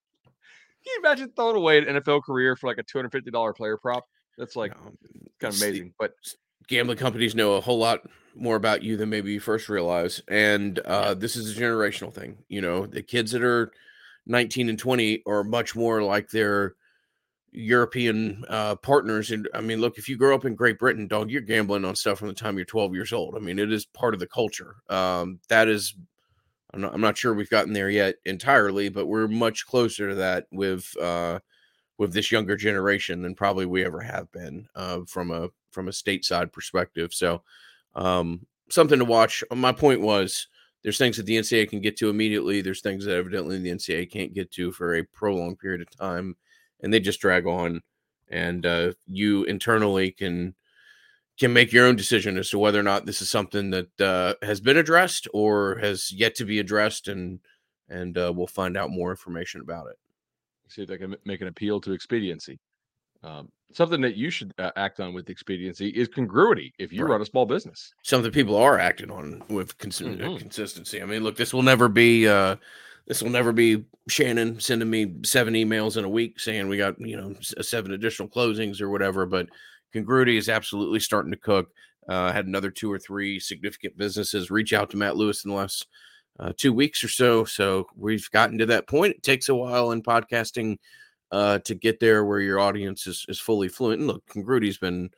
Can 0.84 0.94
you 0.94 1.00
imagine 1.00 1.32
throwing 1.36 1.56
away 1.56 1.78
an 1.78 1.86
NFL 1.86 2.24
career 2.24 2.56
for 2.56 2.68
like 2.68 2.78
a 2.78 2.84
two 2.84 2.98
hundred 2.98 3.12
fifty 3.12 3.32
dollar 3.32 3.54
player 3.54 3.78
prop? 3.78 4.06
That's 4.38 4.56
like 4.56 4.74
kind 4.74 5.54
of 5.54 5.62
amazing. 5.62 5.94
But 5.98 6.14
gambling 6.68 6.98
companies 6.98 7.36
know 7.36 7.54
a 7.54 7.62
whole 7.62 7.78
lot 7.78 8.02
more 8.36 8.56
about 8.56 8.84
you 8.84 8.98
than 8.98 9.10
maybe 9.10 9.32
you 9.32 9.40
first 9.40 9.70
realize 9.70 10.22
and 10.28 10.80
uh, 10.80 11.14
this 11.14 11.36
is 11.36 11.56
a 11.56 11.62
generational 11.62 12.14
thing 12.14 12.38
you 12.48 12.62
know 12.62 12.86
the 12.86 13.02
kids 13.02 13.32
that 13.32 13.44
are 13.44 13.72
19 14.26 14.70
and 14.70 14.80
20 14.80 15.24
are 15.28 15.44
much 15.44 15.76
more 15.76 16.02
like 16.02 16.30
their 16.30 16.76
european 17.52 18.44
uh, 18.50 18.76
partners 18.76 19.30
and 19.32 19.48
i 19.54 19.62
mean 19.62 19.80
look 19.80 19.98
if 19.98 20.10
you 20.10 20.18
grow 20.18 20.34
up 20.34 20.46
in 20.46 20.56
great 20.56 20.80
britain 20.80 21.08
dog 21.08 21.30
you're 21.30 21.42
gambling 21.42 21.86
on 21.86 21.96
stuff 21.96 22.18
from 22.18 22.28
the 22.28 22.34
time 22.34 22.58
you're 22.58 22.66
12 22.66 22.96
years 22.96 23.14
old 23.14 23.36
i 23.36 23.40
mean 23.40 23.60
it 23.60 23.72
is 23.72 23.86
part 23.86 24.14
of 24.14 24.20
the 24.20 24.28
culture 24.28 24.78
um, 24.90 25.40
that 25.50 25.68
is 25.68 25.96
I'm 26.74 26.82
not, 26.82 26.94
I'm 26.94 27.02
not 27.02 27.18
sure 27.18 27.34
we've 27.34 27.50
gotten 27.50 27.74
there 27.74 27.90
yet 27.90 28.16
entirely 28.26 28.90
but 28.90 29.08
we're 29.08 29.28
much 29.28 29.66
closer 29.66 30.10
to 30.10 30.16
that 30.16 30.48
with 30.52 30.96
uh, 30.98 31.40
with 31.98 32.14
this 32.14 32.32
younger 32.32 32.56
generation 32.56 33.22
than 33.22 33.36
probably 33.36 33.66
we 33.66 33.86
ever 33.86 34.02
have 34.02 34.32
been 34.32 34.68
uh, 34.76 35.02
from 35.08 35.32
a 35.32 35.50
from 35.72 35.88
a 35.88 35.92
stateside 35.92 36.52
perspective. 36.52 37.14
So 37.14 37.44
um, 37.96 38.46
something 38.70 39.00
to 39.00 39.06
watch. 39.06 39.44
My 39.54 39.72
point 39.72 40.02
was 40.02 40.48
there's 40.84 40.98
things 40.98 41.18
that 41.18 41.26
the 41.26 41.38
NCAA 41.38 41.70
can 41.70 41.82
get 41.82 41.98
to 41.98 42.10
immediately. 42.10 42.62
There's 42.62 42.82
things 42.82 43.06
that 43.06 43.16
evidently 43.16 43.60
the 43.60 43.72
NCAA 43.72 44.12
can't 44.12 44.34
get 44.34 44.52
to 44.52 44.72
for 44.72 44.96
a 44.96 45.04
prolonged 45.04 45.60
period 45.60 45.82
of 45.82 45.90
time, 45.90 46.36
and 46.82 46.94
they 46.94 47.00
just 47.00 47.22
drag 47.22 47.46
on. 47.46 47.82
And 48.30 48.66
uh, 48.66 48.94
you 49.08 49.44
internally 49.44 50.12
can 50.12 50.56
can 51.44 51.54
make 51.54 51.74
your 51.74 51.86
own 51.86 51.96
decision 51.98 52.38
as 52.38 52.50
to 52.50 52.58
whether 52.58 52.80
or 52.80 52.84
not 52.84 53.06
this 53.06 53.22
is 53.22 53.30
something 53.30 53.70
that 53.72 54.02
uh, 54.02 54.34
has 54.46 54.62
been 54.62 54.78
addressed 54.78 55.28
or 55.34 55.78
has 55.80 56.10
yet 56.12 56.36
to 56.36 56.46
be 56.46 56.60
addressed, 56.60 57.08
and 57.10 57.40
and 57.90 58.18
uh, 58.18 58.32
we'll 58.34 58.48
find 58.48 58.78
out 58.78 58.90
more 58.90 59.12
information 59.12 59.60
about 59.62 59.88
it. 59.88 59.98
see 60.70 60.82
if 60.84 60.88
they 60.88 60.98
can 60.98 61.16
make 61.26 61.42
an 61.42 61.48
appeal 61.48 61.82
to 61.82 61.92
expediency. 61.92 62.58
Um, 63.24 63.50
something 63.74 64.02
that 64.02 64.16
you 64.16 64.30
should 64.30 64.54
uh, 64.58 64.72
act 64.78 65.00
on 65.02 65.14
with 65.14 65.30
expediency 65.30 65.90
is 65.90 66.08
congruity. 66.08 66.74
If 66.80 66.92
you 66.94 67.04
Right. 67.04 67.12
run 67.12 67.22
a 67.22 67.26
small 67.26 67.46
business, 67.46 67.94
something 68.04 68.32
people 68.32 68.56
are 68.56 68.80
acting 68.80 69.12
on 69.12 69.44
with 69.50 69.78
cons- 69.78 70.02
uh, 70.02 70.06
Mhm. 70.06 70.40
consistency. 70.40 71.02
I 71.02 71.06
mean, 71.06 71.24
look, 71.24 71.36
this 71.36 71.54
will 71.54 71.62
never 71.64 71.90
be 71.90 72.28
uh 72.28 72.56
this 73.06 73.22
will 73.22 73.32
never 73.32 73.52
be 73.52 73.84
Shannon 74.08 74.62
sending 74.62 74.90
me 74.90 75.14
seven 75.26 75.54
emails 75.56 75.98
in 75.98 76.06
a 76.06 76.10
week 76.10 76.40
saying 76.40 76.70
we 76.70 76.78
got 76.78 77.00
you 77.02 77.18
know 77.18 77.36
seven 77.42 77.92
additional 77.92 78.30
closings 78.30 78.80
or 78.82 78.90
whatever. 78.90 79.26
But 79.26 79.50
congruity 79.94 80.38
is 80.38 80.50
absolutely 80.50 81.00
starting 81.00 81.32
to 81.32 81.38
cook. 81.38 81.72
Uh, 82.10 82.34
had 82.34 82.48
another 82.48 82.70
two 82.70 82.92
or 82.92 83.00
three 83.00 83.40
significant 83.40 83.98
businesses 83.98 84.52
reach 84.52 84.74
out 84.74 84.90
to 84.90 84.98
Matt 84.98 85.16
Lewis 85.16 85.46
in 85.46 85.52
the 85.52 85.56
last 85.56 85.88
uh, 86.40 86.52
two 86.58 86.74
weeks 86.74 87.04
or 87.04 87.08
so. 87.08 87.46
So 87.46 87.88
we've 87.96 88.30
gotten 88.32 88.58
to 88.58 88.66
that 88.66 88.88
point. 88.88 89.16
It 89.16 89.24
takes 89.24 89.48
a 89.48 89.56
while 89.56 89.92
in 89.92 90.02
podcasting 90.02 90.80
uh, 91.32 91.60
to 91.60 91.76
get 91.76 92.00
there 92.00 92.26
where 92.26 92.40
your 92.40 92.60
audience 92.60 93.08
is, 93.08 93.26
is 93.30 93.40
fully 93.40 93.70
fluent. 93.70 94.00
And 94.00 94.08
look, 94.08 94.26
congruity's 94.28 94.78
been 94.78 95.12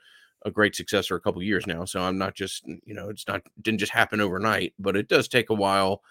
a 0.45 0.51
great 0.51 0.75
success 0.75 1.07
for 1.07 1.15
a 1.15 1.21
couple 1.21 1.41
years 1.41 1.65
now. 1.65 1.85
So 1.85 2.01
I'm 2.01 2.17
not 2.17 2.35
just, 2.35 2.65
you 2.67 2.93
know, 2.93 3.09
it's 3.09 3.27
not 3.27 3.41
didn't 3.61 3.79
just 3.79 3.91
happen 3.91 4.21
overnight, 4.21 4.73
but 4.77 4.95
it 4.95 5.07
does 5.07 5.27
take 5.27 5.49
a 5.49 5.55
while 5.55 6.03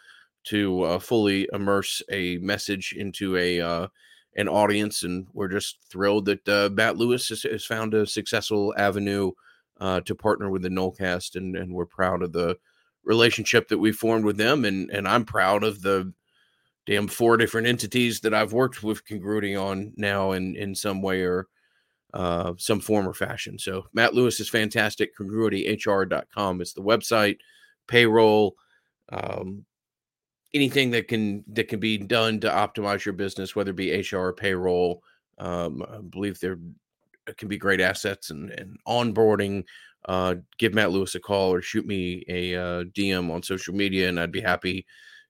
to 0.44 0.82
uh, 0.82 0.98
fully 0.98 1.48
immerse 1.52 2.02
a 2.10 2.38
message 2.38 2.94
into 2.96 3.36
a 3.36 3.60
uh, 3.60 3.86
an 4.36 4.48
audience, 4.48 5.02
and 5.02 5.26
we're 5.32 5.48
just 5.48 5.78
thrilled 5.90 6.26
that 6.26 6.48
uh, 6.48 6.68
Matt 6.72 6.96
Lewis 6.96 7.28
has, 7.28 7.42
has 7.42 7.64
found 7.64 7.94
a 7.94 8.06
successful 8.06 8.74
avenue 8.76 9.32
uh, 9.80 10.00
to 10.00 10.14
partner 10.14 10.50
with 10.50 10.62
the 10.62 10.68
Nolecast, 10.68 11.36
and 11.36 11.56
and 11.56 11.72
we're 11.72 11.86
proud 11.86 12.22
of 12.22 12.32
the 12.32 12.56
relationship 13.04 13.68
that 13.68 13.78
we 13.78 13.92
formed 13.92 14.24
with 14.24 14.36
them, 14.36 14.64
and 14.64 14.90
and 14.90 15.06
I'm 15.06 15.24
proud 15.24 15.62
of 15.64 15.82
the 15.82 16.12
damn 16.86 17.08
four 17.08 17.36
different 17.36 17.66
entities 17.66 18.20
that 18.20 18.34
I've 18.34 18.52
worked 18.52 18.82
with 18.82 19.04
Congruity 19.06 19.54
on 19.54 19.92
now 19.96 20.32
in 20.32 20.56
in 20.56 20.74
some 20.74 21.02
way 21.02 21.22
or 21.22 21.48
uh, 22.12 22.52
some 22.58 22.80
form 22.80 23.08
or 23.08 23.14
fashion. 23.14 23.58
So 23.58 23.86
Matt 23.92 24.14
Lewis 24.14 24.38
is 24.40 24.48
fantastic. 24.48 25.16
CongruityHR.com 25.16 26.60
is 26.60 26.72
the 26.72 26.82
website. 26.82 27.38
Payroll, 27.88 28.54
um, 29.10 29.64
anything 30.54 30.90
that 30.92 31.08
can 31.08 31.44
that 31.48 31.68
can 31.68 31.80
be 31.80 31.98
done 31.98 32.40
to 32.40 32.48
optimize 32.48 33.04
your 33.04 33.12
business, 33.12 33.54
whether 33.54 33.70
it 33.70 33.76
be 33.76 34.00
HR 34.00 34.18
or 34.18 34.32
payroll. 34.32 35.02
Um, 35.38 35.84
I 35.90 35.98
believe 35.98 36.38
there 36.38 36.58
can 37.36 37.48
be 37.48 37.58
great 37.58 37.80
assets 37.80 38.30
and, 38.30 38.50
and 38.50 38.78
onboarding. 38.86 39.64
Uh, 40.06 40.36
give 40.58 40.74
Matt 40.74 40.90
Lewis 40.90 41.14
a 41.14 41.20
call 41.20 41.52
or 41.52 41.62
shoot 41.62 41.86
me 41.86 42.24
a 42.28 42.54
uh, 42.54 42.84
DM 42.84 43.32
on 43.32 43.42
social 43.42 43.74
media, 43.74 44.08
and 44.08 44.20
I'd 44.20 44.32
be 44.32 44.40
happy 44.40 44.86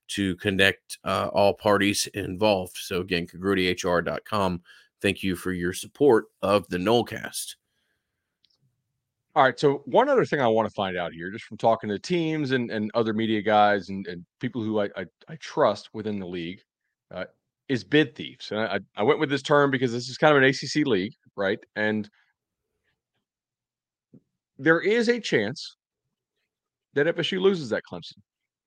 to 0.07 0.35
connect 0.35 0.99
uh, 1.03 1.29
all 1.33 1.53
parties 1.53 2.07
involved. 2.13 2.77
So 2.77 3.01
again, 3.01 3.25
congruityhr.com. 3.25 4.61
Thank 5.01 5.23
you 5.23 5.35
for 5.35 5.51
your 5.51 5.73
support 5.73 6.25
of 6.41 6.67
the 6.67 6.77
Nolecast. 6.77 7.55
All 9.35 9.43
right. 9.43 9.59
So 9.59 9.81
one 9.85 10.07
other 10.07 10.23
thing 10.23 10.39
I 10.39 10.47
want 10.47 10.67
to 10.67 10.73
find 10.73 10.97
out 10.97 11.11
here, 11.11 11.29
just 11.29 11.43
from 11.43 11.57
talking 11.57 11.89
to 11.89 11.99
teams 11.99 12.51
and, 12.51 12.71
and 12.71 12.89
other 12.93 13.13
media 13.13 13.41
guys 13.41 13.89
and, 13.89 14.07
and 14.07 14.25
people 14.39 14.63
who 14.63 14.79
I, 14.79 14.85
I, 14.95 15.05
I 15.27 15.35
trust 15.41 15.89
within 15.93 16.19
the 16.19 16.25
league, 16.25 16.61
uh, 17.13 17.25
is 17.67 17.83
bid 17.83 18.15
thieves. 18.15 18.51
And 18.51 18.61
I, 18.61 18.79
I 18.95 19.03
went 19.03 19.19
with 19.19 19.29
this 19.29 19.41
term 19.41 19.71
because 19.71 19.91
this 19.91 20.07
is 20.07 20.17
kind 20.17 20.35
of 20.35 20.41
an 20.41 20.47
ACC 20.47 20.87
league, 20.87 21.13
right? 21.35 21.59
And 21.75 22.09
there 24.57 24.79
is 24.79 25.09
a 25.09 25.19
chance 25.19 25.75
that 26.93 27.07
FSU 27.07 27.41
loses 27.41 27.69
that 27.69 27.83
Clemson, 27.91 28.19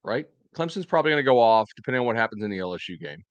right? 0.04 0.26
Clemson's 0.54 0.84
probably 0.84 1.10
going 1.12 1.20
to 1.20 1.26
go 1.26 1.38
off, 1.38 1.68
depending 1.76 2.00
on 2.00 2.06
what 2.06 2.16
happens 2.16 2.44
in 2.44 2.50
the 2.50 2.58
LSU 2.58 3.00
game, 3.00 3.22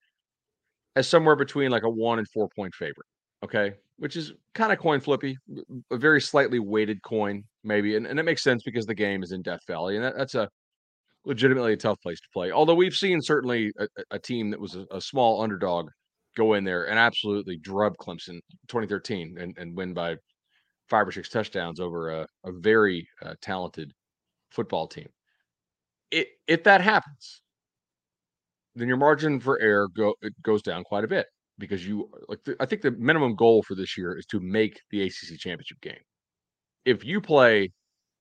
as 0.96 1.06
somewhere 1.06 1.36
between 1.36 1.70
like 1.70 1.84
a 1.84 1.90
one 1.90 2.18
and 2.18 2.28
four 2.28 2.48
point 2.48 2.74
favorite. 2.74 3.06
Okay, 3.44 3.74
which 3.98 4.16
is 4.16 4.32
kind 4.54 4.72
of 4.72 4.78
coin 4.78 5.00
flippy, 5.00 5.36
a 5.90 5.96
very 5.96 6.20
slightly 6.20 6.60
weighted 6.60 7.02
coin, 7.02 7.42
maybe, 7.64 7.96
and, 7.96 8.06
and 8.06 8.18
it 8.18 8.22
makes 8.22 8.42
sense 8.42 8.62
because 8.62 8.86
the 8.86 8.94
game 8.94 9.22
is 9.22 9.32
in 9.32 9.42
Death 9.42 9.60
Valley, 9.66 9.96
and 9.96 10.04
that, 10.04 10.16
that's 10.16 10.34
a 10.34 10.48
legitimately 11.24 11.72
a 11.72 11.76
tough 11.76 12.00
place 12.00 12.20
to 12.20 12.28
play. 12.32 12.52
Although 12.52 12.76
we've 12.76 12.94
seen 12.94 13.20
certainly 13.20 13.72
a, 13.78 13.86
a 14.12 14.18
team 14.18 14.50
that 14.50 14.60
was 14.60 14.76
a, 14.76 14.86
a, 14.92 15.00
small 15.00 15.42
underdog 15.42 15.90
go 16.36 16.54
in 16.54 16.64
there 16.64 16.88
and 16.88 16.98
absolutely 16.98 17.56
drub 17.58 17.96
Clemson 17.96 18.40
2013 18.68 19.36
and, 19.38 19.58
and 19.58 19.76
win 19.76 19.92
by 19.92 20.16
five 20.88 21.06
or 21.06 21.12
six 21.12 21.28
touchdowns 21.28 21.80
over 21.80 22.10
a, 22.10 22.26
a 22.44 22.52
very 22.52 23.06
uh, 23.22 23.34
talented 23.42 23.92
football 24.50 24.86
team. 24.86 25.08
It, 26.10 26.28
if 26.46 26.64
that 26.64 26.80
happens, 26.80 27.42
then 28.76 28.88
your 28.88 28.96
margin 28.96 29.40
for 29.40 29.60
error 29.60 29.88
go 29.94 30.14
it 30.22 30.32
goes 30.42 30.62
down 30.62 30.84
quite 30.84 31.04
a 31.04 31.08
bit 31.08 31.26
because 31.58 31.86
you 31.86 32.08
like 32.28 32.42
the, 32.44 32.56
I 32.60 32.66
think 32.66 32.82
the 32.82 32.92
minimum 32.92 33.34
goal 33.34 33.62
for 33.62 33.74
this 33.74 33.96
year 33.98 34.16
is 34.16 34.26
to 34.26 34.40
make 34.40 34.80
the 34.90 35.02
ACC 35.02 35.38
championship 35.38 35.80
game. 35.80 36.00
If 36.84 37.04
you 37.04 37.20
play 37.20 37.72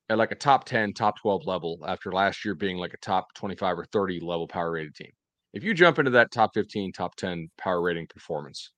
at 0.09 0.17
like 0.17 0.31
a 0.31 0.35
top 0.35 0.65
10, 0.65 0.93
top 0.93 1.19
12 1.19 1.45
level 1.45 1.79
after 1.85 2.11
last 2.11 2.45
year 2.45 2.55
being 2.55 2.77
like 2.77 2.93
a 2.93 2.97
top 2.97 3.33
25 3.35 3.79
or 3.79 3.85
30 3.85 4.19
level 4.21 4.47
power 4.47 4.71
rated 4.71 4.95
team. 4.95 5.11
If 5.53 5.63
you 5.63 5.73
jump 5.73 5.99
into 5.99 6.11
that 6.11 6.31
top 6.31 6.51
15, 6.53 6.93
top 6.93 7.15
10 7.15 7.49
power 7.57 7.81
rating 7.81 8.07
performance, 8.07 8.71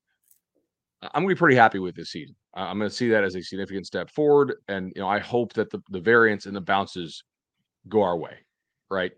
I'm 1.02 1.24
going 1.24 1.30
to 1.30 1.36
be 1.36 1.40
pretty 1.40 1.56
happy 1.56 1.80
with 1.80 1.96
this 1.96 2.12
season. 2.12 2.36
I'm 2.54 2.78
going 2.78 2.90
to 2.90 2.96
see 2.96 3.10
that 3.10 3.24
as 3.24 3.36
a 3.36 3.42
significant 3.42 3.86
step 3.86 4.10
forward. 4.12 4.56
And, 4.68 4.92
you 4.96 5.02
know, 5.02 5.08
I 5.08 5.20
hope 5.20 5.54
that 5.54 5.70
the, 5.70 5.80
the 5.90 6.00
variance 6.00 6.46
and 6.46 6.56
the 6.56 6.62
bounces 6.62 7.24
go 7.88 8.02
our 8.02 8.18
way. 8.18 8.38
Right. 8.90 9.12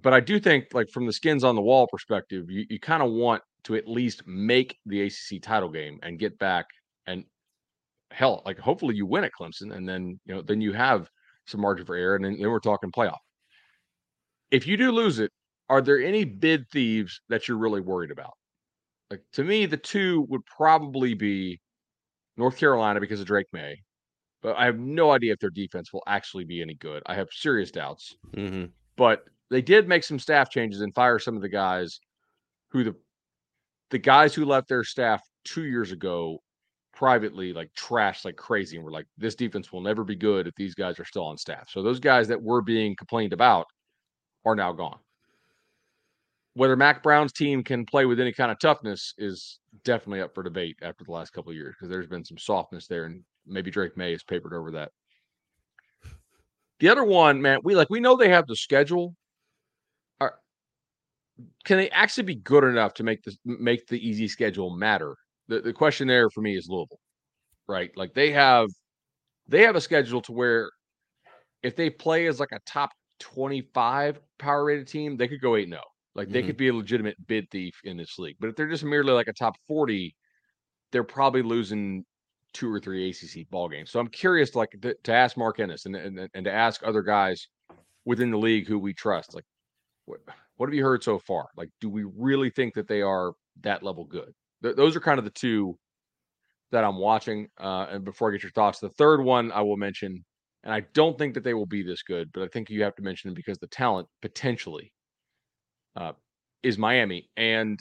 But 0.00 0.12
I 0.12 0.20
do 0.20 0.40
think, 0.40 0.66
like, 0.72 0.88
from 0.90 1.06
the 1.06 1.12
skins 1.12 1.44
on 1.44 1.54
the 1.54 1.62
wall 1.62 1.86
perspective, 1.86 2.50
you, 2.50 2.64
you 2.68 2.80
kind 2.80 3.02
of 3.02 3.10
want 3.10 3.42
to 3.64 3.74
at 3.74 3.88
least 3.88 4.26
make 4.26 4.78
the 4.86 5.02
ACC 5.02 5.42
title 5.42 5.70
game 5.70 5.98
and 6.02 6.18
get 6.18 6.38
back 6.38 6.66
and 7.06 7.24
hell, 8.10 8.42
like 8.44 8.58
hopefully 8.58 8.94
you 8.94 9.06
win 9.06 9.24
at 9.24 9.32
Clemson, 9.38 9.74
and 9.74 9.88
then 9.88 10.18
you 10.26 10.34
know 10.34 10.42
then 10.42 10.60
you 10.60 10.72
have 10.72 11.08
some 11.46 11.60
margin 11.60 11.84
for 11.84 11.96
error, 11.96 12.16
and 12.16 12.24
then, 12.24 12.38
then 12.38 12.50
we're 12.50 12.60
talking 12.60 12.90
playoff. 12.90 13.18
If 14.50 14.66
you 14.66 14.76
do 14.76 14.92
lose 14.92 15.18
it, 15.18 15.30
are 15.68 15.80
there 15.80 16.02
any 16.02 16.24
bid 16.24 16.68
thieves 16.70 17.20
that 17.28 17.48
you're 17.48 17.58
really 17.58 17.80
worried 17.80 18.10
about? 18.10 18.34
Like 19.10 19.22
to 19.32 19.44
me, 19.44 19.66
the 19.66 19.76
two 19.76 20.26
would 20.28 20.44
probably 20.46 21.14
be 21.14 21.60
North 22.36 22.56
Carolina 22.56 23.00
because 23.00 23.20
of 23.20 23.26
Drake 23.26 23.46
Maye, 23.52 23.82
but 24.42 24.56
I 24.56 24.66
have 24.66 24.78
no 24.78 25.10
idea 25.10 25.32
if 25.32 25.38
their 25.38 25.50
defense 25.50 25.92
will 25.92 26.02
actually 26.06 26.44
be 26.44 26.62
any 26.62 26.74
good. 26.74 27.02
I 27.06 27.14
have 27.14 27.28
serious 27.32 27.70
doubts. 27.70 28.16
Mm-hmm. 28.36 28.66
But 28.96 29.24
they 29.50 29.62
did 29.62 29.88
make 29.88 30.04
some 30.04 30.18
staff 30.18 30.50
changes 30.50 30.80
and 30.80 30.94
fire 30.94 31.18
some 31.18 31.36
of 31.36 31.42
the 31.42 31.48
guys 31.48 32.00
who 32.70 32.84
the 32.84 32.94
the 33.94 33.98
guys 34.00 34.34
who 34.34 34.44
left 34.44 34.66
their 34.66 34.82
staff 34.82 35.22
two 35.44 35.66
years 35.66 35.92
ago 35.92 36.42
privately 36.92 37.52
like 37.52 37.70
trashed 37.78 38.24
like 38.24 38.34
crazy 38.34 38.74
and 38.74 38.84
we're 38.84 38.90
like 38.90 39.06
this 39.16 39.36
defense 39.36 39.72
will 39.72 39.80
never 39.80 40.02
be 40.02 40.16
good 40.16 40.48
if 40.48 40.54
these 40.56 40.74
guys 40.74 40.98
are 40.98 41.04
still 41.04 41.22
on 41.22 41.38
staff. 41.38 41.68
So 41.70 41.80
those 41.80 42.00
guys 42.00 42.26
that 42.26 42.42
were 42.42 42.60
being 42.60 42.96
complained 42.96 43.32
about 43.32 43.66
are 44.44 44.56
now 44.56 44.72
gone. 44.72 44.98
Whether 46.54 46.74
Mack 46.74 47.04
Brown's 47.04 47.32
team 47.32 47.62
can 47.62 47.86
play 47.86 48.04
with 48.04 48.18
any 48.18 48.32
kind 48.32 48.50
of 48.50 48.58
toughness 48.58 49.14
is 49.16 49.60
definitely 49.84 50.22
up 50.22 50.34
for 50.34 50.42
debate 50.42 50.76
after 50.82 51.04
the 51.04 51.12
last 51.12 51.32
couple 51.32 51.50
of 51.50 51.56
years 51.56 51.76
because 51.78 51.88
there's 51.88 52.08
been 52.08 52.24
some 52.24 52.38
softness 52.38 52.88
there 52.88 53.04
and 53.04 53.22
maybe 53.46 53.70
Drake 53.70 53.96
Maye 53.96 54.10
has 54.10 54.24
papered 54.24 54.54
over 54.54 54.72
that. 54.72 54.90
The 56.80 56.88
other 56.88 57.04
one 57.04 57.40
man 57.40 57.60
we 57.62 57.76
like 57.76 57.90
we 57.90 58.00
know 58.00 58.16
they 58.16 58.28
have 58.28 58.48
the 58.48 58.56
schedule 58.56 59.14
can 61.64 61.78
they 61.78 61.90
actually 61.90 62.24
be 62.24 62.36
good 62.36 62.64
enough 62.64 62.94
to 62.94 63.02
make 63.02 63.22
this 63.22 63.36
make 63.44 63.86
the 63.88 64.08
easy 64.08 64.28
schedule 64.28 64.70
matter 64.70 65.16
the, 65.48 65.60
the 65.60 65.72
question 65.72 66.08
there 66.08 66.30
for 66.30 66.40
me 66.40 66.56
is 66.56 66.68
Louisville, 66.68 67.00
right? 67.68 67.90
Like 67.96 68.14
they 68.14 68.32
have 68.32 68.68
they 69.46 69.62
have 69.62 69.76
a 69.76 69.80
schedule 69.80 70.22
to 70.22 70.32
where 70.32 70.70
if 71.62 71.76
they 71.76 71.90
play 71.90 72.26
as 72.26 72.40
like 72.40 72.52
a 72.52 72.60
top 72.66 72.90
25 73.20 74.20
power 74.38 74.64
rated 74.64 74.88
team, 74.88 75.16
they 75.16 75.28
could 75.28 75.40
go 75.40 75.56
8 75.56 75.68
0. 75.68 75.80
Like 76.14 76.28
they 76.28 76.40
mm-hmm. 76.40 76.48
could 76.48 76.56
be 76.56 76.68
a 76.68 76.74
legitimate 76.74 77.16
bid 77.26 77.50
thief 77.50 77.74
in 77.84 77.96
this 77.96 78.18
league. 78.18 78.36
But 78.40 78.48
if 78.48 78.56
they're 78.56 78.68
just 78.68 78.84
merely 78.84 79.12
like 79.12 79.28
a 79.28 79.32
top 79.32 79.56
40, 79.66 80.14
they're 80.92 81.04
probably 81.04 81.42
losing 81.42 82.04
two 82.52 82.72
or 82.72 82.78
three 82.78 83.10
ACC 83.10 83.50
ball 83.50 83.68
games. 83.68 83.90
So 83.90 83.98
I'm 83.98 84.08
curious, 84.08 84.50
to 84.50 84.58
like 84.58 84.70
to, 84.82 84.94
to 85.02 85.12
ask 85.12 85.36
Mark 85.36 85.58
Ennis 85.60 85.86
and, 85.86 85.96
and 85.96 86.28
and 86.32 86.44
to 86.44 86.52
ask 86.52 86.82
other 86.84 87.02
guys 87.02 87.48
within 88.04 88.30
the 88.30 88.38
league 88.38 88.68
who 88.68 88.78
we 88.78 88.94
trust, 88.94 89.34
like 89.34 89.44
what 90.06 90.20
what 90.56 90.68
have 90.68 90.74
you 90.74 90.84
heard 90.84 91.02
so 91.02 91.18
far? 91.18 91.48
Like, 91.56 91.70
do 91.80 91.88
we 91.88 92.04
really 92.04 92.50
think 92.50 92.74
that 92.74 92.88
they 92.88 93.02
are 93.02 93.32
that 93.62 93.82
level 93.82 94.04
good? 94.04 94.32
th- 94.64 94.76
those 94.76 94.96
are 94.96 95.00
kind 95.00 95.18
of 95.18 95.24
the 95.24 95.30
two 95.30 95.78
that 96.72 96.82
I'm 96.82 96.96
watching. 96.96 97.48
Uh, 97.60 97.86
and 97.90 98.04
before 98.04 98.28
I 98.28 98.32
get 98.32 98.42
your 98.42 98.52
thoughts, 98.52 98.80
the 98.80 98.88
third 98.88 99.20
one 99.20 99.52
I 99.52 99.60
will 99.60 99.76
mention, 99.76 100.24
and 100.64 100.72
I 100.72 100.80
don't 100.94 101.16
think 101.16 101.34
that 101.34 101.44
they 101.44 101.54
will 101.54 101.66
be 101.66 101.82
this 101.82 102.02
good, 102.02 102.30
but 102.32 102.42
I 102.42 102.48
think 102.48 102.70
you 102.70 102.82
have 102.82 102.96
to 102.96 103.02
mention 103.02 103.30
it 103.30 103.36
because 103.36 103.58
the 103.58 103.68
talent 103.68 104.08
potentially 104.22 104.92
uh, 105.94 106.12
is 106.62 106.78
Miami 106.78 107.28
and 107.36 107.78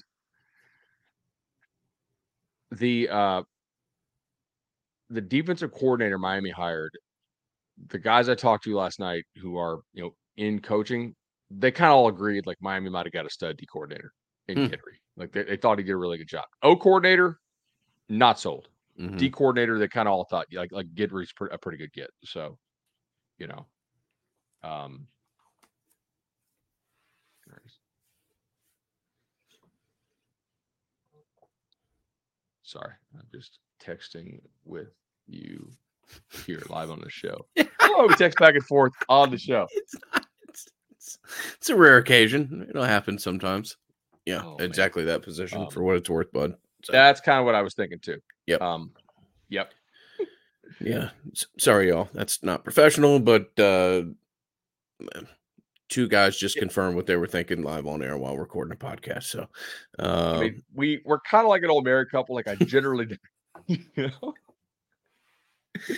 the 2.72 3.10
uh, 3.10 3.44
the 5.10 5.22
defensive 5.22 5.72
coordinator 5.72 6.20
Miami 6.20 6.50
hired. 6.50 6.92
The 7.88 8.00
guys 8.00 8.30
I 8.30 8.36
talked 8.36 8.66
to 8.66 8.76
last 8.76 9.00
night 9.00 9.24
who 9.38 9.58
are 9.58 9.80
you 9.94 10.04
know 10.04 10.16
in 10.38 10.60
coaching, 10.60 11.16
they 11.58 11.72
kind 11.72 11.92
of 11.92 11.96
all 11.96 12.08
agreed 12.08 12.46
like 12.46 12.58
Miami 12.62 12.90
might 12.90 13.06
have 13.06 13.14
got 13.14 13.26
a 13.26 13.30
stud 13.30 13.58
D 13.58 13.66
coordinator 13.66 14.14
in 14.48 14.58
hmm. 14.58 14.66
Guidry. 14.66 14.98
Like 15.16 15.32
they, 15.32 15.44
they, 15.44 15.58
thought 15.58 15.78
he 15.78 15.84
did 15.84 15.92
a 15.92 15.98
really 15.98 16.18
good 16.18 16.28
job. 16.28 16.46
O 16.64 16.76
coordinator, 16.76 17.40
not 18.10 18.40
sold. 18.40 18.70
Mm-hmm. 19.00 19.18
D 19.18 19.30
coordinator, 19.30 19.78
they 19.78 19.88
kind 19.88 20.08
of 20.08 20.14
all 20.14 20.26
thought 20.26 20.48
like 20.54 20.72
like 20.72 20.94
Guidry's 20.96 21.34
a 21.52 21.58
pretty 21.58 21.78
good 21.78 21.94
get. 21.94 22.10
So, 22.24 22.58
you 23.38 23.48
know, 23.48 23.66
um, 24.64 25.08
sorry, 32.74 32.94
I'm 33.16 33.28
just 33.32 33.60
texting 33.84 34.40
with 34.66 34.90
you 35.28 35.70
here 36.46 36.62
live 36.70 36.92
on 36.92 37.00
the 37.00 37.10
show. 37.10 37.46
oh, 37.82 38.08
we 38.08 38.16
text 38.16 38.40
back 38.40 38.56
and 38.56 38.66
forth 38.66 38.94
on 39.10 39.32
the 39.32 39.38
show. 39.38 39.68
It's, 41.04 41.20
it's, 41.56 41.70
a 41.70 41.76
rare 41.76 41.98
occasion. 41.98 42.66
It'll 42.70 42.84
happen 42.84 43.20
sometimes. 43.20 43.78
Yeah, 44.26 44.42
oh, 44.44 44.56
exactly 44.58 45.04
man. 45.04 45.14
that 45.14 45.22
position 45.22 45.64
um, 45.64 45.70
for 45.70 45.84
what 45.84 45.98
it's 45.98 46.10
worth, 46.10 46.32
bud. 46.32 46.56
So. 46.84 46.94
That's 46.94 47.20
kind 47.20 47.40
of 47.40 47.46
what 47.46 47.56
I 47.56 47.62
was 47.62 47.74
thinking 47.74 48.00
too. 48.00 48.20
Yep. 48.48 48.62
Um, 48.62 48.92
yep. 49.50 49.74
yeah. 50.80 51.10
S- 51.32 51.46
sorry, 51.60 51.90
y'all. 51.90 52.10
That's 52.14 52.42
not 52.42 52.64
professional, 52.64 53.20
but 53.20 53.58
uh, 53.60 54.04
two 55.90 56.08
guys 56.08 56.38
just 56.38 56.58
confirmed 56.58 56.96
what 56.96 57.06
they 57.06 57.18
were 57.18 57.28
thinking 57.28 57.64
live 57.64 57.86
on 57.86 58.02
air 58.02 58.18
while 58.18 58.38
recording 58.38 58.74
a 58.74 58.76
podcast. 58.76 59.24
So, 59.24 59.48
uh, 60.00 60.38
I 60.38 60.40
mean, 60.40 60.54
um 60.56 60.64
we 60.74 61.02
we're 61.06 61.20
kind 61.20 61.46
of 61.46 61.50
like 61.50 61.64
an 61.64 61.70
old 61.70 61.84
married 61.84 62.10
couple. 62.12 62.36
Like 62.36 62.48
I 62.48 62.56
generally, 62.56 63.06
do. 63.06 63.18
you 63.68 63.80
know. 63.98 64.34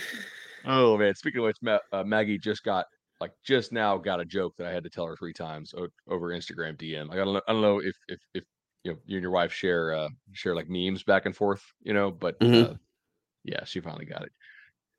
oh 0.66 0.98
man! 0.98 1.14
Speaking 1.14 1.40
of 1.40 1.44
which, 1.44 1.58
Ma- 1.62 1.78
uh, 1.92 2.04
Maggie 2.04 2.38
just 2.38 2.64
got 2.64 2.86
like 3.20 3.32
just 3.44 3.72
now 3.72 3.96
got 3.96 4.20
a 4.20 4.24
joke 4.24 4.54
that 4.58 4.66
I 4.66 4.72
had 4.72 4.84
to 4.84 4.90
tell 4.90 5.06
her 5.06 5.16
three 5.16 5.32
times 5.32 5.74
o- 5.76 5.88
over 6.08 6.28
Instagram 6.28 6.76
DM. 6.76 7.10
I 7.10 7.16
don't 7.16 7.34
know, 7.34 7.40
I 7.48 7.52
don't 7.52 7.62
know 7.62 7.78
if 7.78 7.96
if 8.08 8.20
if 8.34 8.44
you 8.84 8.92
know 8.92 8.98
you 9.06 9.16
and 9.16 9.22
your 9.22 9.30
wife 9.30 9.52
share 9.52 9.94
uh 9.94 10.08
share 10.32 10.54
like 10.54 10.68
memes 10.68 11.02
back 11.02 11.26
and 11.26 11.34
forth, 11.34 11.62
you 11.82 11.94
know, 11.94 12.10
but 12.10 12.38
mm-hmm. 12.40 12.72
uh, 12.72 12.76
yeah, 13.44 13.64
she 13.64 13.80
finally 13.80 14.06
got 14.06 14.22
it, 14.22 14.32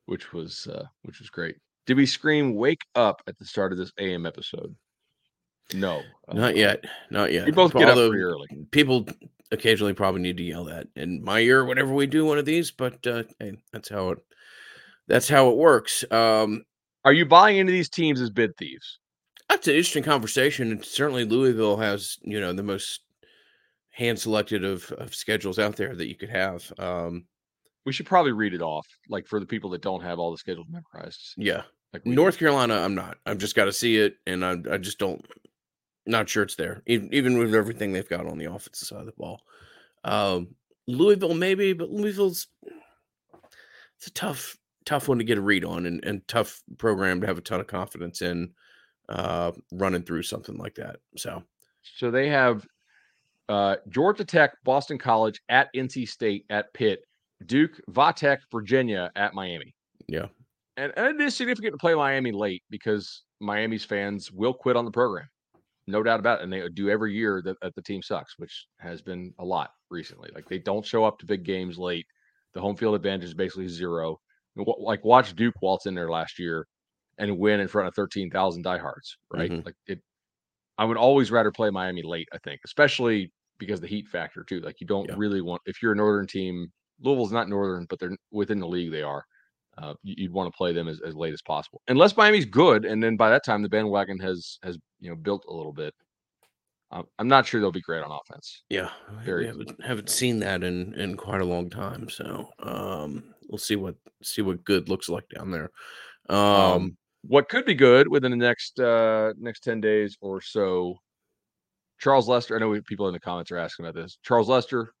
which 0.06 0.32
was 0.32 0.66
uh 0.66 0.84
which 1.02 1.20
was 1.20 1.30
great. 1.30 1.56
Did 1.86 1.96
we 1.96 2.06
scream 2.06 2.54
"Wake 2.54 2.82
up" 2.94 3.22
at 3.26 3.38
the 3.38 3.44
start 3.44 3.72
of 3.72 3.78
this 3.78 3.92
AM 3.98 4.26
episode? 4.26 4.74
No, 5.72 6.02
not 6.32 6.52
uh, 6.52 6.54
yet, 6.54 6.84
not 7.10 7.32
yet. 7.32 7.46
We 7.46 7.52
both 7.52 7.72
get 7.72 7.88
Although 7.88 8.06
up 8.06 8.10
pretty 8.10 8.22
early. 8.22 8.48
People 8.70 9.06
occasionally 9.50 9.94
probably 9.94 10.20
need 10.20 10.36
to 10.38 10.42
yell 10.42 10.64
that 10.64 10.88
in 10.96 11.22
my 11.22 11.40
ear 11.40 11.64
whenever 11.64 11.94
we 11.94 12.06
do 12.06 12.24
one 12.24 12.38
of 12.38 12.44
these, 12.44 12.70
but 12.70 13.06
uh, 13.06 13.22
hey, 13.38 13.52
that's 13.72 13.88
how 13.88 14.10
it 14.10 14.18
that's 15.06 15.28
how 15.28 15.50
it 15.50 15.56
works. 15.56 16.04
Um, 16.10 16.64
are 17.08 17.14
you 17.14 17.24
buying 17.24 17.56
into 17.56 17.72
these 17.72 17.88
teams 17.88 18.20
as 18.20 18.28
bid 18.28 18.54
thieves? 18.58 18.98
That's 19.48 19.66
an 19.66 19.72
interesting 19.72 20.02
conversation. 20.02 20.72
And 20.72 20.84
certainly 20.84 21.24
Louisville 21.24 21.78
has, 21.78 22.18
you 22.20 22.38
know, 22.38 22.52
the 22.52 22.62
most 22.62 23.00
hand 23.88 24.18
selected 24.18 24.62
of, 24.62 24.92
of 24.92 25.14
schedules 25.14 25.58
out 25.58 25.76
there 25.76 25.96
that 25.96 26.06
you 26.06 26.14
could 26.14 26.28
have. 26.28 26.70
Um, 26.78 27.24
we 27.86 27.94
should 27.94 28.04
probably 28.04 28.32
read 28.32 28.52
it 28.52 28.60
off, 28.60 28.86
like 29.08 29.26
for 29.26 29.40
the 29.40 29.46
people 29.46 29.70
that 29.70 29.80
don't 29.80 30.02
have 30.02 30.18
all 30.18 30.30
the 30.30 30.36
schedules 30.36 30.66
memorized. 30.68 31.32
Yeah. 31.38 31.62
Like 31.94 32.04
North 32.04 32.34
do. 32.34 32.40
Carolina, 32.40 32.74
I'm 32.74 32.94
not. 32.94 33.16
I've 33.24 33.38
just 33.38 33.56
got 33.56 33.64
to 33.64 33.72
see 33.72 33.96
it, 33.96 34.16
and 34.26 34.44
I, 34.44 34.56
I 34.70 34.76
just 34.76 34.98
don't. 34.98 35.24
Not 36.04 36.28
sure 36.28 36.42
it's 36.42 36.56
there, 36.56 36.82
even, 36.86 37.08
even 37.14 37.38
with 37.38 37.54
everything 37.54 37.94
they've 37.94 38.06
got 38.06 38.26
on 38.26 38.36
the 38.36 38.52
offensive 38.52 38.86
side 38.86 39.00
of 39.00 39.06
the 39.06 39.12
ball. 39.16 39.40
Um, 40.04 40.48
Louisville, 40.86 41.32
maybe, 41.32 41.72
but 41.72 41.88
Louisville's 41.88 42.48
it's 43.96 44.08
a 44.08 44.10
tough 44.10 44.58
tough 44.88 45.06
one 45.06 45.18
to 45.18 45.24
get 45.24 45.36
a 45.36 45.42
read 45.42 45.66
on 45.66 45.84
and, 45.84 46.02
and 46.02 46.26
tough 46.28 46.62
program 46.78 47.20
to 47.20 47.26
have 47.26 47.36
a 47.36 47.42
ton 47.42 47.60
of 47.60 47.66
confidence 47.66 48.22
in 48.22 48.50
uh, 49.10 49.52
running 49.70 50.02
through 50.02 50.22
something 50.22 50.56
like 50.56 50.74
that. 50.76 50.96
So, 51.14 51.42
so 51.82 52.10
they 52.10 52.30
have 52.30 52.66
uh, 53.50 53.76
Georgia 53.90 54.24
Tech, 54.24 54.52
Boston 54.64 54.96
College, 54.96 55.42
at 55.50 55.68
NC 55.76 56.08
State, 56.08 56.46
at 56.48 56.72
Pitt, 56.72 57.00
Duke, 57.44 57.78
Va 57.88 58.14
Tech, 58.16 58.40
Virginia 58.50 59.10
at 59.14 59.34
Miami. 59.34 59.74
Yeah. 60.08 60.26
And, 60.78 60.90
and 60.96 61.20
it 61.20 61.20
is 61.20 61.36
significant 61.36 61.74
to 61.74 61.78
play 61.78 61.94
Miami 61.94 62.32
late 62.32 62.62
because 62.70 63.24
Miami's 63.40 63.84
fans 63.84 64.32
will 64.32 64.54
quit 64.54 64.76
on 64.76 64.86
the 64.86 64.90
program. 64.90 65.28
No 65.86 66.02
doubt 66.02 66.20
about 66.20 66.40
it. 66.40 66.44
And 66.44 66.52
they 66.52 66.66
do 66.70 66.88
every 66.88 67.12
year 67.12 67.42
that, 67.44 67.56
that 67.60 67.74
the 67.74 67.82
team 67.82 68.00
sucks, 68.00 68.38
which 68.38 68.66
has 68.78 69.02
been 69.02 69.34
a 69.38 69.44
lot 69.44 69.70
recently. 69.90 70.30
Like 70.34 70.48
they 70.48 70.58
don't 70.58 70.84
show 70.84 71.04
up 71.04 71.18
to 71.18 71.26
big 71.26 71.44
games 71.44 71.78
late. 71.78 72.06
The 72.54 72.60
home 72.60 72.76
field 72.76 72.94
advantage 72.94 73.24
is 73.24 73.34
basically 73.34 73.68
zero. 73.68 74.18
Like 74.58 75.04
watch 75.04 75.34
Duke 75.34 75.54
waltz 75.62 75.86
in 75.86 75.94
there 75.94 76.10
last 76.10 76.38
year 76.38 76.66
and 77.18 77.38
win 77.38 77.60
in 77.60 77.68
front 77.68 77.88
of 77.88 77.94
13,000 77.94 78.62
diehards, 78.62 79.16
right? 79.32 79.50
Mm-hmm. 79.50 79.66
Like 79.66 79.74
it, 79.86 80.00
I 80.78 80.84
would 80.84 80.96
always 80.96 81.30
rather 81.30 81.50
play 81.50 81.70
Miami 81.70 82.02
late, 82.02 82.28
I 82.32 82.38
think, 82.38 82.60
especially 82.64 83.32
because 83.58 83.80
the 83.80 83.88
heat 83.88 84.08
factor 84.08 84.44
too. 84.44 84.60
Like 84.60 84.80
you 84.80 84.86
don't 84.86 85.08
yeah. 85.08 85.14
really 85.16 85.40
want, 85.40 85.60
if 85.66 85.82
you're 85.82 85.92
a 85.92 85.96
Northern 85.96 86.26
team, 86.26 86.70
Louisville's 87.00 87.32
not 87.32 87.48
Northern, 87.48 87.86
but 87.88 87.98
they're 87.98 88.16
within 88.30 88.60
the 88.60 88.66
league, 88.66 88.92
they 88.92 89.02
are. 89.02 89.24
Uh, 89.80 89.94
you'd 90.02 90.32
want 90.32 90.52
to 90.52 90.56
play 90.56 90.72
them 90.72 90.88
as, 90.88 91.00
as 91.06 91.14
late 91.14 91.32
as 91.32 91.42
possible, 91.42 91.80
unless 91.86 92.16
Miami's 92.16 92.44
good, 92.44 92.84
and 92.84 93.00
then 93.00 93.16
by 93.16 93.30
that 93.30 93.44
time 93.44 93.62
the 93.62 93.68
bandwagon 93.68 94.18
has 94.18 94.58
has 94.64 94.76
you 94.98 95.08
know 95.08 95.14
built 95.14 95.44
a 95.48 95.54
little 95.54 95.72
bit. 95.72 95.94
Um, 96.90 97.04
I'm 97.20 97.28
not 97.28 97.46
sure 97.46 97.60
they'll 97.60 97.70
be 97.70 97.80
great 97.80 98.02
on 98.02 98.10
offense. 98.10 98.64
Yeah, 98.70 98.88
Very 99.24 99.42
we 99.42 99.46
haven't, 99.46 99.84
haven't 99.84 100.10
seen 100.10 100.40
that 100.40 100.64
in 100.64 100.94
in 100.94 101.16
quite 101.16 101.42
a 101.42 101.44
long 101.44 101.70
time. 101.70 102.08
So 102.08 102.48
um, 102.60 103.34
we'll 103.48 103.58
see 103.58 103.76
what 103.76 103.96
see 104.22 104.42
what 104.42 104.64
good 104.64 104.88
looks 104.88 105.08
like 105.08 105.28
down 105.28 105.50
there. 105.50 105.70
Um, 106.28 106.38
um, 106.38 106.96
what 107.22 107.48
could 107.48 107.64
be 107.64 107.74
good 107.74 108.08
within 108.08 108.30
the 108.30 108.36
next 108.36 108.78
uh, 108.78 109.32
next 109.38 109.60
ten 109.60 109.80
days 109.80 110.16
or 110.20 110.40
so. 110.40 110.96
Charles 111.98 112.28
Lester. 112.28 112.54
I 112.54 112.60
know 112.60 112.80
people 112.82 113.08
in 113.08 113.12
the 113.12 113.20
comments 113.20 113.50
are 113.50 113.58
asking 113.58 113.84
about 113.84 114.00
this. 114.00 114.18
Charles 114.22 114.48
Lester, 114.48 114.92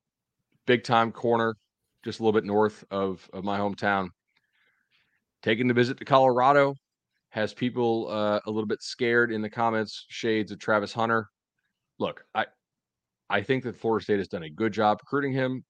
big 0.66 0.82
time 0.82 1.12
corner, 1.12 1.54
just 2.04 2.18
a 2.18 2.22
little 2.22 2.38
bit 2.38 2.44
north 2.44 2.84
of 2.90 3.28
of 3.32 3.44
my 3.44 3.58
hometown. 3.58 4.08
Taking 5.42 5.68
the 5.68 5.74
visit 5.74 5.98
to 5.98 6.04
Colorado 6.04 6.74
has 7.30 7.54
people 7.54 8.08
uh, 8.10 8.40
a 8.46 8.50
little 8.50 8.66
bit 8.66 8.82
scared 8.82 9.30
in 9.30 9.42
the 9.42 9.50
comments. 9.50 10.06
Shades 10.08 10.50
of 10.50 10.58
Travis 10.58 10.92
Hunter. 10.92 11.28
Look, 12.00 12.24
I 12.34 12.46
I 13.30 13.42
think 13.42 13.62
that 13.64 13.76
Florida 13.76 14.02
State 14.02 14.18
has 14.18 14.28
done 14.28 14.42
a 14.42 14.50
good 14.50 14.72
job 14.72 14.98
recruiting 15.00 15.32
him. 15.32 15.64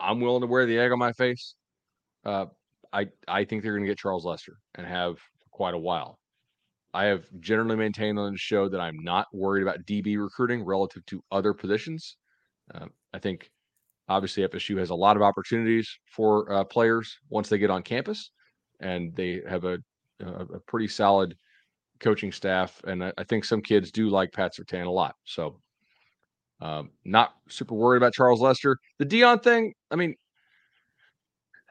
I'm 0.00 0.20
willing 0.20 0.42
to 0.42 0.46
wear 0.46 0.66
the 0.66 0.78
egg 0.78 0.92
on 0.92 0.98
my 0.98 1.12
face. 1.12 1.54
Uh, 2.28 2.46
I 2.92 3.06
I 3.26 3.44
think 3.44 3.62
they're 3.62 3.72
going 3.72 3.84
to 3.84 3.90
get 3.90 3.98
Charles 3.98 4.26
Lester 4.26 4.58
and 4.74 4.86
have 4.86 5.16
quite 5.50 5.74
a 5.74 5.78
while. 5.78 6.18
I 6.92 7.04
have 7.04 7.24
generally 7.40 7.76
maintained 7.76 8.18
on 8.18 8.32
the 8.32 8.38
show 8.38 8.68
that 8.68 8.80
I'm 8.80 8.98
not 9.00 9.26
worried 9.32 9.62
about 9.62 9.84
DB 9.86 10.18
recruiting 10.20 10.62
relative 10.64 11.04
to 11.06 11.22
other 11.32 11.54
positions. 11.54 12.16
Uh, 12.74 12.86
I 13.14 13.18
think 13.18 13.50
obviously 14.08 14.46
FSU 14.46 14.78
has 14.78 14.90
a 14.90 14.94
lot 14.94 15.16
of 15.16 15.22
opportunities 15.22 15.88
for 16.04 16.52
uh, 16.52 16.64
players 16.64 17.16
once 17.30 17.48
they 17.48 17.58
get 17.58 17.70
on 17.70 17.82
campus, 17.82 18.30
and 18.80 19.14
they 19.14 19.40
have 19.48 19.64
a, 19.64 19.78
a, 20.20 20.60
pretty 20.66 20.88
solid 20.88 21.36
coaching 22.00 22.32
staff. 22.32 22.80
And 22.86 23.04
I, 23.04 23.12
I, 23.18 23.24
think 23.24 23.44
some 23.44 23.60
kids 23.60 23.90
do 23.90 24.08
like 24.08 24.32
Pat 24.32 24.52
Surtain 24.54 24.86
a 24.86 24.90
lot. 24.90 25.14
So, 25.24 25.60
um, 26.60 26.90
not 27.04 27.34
super 27.48 27.74
worried 27.74 27.98
about 27.98 28.14
Charles 28.14 28.40
Lester. 28.40 28.78
The 28.98 29.04
Dion 29.04 29.40
thing, 29.40 29.74
I 29.90 29.96
mean, 29.96 30.14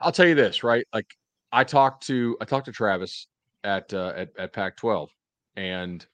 I'll 0.02 0.12
tell 0.12 0.28
you 0.28 0.36
this, 0.36 0.64
right? 0.64 0.86
Like 0.94 1.08
I 1.52 1.64
talked 1.64 2.06
to 2.08 2.38
I 2.42 2.46
talked 2.46 2.66
to 2.66 2.72
Travis 2.72 3.28
at 3.64 3.94
uh, 3.94 4.14
at, 4.16 4.30
at 4.38 4.54
Pac-12, 4.54 5.08
and 5.56 6.06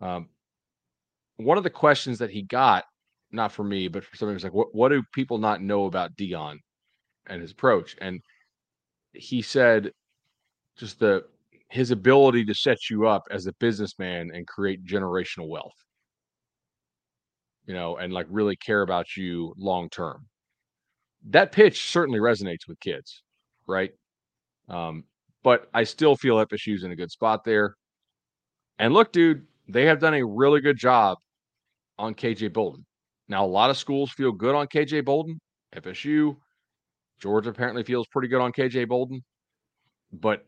um, 0.00 0.28
one 1.36 1.58
of 1.58 1.64
the 1.64 1.70
questions 1.70 2.18
that 2.18 2.30
he 2.30 2.42
got, 2.42 2.84
not 3.30 3.52
for 3.52 3.64
me, 3.64 3.88
but 3.88 4.04
for 4.04 4.16
somebody 4.16 4.34
was 4.34 4.44
like, 4.44 4.54
"What 4.54 4.74
what 4.74 4.90
do 4.90 5.02
people 5.14 5.38
not 5.38 5.62
know 5.62 5.86
about 5.86 6.16
Dion 6.16 6.60
and 7.26 7.40
his 7.40 7.52
approach?" 7.52 7.96
And 8.00 8.20
he 9.12 9.42
said, 9.42 9.92
just 10.76 10.98
the 10.98 11.24
his 11.70 11.90
ability 11.90 12.44
to 12.44 12.54
set 12.54 12.90
you 12.90 13.06
up 13.06 13.22
as 13.30 13.46
a 13.46 13.52
businessman 13.54 14.30
and 14.34 14.46
create 14.46 14.84
generational 14.84 15.48
wealth, 15.48 15.72
you 17.66 17.72
know, 17.74 17.96
and 17.96 18.12
like 18.12 18.26
really 18.28 18.56
care 18.56 18.82
about 18.82 19.16
you 19.16 19.54
long 19.56 19.88
term 19.88 20.26
that 21.30 21.52
pitch 21.52 21.90
certainly 21.90 22.20
resonates 22.20 22.66
with 22.66 22.80
kids, 22.80 23.22
right? 23.66 23.92
Um, 24.68 25.04
but 25.42 25.68
I 25.74 25.84
still 25.84 26.16
feel 26.16 26.36
FSU's 26.44 26.84
in 26.84 26.92
a 26.92 26.96
good 26.96 27.10
spot 27.10 27.44
there. 27.44 27.76
And 28.78 28.94
look, 28.94 29.12
dude, 29.12 29.46
they 29.68 29.86
have 29.86 30.00
done 30.00 30.14
a 30.14 30.24
really 30.24 30.60
good 30.60 30.76
job 30.76 31.18
on 31.98 32.14
KJ 32.14 32.52
Bolden. 32.52 32.84
Now, 33.28 33.44
a 33.44 33.46
lot 33.46 33.70
of 33.70 33.76
schools 33.76 34.10
feel 34.12 34.32
good 34.32 34.54
on 34.54 34.66
KJ 34.66 35.04
Bolden. 35.04 35.40
FSU, 35.74 36.36
Georgia 37.20 37.50
apparently 37.50 37.82
feels 37.82 38.06
pretty 38.08 38.28
good 38.28 38.40
on 38.40 38.52
KJ 38.52 38.88
Bolden. 38.88 39.22
But 40.12 40.44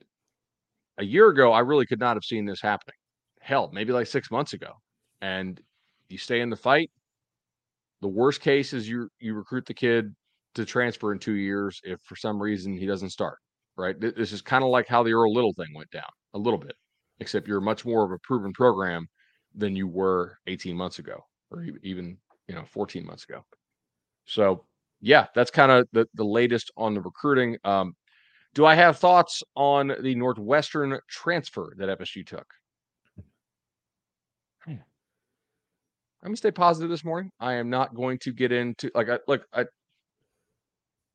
a 0.98 1.04
year 1.04 1.28
ago, 1.28 1.52
I 1.52 1.60
really 1.60 1.86
could 1.86 2.00
not 2.00 2.16
have 2.16 2.24
seen 2.24 2.44
this 2.44 2.60
happening. 2.60 2.96
Hell, 3.40 3.70
maybe 3.72 3.92
like 3.92 4.06
six 4.06 4.30
months 4.30 4.52
ago. 4.52 4.72
And 5.20 5.60
you 6.08 6.18
stay 6.18 6.40
in 6.40 6.50
the 6.50 6.56
fight. 6.56 6.90
The 8.02 8.08
worst 8.08 8.40
case 8.40 8.72
is 8.74 8.88
you 8.88 9.08
you 9.18 9.34
recruit 9.34 9.64
the 9.64 9.74
kid 9.74 10.14
to 10.54 10.64
transfer 10.64 11.12
in 11.12 11.18
two 11.18 11.34
years 11.34 11.80
if 11.84 12.00
for 12.02 12.16
some 12.16 12.40
reason 12.40 12.76
he 12.76 12.86
doesn't 12.86 13.10
start. 13.10 13.38
Right. 13.76 13.98
This 13.98 14.32
is 14.32 14.40
kind 14.40 14.62
of 14.62 14.70
like 14.70 14.86
how 14.86 15.02
the 15.02 15.12
Earl 15.12 15.34
Little 15.34 15.52
thing 15.52 15.74
went 15.74 15.90
down 15.90 16.04
a 16.34 16.38
little 16.38 16.58
bit, 16.58 16.76
except 17.18 17.48
you're 17.48 17.60
much 17.60 17.84
more 17.84 18.04
of 18.04 18.12
a 18.12 18.18
proven 18.18 18.52
program 18.52 19.08
than 19.52 19.74
you 19.74 19.88
were 19.88 20.38
18 20.46 20.76
months 20.76 21.00
ago 21.00 21.20
or 21.50 21.66
even, 21.82 22.16
you 22.46 22.54
know, 22.54 22.64
14 22.64 23.04
months 23.04 23.24
ago. 23.24 23.44
So, 24.26 24.64
yeah, 25.00 25.26
that's 25.34 25.50
kind 25.50 25.72
of 25.72 25.88
the, 25.92 26.06
the 26.14 26.24
latest 26.24 26.70
on 26.76 26.94
the 26.94 27.00
recruiting. 27.00 27.58
Um, 27.64 27.94
do 28.54 28.64
I 28.64 28.74
have 28.74 28.98
thoughts 28.98 29.42
on 29.56 29.92
the 30.00 30.14
Northwestern 30.14 30.98
transfer 31.08 31.74
that 31.76 31.98
FSU 31.98 32.24
took? 32.24 32.46
Hmm. 34.64 34.76
Let 36.22 36.30
me 36.30 36.36
stay 36.36 36.52
positive 36.52 36.90
this 36.90 37.04
morning. 37.04 37.30
I 37.40 37.54
am 37.54 37.68
not 37.68 37.94
going 37.94 38.18
to 38.20 38.32
get 38.32 38.52
into 38.52 38.90
like 38.94 39.10
I 39.10 39.18
look. 39.26 39.44
I 39.52 39.64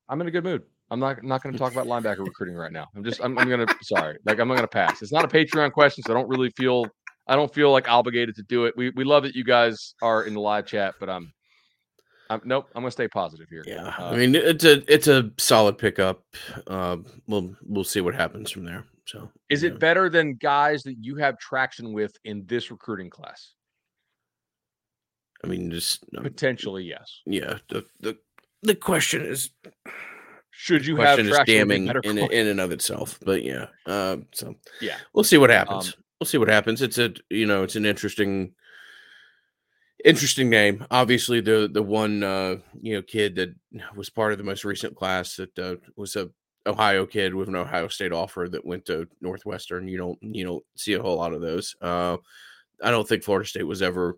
I'm 0.10 0.20
in 0.22 0.28
a 0.28 0.32
good 0.32 0.43
mood. 0.43 0.64
I'm 0.91 0.99
not 0.99 1.24
not 1.24 1.43
going 1.43 1.53
to 1.53 1.60
talk 1.60 1.72
about 1.72 1.88
linebacker 2.03 2.26
recruiting 2.26 2.55
right 2.55 2.72
now. 2.72 2.88
I'm 2.95 3.03
just 3.03 3.22
I'm, 3.24 3.38
I'm 3.38 3.47
going 3.47 3.66
to 3.66 3.76
sorry, 3.84 4.18
like 4.26 4.39
I'm 4.39 4.47
going 4.47 4.60
to 4.60 4.68
pass. 4.68 5.01
It's 5.01 5.12
not 5.12 5.24
a 5.24 5.28
Patreon 5.28 5.72
question, 5.72 6.03
so 6.03 6.14
I 6.14 6.16
don't 6.16 6.28
really 6.28 6.49
feel 6.57 6.86
I 7.28 7.36
don't 7.36 7.53
feel 7.53 7.72
like 7.72 7.89
obligated 7.89 8.36
to 8.36 8.43
do 8.43 8.66
it. 8.66 8.76
We 8.76 8.89
we 8.91 9.03
love 9.03 9.24
that 9.24 9.36
you 9.36 9.43
guys 9.43 9.93
are 10.01 10.24
in 10.24 10.34
the 10.34 10.41
live 10.41 10.66
chat, 10.66 10.95
but 10.99 11.10
I'm 11.10 11.32
I'm, 12.32 12.41
nope. 12.43 12.70
I'm 12.76 12.82
gonna 12.82 12.91
stay 12.91 13.07
positive 13.07 13.47
here. 13.49 13.64
Yeah, 13.66 13.93
uh, 13.99 14.10
I 14.10 14.18
mean 14.18 14.36
it's 14.36 14.64
a 14.64 14.84
it's 14.91 15.07
a 15.07 15.32
solid 15.38 15.78
pickup. 15.78 16.24
Uh, 16.68 16.97
we'll 17.28 17.55
we'll 17.64 17.84
see 17.84 18.01
what 18.01 18.16
happens 18.16 18.51
from 18.51 18.66
there. 18.66 18.86
So, 19.05 19.32
is 19.49 19.64
it 19.64 19.80
better 19.80 20.07
than 20.10 20.36
guys 20.36 20.84
that 20.84 20.97
you 20.99 21.16
have 21.16 21.39
traction 21.39 21.93
with 21.93 22.16
in 22.26 22.45
this 22.45 22.70
recruiting 22.70 23.10
class? 23.10 23.53
I 25.43 25.47
mean, 25.47 25.72
just 25.72 26.03
um, 26.18 26.24
potentially 26.24 26.84
yes. 26.84 27.22
Yeah. 27.26 27.57
The 27.70 27.86
the 27.99 28.18
the 28.64 28.76
question 28.76 29.26
is 29.26 29.51
should 30.51 30.86
you 30.86 30.97
have 30.97 31.20
is 31.20 31.38
damning 31.45 31.88
in, 32.03 32.18
in 32.18 32.47
and 32.47 32.60
of 32.60 32.72
itself 32.72 33.18
but 33.26 33.43
yeah 33.43 33.68
uh, 33.86 34.18
so 34.34 34.55
yeah. 34.82 34.97
we'll 35.14 35.24
see 35.24 35.38
what 35.38 35.49
happens. 35.49 35.88
Um, 35.88 36.03
we'll 36.20 36.28
see 36.28 36.38
what 36.38 36.49
happens. 36.49 36.82
It's 36.82 36.97
a 36.97 37.14
you 37.30 37.45
know 37.45 37.64
it's 37.64 37.76
an 37.76 37.86
interesting 37.86 38.53
interesting 40.05 40.49
name 40.49 40.86
obviously 40.91 41.41
the 41.41 41.70
the 41.72 41.84
one 41.84 42.24
uh 42.24 42.55
you 42.82 42.95
know 42.95 43.01
kid 43.01 43.36
that 43.36 43.53
was 43.95 44.10
part 44.10 44.32
of 44.32 44.38
the 44.38 44.43
most 44.43 44.64
recent 44.64 44.95
class 44.95 45.36
that 45.36 45.60
uh, 45.60 45.76
was 45.97 46.16
a 46.16 46.30
ohio 46.66 47.05
kid 47.05 47.34
with 47.34 47.49
an 47.49 47.55
ohio 47.55 47.88
state 47.89 48.14
offer 48.14 48.47
that 48.49 48.66
went 48.66 48.86
to 48.86 49.05
northwestern 49.20 49.89
you 49.89 49.97
don't 49.97 50.18
you 50.22 50.45
don't 50.45 50.64
see 50.76 50.93
a 50.93 51.01
whole 51.01 51.18
lot 51.18 51.34
of 51.34 51.41
those. 51.41 51.76
Uh 51.82 52.16
i 52.82 52.91
don't 52.91 53.10
think 53.10 53.24
florida 53.24 53.47
state 53.47 53.64
was 53.64 53.82
ever 53.82 54.18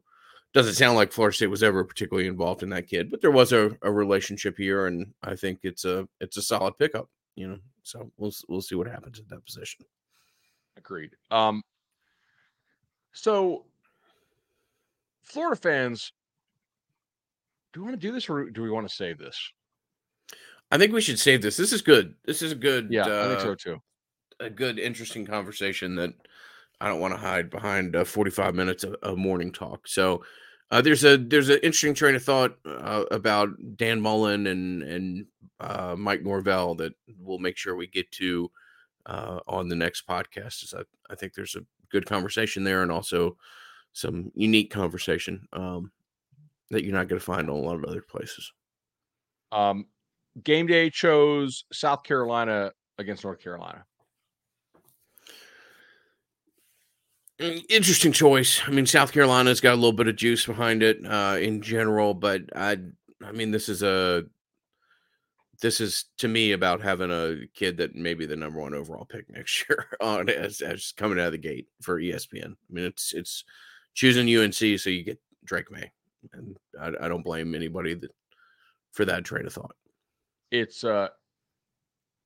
doesn't 0.54 0.74
sound 0.74 0.96
like 0.96 1.12
Florida 1.12 1.36
State 1.36 1.48
was 1.48 1.64
ever 1.64 1.84
particularly 1.84 2.28
involved 2.28 2.64
in 2.64 2.70
that 2.70 2.88
kid, 2.88 3.10
but 3.10 3.22
there 3.22 3.32
was 3.32 3.54
a, 3.54 3.72
a 3.82 3.92
relationship 3.92 4.58
here, 4.58 4.88
and 4.88 5.14
I 5.24 5.36
think 5.36 5.60
it's 5.64 5.86
a 5.86 6.08
it's 6.20 6.38
a 6.38 6.42
solid 6.42 6.78
pickup. 6.78 7.10
You 7.36 7.48
know, 7.48 7.58
so 7.84 8.12
we'll 8.18 8.34
we'll 8.50 8.62
see 8.62 8.76
what 8.76 8.88
happens 8.88 9.20
at 9.20 9.30
that 9.30 9.46
position. 9.46 9.86
Agreed. 10.78 11.12
Um, 11.30 11.64
so 13.14 13.66
Florida 15.24 15.56
fans, 15.56 16.12
do 17.74 17.82
we 17.82 17.86
want 17.86 18.00
to 18.00 18.08
do 18.08 18.14
this 18.14 18.30
or 18.30 18.50
do 18.50 18.62
we 18.62 18.70
want 18.70 18.88
to 18.88 18.94
save 18.94 19.18
this? 19.18 19.38
I 20.72 20.78
think 20.78 20.94
we 20.94 21.02
should 21.02 21.20
save 21.20 21.42
this. 21.42 21.58
This 21.58 21.74
is 21.74 21.82
good. 21.82 22.16
This 22.26 22.42
is 22.42 22.54
a 22.54 22.56
good. 22.56 22.88
Yeah, 22.90 23.04
uh, 23.04 23.26
I 23.26 23.28
think 23.28 23.40
so 23.42 23.52
uh, 23.52 23.56
too. 23.56 23.82
A 24.40 24.50
good, 24.50 24.80
interesting 24.80 25.26
conversation 25.26 25.96
that 25.96 26.14
I 26.80 26.88
don't 26.88 27.00
want 27.00 27.14
to 27.14 27.20
hide 27.20 27.50
behind 27.50 27.96
uh, 27.96 28.04
45 28.04 28.56
minutes 28.56 28.84
of, 28.84 28.96
of 29.04 29.18
morning 29.18 29.52
talk. 29.52 29.88
So 29.88 30.24
uh, 30.72 30.82
there's 30.82 31.04
a 31.04 31.18
there's 31.18 31.50
an 31.50 31.60
interesting 31.64 31.94
train 31.94 32.16
of 32.16 32.24
thought 32.24 32.58
uh, 32.66 33.04
about 33.12 33.50
Dan 33.76 34.00
Mullen 34.02 34.48
and 34.48 34.82
and 34.82 35.26
uh, 35.60 35.96
Mike 35.98 36.24
Norvell 36.24 36.76
that 36.76 36.94
we'll 37.20 37.40
make 37.40 37.58
sure 37.58 37.76
we 37.76 37.88
get 37.88 38.12
to 38.14 38.50
uh, 39.06 39.40
on 39.48 39.68
the 39.68 39.76
next 39.76 40.08
podcast. 40.08 40.64
Is 40.64 40.74
I, 40.76 40.84
I 41.12 41.16
think 41.16 41.34
there's 41.34 41.56
a 41.56 41.66
good 41.90 42.06
conversation 42.06 42.64
there 42.64 42.84
and 42.84 42.92
also 42.92 43.38
some 43.92 44.32
unique 44.34 44.72
conversation 44.72 45.46
um, 45.52 45.92
that 46.70 46.86
you're 46.86 46.94
not 46.94 47.10
going 47.10 47.20
to 47.20 47.26
find 47.26 47.50
on 47.50 47.58
a 47.58 47.60
lot 47.60 47.76
of 47.76 47.84
other 47.84 48.02
places. 48.02 48.54
Um, 49.52 49.88
game 50.44 50.68
day 50.68 50.90
chose 50.90 51.66
South 51.74 52.04
Carolina 52.04 52.72
against 52.98 53.26
North 53.26 53.40
Carolina. 53.40 53.84
Interesting 57.42 58.12
choice. 58.12 58.62
I 58.68 58.72
mean, 58.72 58.86
South 58.86 59.12
Carolina's 59.12 59.62
got 59.62 59.74
a 59.74 59.76
little 59.76 59.94
bit 59.94 60.08
of 60.08 60.16
juice 60.16 60.46
behind 60.46 60.84
it 60.84 61.00
uh, 61.06 61.38
in 61.40 61.62
general, 61.62 62.14
but 62.14 62.42
I, 62.56 62.78
I 63.24 63.32
mean, 63.32 63.50
this 63.50 63.68
is 63.68 63.82
a, 63.82 64.26
this 65.60 65.82
is 65.82 66.06
to 66.20 66.28
me 66.28 66.52
about 66.52 66.82
having 66.82 67.10
a 67.12 67.48
kid 67.56 67.78
that 67.78 67.96
may 67.96 68.14
be 68.14 68.28
the 68.28 68.36
number 68.36 68.60
one 68.60 68.76
overall 68.76 69.06
pick 69.06 69.28
next 69.36 69.66
year 69.68 69.88
on 70.00 70.30
as, 70.30 70.62
as 70.62 70.94
coming 70.96 71.20
out 71.20 71.28
of 71.28 71.32
the 71.32 71.38
gate 71.40 71.66
for 71.82 72.00
ESPN. 72.00 72.52
I 72.52 72.74
mean, 72.74 72.86
it's 72.86 73.12
it's 73.14 73.44
choosing 73.96 74.28
UNC 74.36 74.54
so 74.54 74.90
you 74.90 75.04
get 75.04 75.20
Drake 75.44 75.72
Maye, 75.72 75.92
and 76.34 76.56
I, 76.80 77.06
I 77.06 77.08
don't 77.08 77.24
blame 77.24 77.56
anybody 77.56 77.96
that 77.96 78.12
for 78.92 79.04
that 79.06 79.26
train 79.26 79.48
of 79.48 79.54
thought. 79.54 79.76
It's 80.52 80.84
uh, 80.84 81.08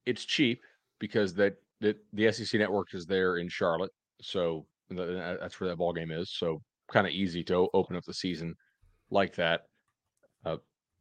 it's 0.06 0.26
cheap 0.26 0.62
because 1.00 1.34
that 1.36 1.56
that 1.80 1.98
the 2.12 2.32
SEC 2.34 2.60
network 2.60 2.94
is 2.94 3.06
there 3.06 3.38
in 3.38 3.48
Charlotte, 3.48 3.92
so 4.22 4.66
that's 4.90 5.60
where 5.60 5.70
that 5.70 5.78
ball 5.78 5.94
game 5.94 6.12
is. 6.12 6.34
So 6.36 6.62
kind 6.92 7.08
of 7.08 7.14
easy 7.14 7.44
to 7.46 7.68
open 7.74 7.96
up 7.96 8.04
the 8.06 8.14
season 8.14 8.56
like 9.10 9.36
that. 9.36 9.62
Uh, 10.46 10.58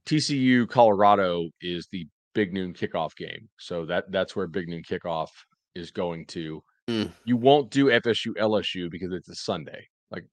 TCU 0.06 0.68
Colorado 0.68 1.48
is 1.60 1.88
the 1.92 2.06
big 2.34 2.52
noon 2.52 2.74
kickoff 2.74 3.14
game, 3.16 3.48
so 3.58 3.84
that 3.86 4.10
that's 4.10 4.34
where 4.34 4.46
big 4.46 4.68
noon 4.68 4.82
kickoff 4.82 5.28
is 5.74 5.90
going 5.90 6.26
to. 6.26 6.62
Mm. 6.88 7.12
You 7.24 7.36
won't 7.36 7.70
do 7.70 7.86
FSU 7.86 8.34
LSU 8.38 8.90
because 8.90 9.12
it's 9.12 9.28
a 9.28 9.34
Sunday. 9.34 9.86
Like, 10.10 10.24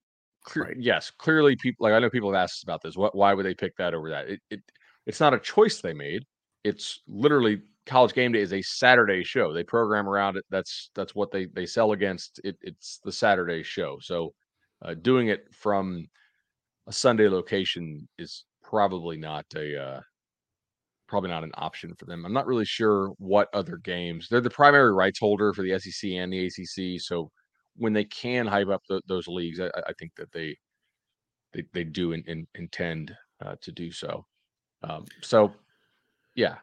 clear, 0.43 0.65
right. 0.65 0.75
yes, 0.79 1.11
clearly 1.11 1.55
people 1.55 1.85
like 1.85 1.93
I 1.93 1.99
know 1.99 2.09
people 2.09 2.33
have 2.33 2.43
asked 2.43 2.63
about 2.63 2.81
this. 2.81 2.95
What 2.95 3.15
why 3.15 3.33
would 3.33 3.45
they 3.45 3.53
pick 3.53 3.75
that 3.77 3.93
over 3.93 4.09
that? 4.09 4.29
It, 4.29 4.39
it 4.49 4.59
it's 5.05 5.19
not 5.19 5.33
a 5.33 5.39
choice 5.39 5.81
they 5.81 5.93
made. 5.93 6.23
It's 6.63 7.01
literally 7.07 7.61
college 7.85 8.13
game 8.13 8.31
day 8.31 8.41
is 8.41 8.53
a 8.53 8.61
Saturday 8.61 9.23
show. 9.23 9.53
They 9.53 9.63
program 9.63 10.07
around 10.07 10.37
it. 10.37 10.45
That's 10.49 10.89
that's 10.95 11.15
what 11.15 11.31
they 11.31 11.45
they 11.45 11.65
sell 11.65 11.91
against. 11.91 12.39
It, 12.43 12.57
it's 12.61 12.99
the 13.03 13.11
Saturday 13.11 13.63
show. 13.63 13.97
So 14.01 14.33
uh, 14.83 14.95
doing 14.95 15.27
it 15.27 15.53
from 15.53 16.07
a 16.87 16.93
Sunday 16.93 17.27
location 17.27 18.07
is 18.17 18.45
probably 18.63 19.17
not 19.17 19.45
a 19.55 19.81
uh, 19.81 20.01
probably 21.07 21.29
not 21.29 21.43
an 21.43 21.51
option 21.55 21.93
for 21.97 22.05
them. 22.05 22.25
I'm 22.25 22.33
not 22.33 22.47
really 22.47 22.65
sure 22.65 23.09
what 23.17 23.49
other 23.53 23.77
games. 23.77 24.27
They're 24.29 24.41
the 24.41 24.49
primary 24.49 24.93
rights 24.93 25.19
holder 25.19 25.53
for 25.53 25.61
the 25.61 25.77
SEC 25.77 26.11
and 26.11 26.31
the 26.31 26.45
ACC. 26.45 27.01
So 27.01 27.29
when 27.75 27.93
they 27.93 28.05
can 28.05 28.47
hype 28.47 28.69
up 28.69 28.81
the, 28.87 29.01
those 29.07 29.27
leagues, 29.27 29.59
I, 29.59 29.67
I, 29.75 29.93
think 29.99 30.13
that 30.15 30.31
they 30.31 30.55
they 31.53 31.63
they 31.73 31.83
do 31.83 32.13
in, 32.13 32.23
in, 32.27 32.47
intend 32.55 33.13
uh, 33.43 33.55
to 33.61 33.71
do 33.71 33.91
so. 33.91 34.25
Um, 34.83 35.05
so 35.21 35.53
yeah, 36.35 36.55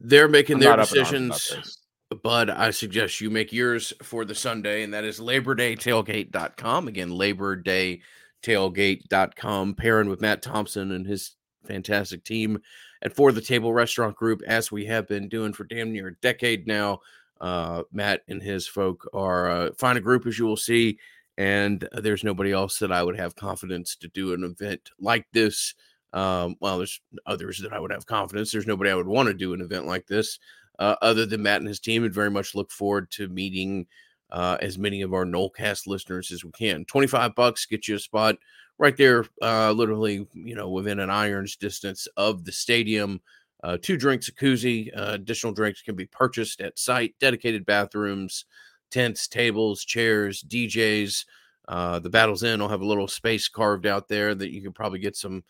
they're 0.00 0.28
making 0.28 0.56
I'm 0.56 0.60
their 0.60 0.76
decisions. 0.76 1.78
But 2.22 2.50
I 2.50 2.70
suggest 2.70 3.20
you 3.20 3.30
make 3.30 3.52
yours 3.52 3.92
for 4.02 4.24
the 4.24 4.34
Sunday, 4.34 4.84
and 4.84 4.94
that 4.94 5.04
is 5.04 5.18
Labor 5.18 5.56
Day 5.56 5.74
Tailgate.com. 5.74 6.86
Again, 6.86 7.10
Labor 7.10 7.56
Day 7.56 8.00
Tailgate.com, 8.44 9.74
pairing 9.74 10.08
with 10.08 10.20
Matt 10.20 10.40
Thompson 10.40 10.92
and 10.92 11.04
his 11.04 11.34
fantastic 11.66 12.22
team 12.22 12.60
at 13.02 13.12
For 13.12 13.32
the 13.32 13.40
Table 13.40 13.72
Restaurant 13.72 14.14
Group, 14.14 14.42
as 14.46 14.70
we 14.70 14.86
have 14.86 15.08
been 15.08 15.28
doing 15.28 15.52
for 15.52 15.64
damn 15.64 15.92
near 15.92 16.08
a 16.08 16.14
decade 16.16 16.66
now. 16.66 17.00
Uh, 17.40 17.82
Matt 17.92 18.22
and 18.28 18.42
his 18.42 18.66
folk 18.66 19.08
are 19.12 19.50
uh, 19.50 19.70
fine 19.76 19.96
a 19.96 20.00
group, 20.00 20.26
as 20.26 20.38
you 20.38 20.46
will 20.46 20.56
see, 20.56 20.98
and 21.36 21.86
there's 21.92 22.24
nobody 22.24 22.52
else 22.52 22.78
that 22.78 22.92
I 22.92 23.02
would 23.02 23.18
have 23.18 23.36
confidence 23.36 23.96
to 23.96 24.08
do 24.08 24.32
an 24.32 24.44
event 24.44 24.90
like 24.98 25.26
this 25.32 25.74
um, 26.12 26.56
well, 26.60 26.78
there's 26.78 27.00
others 27.26 27.58
that 27.58 27.72
I 27.72 27.78
would 27.78 27.92
have 27.92 28.06
confidence. 28.06 28.50
There's 28.50 28.66
nobody 28.66 28.90
I 28.90 28.94
would 28.94 29.06
want 29.06 29.28
to 29.28 29.34
do 29.34 29.54
an 29.54 29.60
event 29.60 29.86
like 29.86 30.06
this 30.06 30.38
uh, 30.78 30.96
other 31.02 31.26
than 31.26 31.42
Matt 31.42 31.60
and 31.60 31.68
his 31.68 31.80
team. 31.80 32.04
And 32.04 32.14
very 32.14 32.30
much 32.30 32.54
look 32.54 32.70
forward 32.70 33.10
to 33.12 33.28
meeting 33.28 33.86
uh, 34.30 34.56
as 34.60 34.78
many 34.78 35.02
of 35.02 35.14
our 35.14 35.24
Nolecast 35.24 35.86
listeners 35.86 36.32
as 36.32 36.44
we 36.44 36.50
can. 36.52 36.84
25 36.84 37.34
bucks 37.34 37.66
get 37.66 37.88
you 37.88 37.96
a 37.96 37.98
spot 37.98 38.36
right 38.78 38.96
there, 38.96 39.24
uh, 39.42 39.72
literally, 39.72 40.26
you 40.34 40.54
know, 40.54 40.68
within 40.68 40.98
an 41.00 41.10
iron's 41.10 41.56
distance 41.56 42.06
of 42.16 42.44
the 42.44 42.52
stadium. 42.52 43.20
Uh, 43.62 43.78
two 43.80 43.96
drinks, 43.96 44.28
a 44.28 44.32
koozie. 44.32 44.96
Uh, 44.96 45.12
additional 45.12 45.52
drinks 45.52 45.82
can 45.82 45.96
be 45.96 46.06
purchased 46.06 46.60
at 46.60 46.78
site. 46.78 47.14
Dedicated 47.20 47.64
bathrooms, 47.64 48.44
tents, 48.90 49.26
tables, 49.28 49.84
chairs, 49.84 50.44
DJs. 50.46 51.24
Uh, 51.68 51.98
the 51.98 52.10
Battle's 52.10 52.42
Inn 52.42 52.60
will 52.60 52.68
have 52.68 52.82
a 52.82 52.86
little 52.86 53.08
space 53.08 53.48
carved 53.48 53.86
out 53.86 54.08
there 54.08 54.34
that 54.34 54.52
you 54.52 54.62
can 54.62 54.72
probably 54.72 55.00
get 55.00 55.16
some 55.16 55.42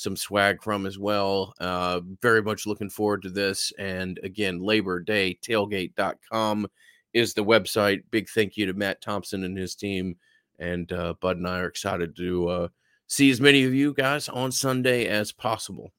some 0.00 0.16
swag 0.16 0.62
from 0.62 0.86
as 0.86 0.98
well. 0.98 1.54
Uh, 1.60 2.00
very 2.22 2.42
much 2.42 2.66
looking 2.66 2.90
forward 2.90 3.22
to 3.22 3.30
this. 3.30 3.72
And 3.78 4.18
again, 4.22 4.60
Labor 4.60 5.00
Day 5.00 5.38
tailgate.com 5.42 6.66
is 7.12 7.34
the 7.34 7.44
website. 7.44 8.02
Big 8.10 8.28
thank 8.28 8.56
you 8.56 8.66
to 8.66 8.72
Matt 8.72 9.00
Thompson 9.02 9.44
and 9.44 9.56
his 9.56 9.74
team. 9.74 10.16
And 10.58 10.90
uh, 10.92 11.14
Bud 11.20 11.36
and 11.36 11.46
I 11.46 11.60
are 11.60 11.68
excited 11.68 12.16
to 12.16 12.48
uh, 12.48 12.68
see 13.08 13.30
as 13.30 13.40
many 13.40 13.64
of 13.64 13.74
you 13.74 13.92
guys 13.94 14.28
on 14.28 14.52
Sunday 14.52 15.06
as 15.06 15.32
possible. 15.32 15.92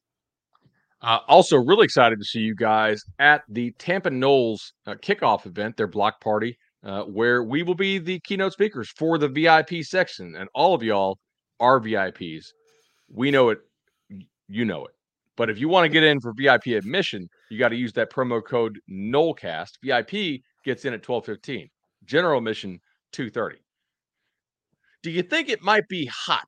Uh, 1.01 1.19
also, 1.27 1.57
really 1.57 1.85
excited 1.85 2.19
to 2.19 2.25
see 2.25 2.39
you 2.39 2.55
guys 2.55 3.03
at 3.17 3.41
the 3.49 3.71
Tampa 3.79 4.09
Noles 4.11 4.73
uh, 4.85 4.93
kickoff 4.95 5.47
event, 5.47 5.75
their 5.75 5.87
block 5.87 6.21
party, 6.21 6.57
uh, 6.83 7.03
where 7.03 7.43
we 7.43 7.63
will 7.63 7.75
be 7.75 7.97
the 7.97 8.19
keynote 8.19 8.53
speakers 8.53 8.89
for 8.89 9.17
the 9.17 9.27
VIP 9.27 9.83
section. 9.83 10.35
And 10.35 10.47
all 10.53 10.75
of 10.75 10.83
y'all 10.83 11.17
are 11.59 11.79
VIPs. 11.79 12.45
We 13.09 13.31
know 13.31 13.49
it 13.49 13.59
you 14.51 14.65
know 14.65 14.85
it. 14.85 14.91
But 15.37 15.49
if 15.49 15.57
you 15.57 15.69
want 15.69 15.85
to 15.85 15.89
get 15.89 16.03
in 16.03 16.19
for 16.19 16.33
VIP 16.33 16.67
admission, 16.67 17.27
you 17.49 17.57
got 17.57 17.69
to 17.69 17.75
use 17.75 17.93
that 17.93 18.11
promo 18.11 18.43
code 18.43 18.79
Nolecast. 18.89 19.71
VIP 19.83 20.41
gets 20.63 20.85
in 20.85 20.93
at 20.93 21.07
1215. 21.07 21.67
General 22.05 22.37
admission 22.39 22.79
230. 23.13 23.57
Do 25.03 25.09
you 25.09 25.23
think 25.23 25.49
it 25.49 25.63
might 25.63 25.87
be 25.87 26.05
hot 26.05 26.47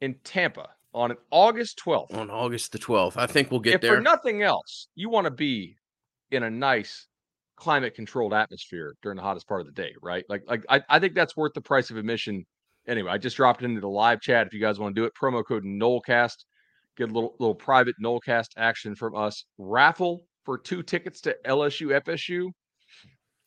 in 0.00 0.14
Tampa 0.24 0.68
on 0.94 1.14
August 1.30 1.80
12th? 1.84 2.14
On 2.14 2.30
August 2.30 2.72
the 2.72 2.78
12th. 2.78 3.14
I 3.16 3.26
think 3.26 3.50
we'll 3.50 3.60
get 3.60 3.74
if 3.74 3.80
there. 3.80 3.96
For 3.96 4.00
nothing 4.00 4.42
else, 4.42 4.88
you 4.94 5.10
want 5.10 5.26
to 5.26 5.30
be 5.30 5.76
in 6.30 6.44
a 6.44 6.50
nice 6.50 7.06
climate 7.56 7.94
controlled 7.94 8.32
atmosphere 8.32 8.94
during 9.02 9.16
the 9.16 9.22
hottest 9.22 9.46
part 9.46 9.60
of 9.60 9.66
the 9.66 9.72
day, 9.72 9.92
right? 10.02 10.24
Like 10.28 10.42
like 10.46 10.64
I, 10.68 10.82
I 10.88 10.98
think 10.98 11.14
that's 11.14 11.36
worth 11.36 11.52
the 11.54 11.60
price 11.60 11.90
of 11.90 11.96
admission. 11.96 12.44
Anyway, 12.86 13.10
I 13.10 13.18
just 13.18 13.36
dropped 13.36 13.62
it 13.62 13.66
into 13.66 13.80
the 13.80 13.88
live 13.88 14.20
chat. 14.20 14.46
If 14.46 14.54
you 14.54 14.60
guys 14.60 14.78
want 14.78 14.94
to 14.94 15.00
do 15.00 15.04
it, 15.04 15.12
promo 15.20 15.44
code 15.46 15.64
Nolecast 15.64 16.44
get 16.96 17.10
a 17.10 17.12
little 17.12 17.34
little 17.38 17.54
private 17.54 17.94
Nolecast 18.02 18.48
action 18.56 18.94
from 18.94 19.14
us. 19.14 19.44
Raffle 19.58 20.26
for 20.44 20.58
two 20.58 20.82
tickets 20.82 21.20
to 21.22 21.36
LSU 21.44 22.00
FSU. 22.02 22.50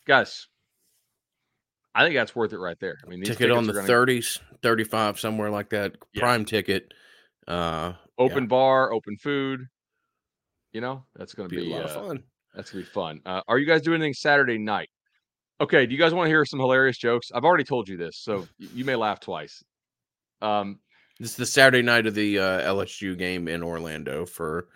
Guys, 0.05 0.47
I 1.93 2.03
think 2.03 2.15
that's 2.15 2.35
worth 2.35 2.53
it 2.53 2.59
right 2.59 2.79
there. 2.79 2.97
I 3.05 3.09
mean, 3.09 3.23
ticket 3.23 3.51
on 3.51 3.65
the 3.65 3.73
gonna... 3.73 3.87
30s, 3.87 4.39
35, 4.61 5.19
somewhere 5.19 5.49
like 5.49 5.69
that. 5.69 5.93
Yeah. 6.13 6.21
Prime 6.21 6.45
ticket. 6.45 6.93
Uh, 7.47 7.93
open 8.17 8.43
yeah. 8.43 8.47
bar, 8.47 8.93
open 8.93 9.17
food. 9.17 9.65
You 10.73 10.81
know, 10.81 11.05
that's 11.15 11.33
going 11.33 11.49
to 11.49 11.55
be, 11.55 11.63
be, 11.63 11.71
a 11.71 11.75
lot 11.75 11.85
uh, 11.85 11.87
of 11.87 12.07
fun. 12.07 12.23
That's 12.55 12.71
going 12.71 12.83
to 12.83 12.89
be 12.89 12.93
fun. 12.93 13.21
Uh, 13.25 13.41
are 13.47 13.57
you 13.57 13.65
guys 13.65 13.81
doing 13.81 14.01
anything 14.01 14.13
Saturday 14.13 14.57
night? 14.57 14.89
Okay. 15.59 15.87
Do 15.87 15.93
you 15.93 15.99
guys 15.99 16.13
want 16.13 16.27
to 16.27 16.29
hear 16.29 16.45
some 16.45 16.59
hilarious 16.59 16.97
jokes? 16.97 17.31
I've 17.33 17.45
already 17.45 17.63
told 17.63 17.89
you 17.89 17.97
this, 17.97 18.17
so 18.19 18.47
you 18.59 18.85
may 18.85 18.95
laugh 18.95 19.19
twice. 19.19 19.63
Um, 20.41 20.79
this 21.19 21.31
is 21.31 21.35
the 21.35 21.45
Saturday 21.45 21.81
night 21.81 22.07
of 22.07 22.15
the 22.15 22.39
uh, 22.39 22.73
LSU 22.73 23.17
game 23.17 23.47
in 23.47 23.63
Orlando 23.63 24.25
for 24.25 24.67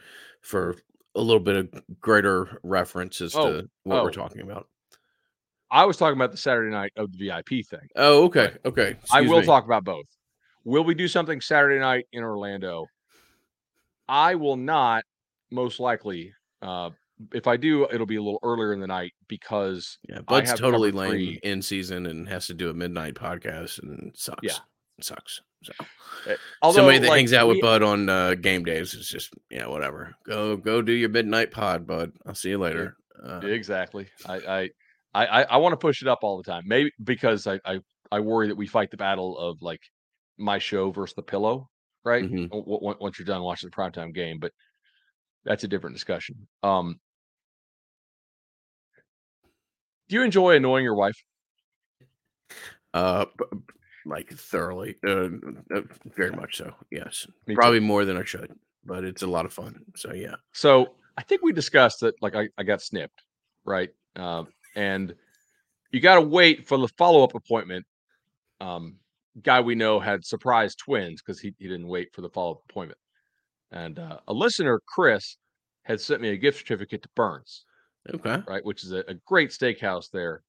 for 0.41 0.75
a 1.15 1.21
little 1.21 1.41
bit 1.41 1.55
of 1.55 1.83
greater 1.99 2.59
reference 2.63 3.21
as 3.21 3.35
oh, 3.35 3.51
to 3.51 3.69
what 3.83 3.99
oh. 3.99 4.03
we're 4.03 4.11
talking 4.11 4.41
about. 4.41 4.67
I 5.69 5.85
was 5.85 5.97
talking 5.97 6.17
about 6.17 6.31
the 6.31 6.37
Saturday 6.37 6.71
night 6.71 6.91
of 6.97 7.11
the 7.11 7.27
VIP 7.27 7.65
thing. 7.65 7.87
Oh, 7.95 8.25
okay, 8.25 8.53
okay. 8.65 8.89
Excuse 8.91 9.09
I 9.11 9.21
will 9.21 9.39
me. 9.39 9.45
talk 9.45 9.65
about 9.65 9.85
both. 9.85 10.05
Will 10.65 10.83
we 10.83 10.93
do 10.93 11.07
something 11.07 11.39
Saturday 11.41 11.79
night 11.79 12.05
in 12.11 12.23
Orlando? 12.23 12.87
I 14.07 14.35
will 14.35 14.57
not, 14.57 15.05
most 15.49 15.79
likely. 15.79 16.33
Uh, 16.61 16.89
if 17.33 17.47
I 17.47 17.55
do, 17.55 17.87
it'll 17.91 18.05
be 18.05 18.17
a 18.17 18.21
little 18.21 18.39
earlier 18.43 18.73
in 18.73 18.79
the 18.79 18.87
night 18.87 19.13
because 19.27 19.97
yeah, 20.09 20.19
Bud's 20.21 20.53
totally 20.53 20.91
lame 20.91 21.39
in 21.43 21.61
season 21.61 22.05
and 22.05 22.27
has 22.27 22.47
to 22.47 22.53
do 22.53 22.69
a 22.69 22.73
midnight 22.73 23.13
podcast 23.13 23.81
and 23.81 24.11
sucks. 24.15 24.39
Yeah, 24.43 24.57
it 24.97 25.05
sucks. 25.05 25.41
So 25.63 25.73
eh, 26.27 26.35
Although, 26.61 26.77
somebody 26.77 26.99
that 26.99 27.09
like, 27.09 27.17
hangs 27.17 27.33
out 27.33 27.47
with 27.47 27.57
we, 27.57 27.61
Bud 27.61 27.83
on 27.83 28.09
uh, 28.09 28.35
game 28.35 28.63
days 28.63 28.93
is 28.93 29.07
just 29.07 29.33
yeah, 29.49 29.67
whatever. 29.67 30.15
Go 30.25 30.57
go 30.57 30.81
do 30.81 30.93
your 30.93 31.09
midnight 31.09 31.51
pod, 31.51 31.85
Bud. 31.85 32.11
I'll 32.25 32.35
see 32.35 32.49
you 32.49 32.57
later. 32.57 32.97
Uh, 33.23 33.39
exactly. 33.39 34.07
I 34.25 34.35
I 34.35 34.69
I, 35.13 35.43
I 35.43 35.57
want 35.57 35.73
to 35.73 35.77
push 35.77 36.01
it 36.01 36.07
up 36.07 36.19
all 36.23 36.37
the 36.37 36.49
time. 36.49 36.63
Maybe 36.65 36.91
because 37.03 37.47
I, 37.47 37.59
I 37.65 37.79
I 38.11 38.19
worry 38.19 38.47
that 38.47 38.57
we 38.57 38.67
fight 38.67 38.91
the 38.91 38.97
battle 38.97 39.37
of 39.37 39.61
like 39.61 39.81
my 40.37 40.57
show 40.57 40.91
versus 40.91 41.15
the 41.15 41.21
pillow, 41.21 41.69
right? 42.03 42.23
Mm-hmm. 42.23 42.47
Once 42.51 43.19
you're 43.19 43.25
done 43.25 43.43
watching 43.43 43.69
the 43.69 43.75
primetime 43.75 44.13
game, 44.13 44.39
but 44.39 44.51
that's 45.45 45.63
a 45.63 45.67
different 45.67 45.95
discussion. 45.95 46.47
Um, 46.63 46.99
do 50.09 50.15
you 50.15 50.23
enjoy 50.23 50.55
annoying 50.55 50.83
your 50.83 50.95
wife? 50.95 51.15
Uh, 52.93 53.25
like 54.05 54.29
thoroughly, 54.31 54.95
uh, 55.05 55.29
uh, 55.73 55.81
very 56.15 56.31
much 56.31 56.57
so. 56.57 56.73
Yes, 56.91 57.27
Me 57.47 57.55
probably 57.55 57.79
too. 57.79 57.85
more 57.85 58.05
than 58.05 58.17
I 58.17 58.23
should, 58.23 58.51
but 58.85 59.03
it's 59.03 59.21
a 59.21 59.27
lot 59.27 59.45
of 59.45 59.53
fun. 59.53 59.83
So 59.95 60.13
yeah. 60.13 60.35
So 60.53 60.95
I 61.17 61.23
think 61.23 61.41
we 61.43 61.53
discussed 61.53 61.99
that. 62.01 62.15
Like 62.21 62.35
I, 62.35 62.49
I 62.57 62.63
got 62.63 62.81
snipped, 62.81 63.23
right? 63.65 63.89
Um, 64.15 64.47
and 64.75 65.13
you 65.91 65.99
got 65.99 66.15
to 66.15 66.21
wait 66.21 66.67
for 66.67 66.77
the 66.77 66.87
follow 66.97 67.23
up 67.23 67.35
appointment. 67.35 67.85
Um, 68.59 68.95
guy 69.41 69.61
we 69.61 69.75
know 69.75 69.99
had 69.99 70.25
surprise 70.25 70.75
twins 70.75 71.21
because 71.21 71.39
he, 71.39 71.53
he 71.57 71.67
didn't 71.67 71.87
wait 71.87 72.13
for 72.13 72.21
the 72.21 72.29
follow 72.29 72.51
up 72.51 72.61
appointment. 72.69 72.99
And 73.71 73.99
uh, 73.99 74.19
a 74.27 74.33
listener, 74.33 74.81
Chris, 74.85 75.37
had 75.83 76.01
sent 76.01 76.21
me 76.21 76.29
a 76.29 76.37
gift 76.37 76.59
certificate 76.59 77.01
to 77.03 77.09
Burns. 77.15 77.65
Okay. 78.13 78.41
Right, 78.47 78.65
which 78.65 78.83
is 78.83 78.91
a, 78.93 79.03
a 79.07 79.13
great 79.27 79.51
steakhouse 79.51 80.09
there 80.11 80.41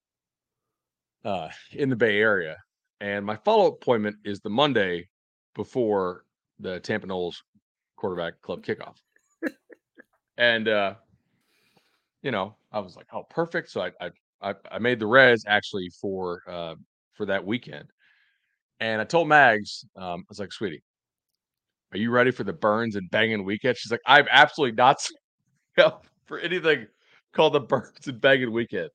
uh, 1.25 1.51
in 1.73 1.91
the 1.91 1.97
Bay 1.97 2.19
Area. 2.19 2.57
And 3.03 3.27
my 3.27 3.35
follow 3.35 3.67
up 3.67 3.83
appointment 3.83 4.17
is 4.25 4.39
the 4.41 4.49
Monday 4.49 5.09
before 5.57 6.23
the 6.61 6.79
Tampa 6.79 7.09
Noles 7.09 7.35
quarterback 7.97 8.41
club 8.43 8.65
kickoff. 8.65 8.95
and 10.39 10.69
uh, 10.69 10.95
you 12.23 12.31
know, 12.31 12.55
I 12.71 12.79
was 12.79 12.95
like, 12.95 13.07
oh, 13.13 13.25
perfect. 13.29 13.71
So 13.71 13.81
I 13.83 13.91
I 14.41 14.55
I, 14.71 14.79
made 14.79 15.01
the 15.01 15.07
res 15.07 15.43
actually 15.49 15.91
for 16.01 16.43
uh 16.49 16.77
for 17.15 17.27
that 17.27 17.45
weekend. 17.45 17.91
And 18.79 19.01
I 19.01 19.05
told 19.05 19.27
Mags, 19.27 19.85
um, 19.97 20.21
I 20.21 20.25
was 20.29 20.39
like, 20.39 20.53
sweetie, 20.53 20.83
are 21.91 21.99
you 21.99 22.13
ready 22.13 22.31
for 22.31 22.45
the 22.45 22.53
burns 22.53 22.95
and 22.95 23.11
banging 23.11 23.45
weekend? 23.45 23.77
She's 23.79 23.91
like, 23.91 24.01
I'm 24.07 24.27
absolutely 24.31 24.77
not 24.77 25.05
for 26.27 26.39
anything 26.39 26.87
called 27.33 27.55
the 27.55 27.61
burns 27.61 28.07
and 28.07 28.21
banging 28.21 28.53
weekend. 28.53 28.91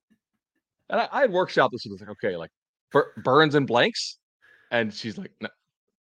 And 0.89 1.01
I, 1.01 1.09
I 1.11 1.21
had 1.21 1.31
workshopped 1.31 1.71
this 1.71 1.85
and 1.85 1.91
was 1.91 1.99
like, 1.99 2.11
okay, 2.11 2.37
like 2.37 2.51
burns 3.17 3.55
and 3.55 3.67
blanks. 3.67 4.17
And 4.71 4.93
she's 4.93 5.17
like, 5.17 5.31
no, 5.41 5.49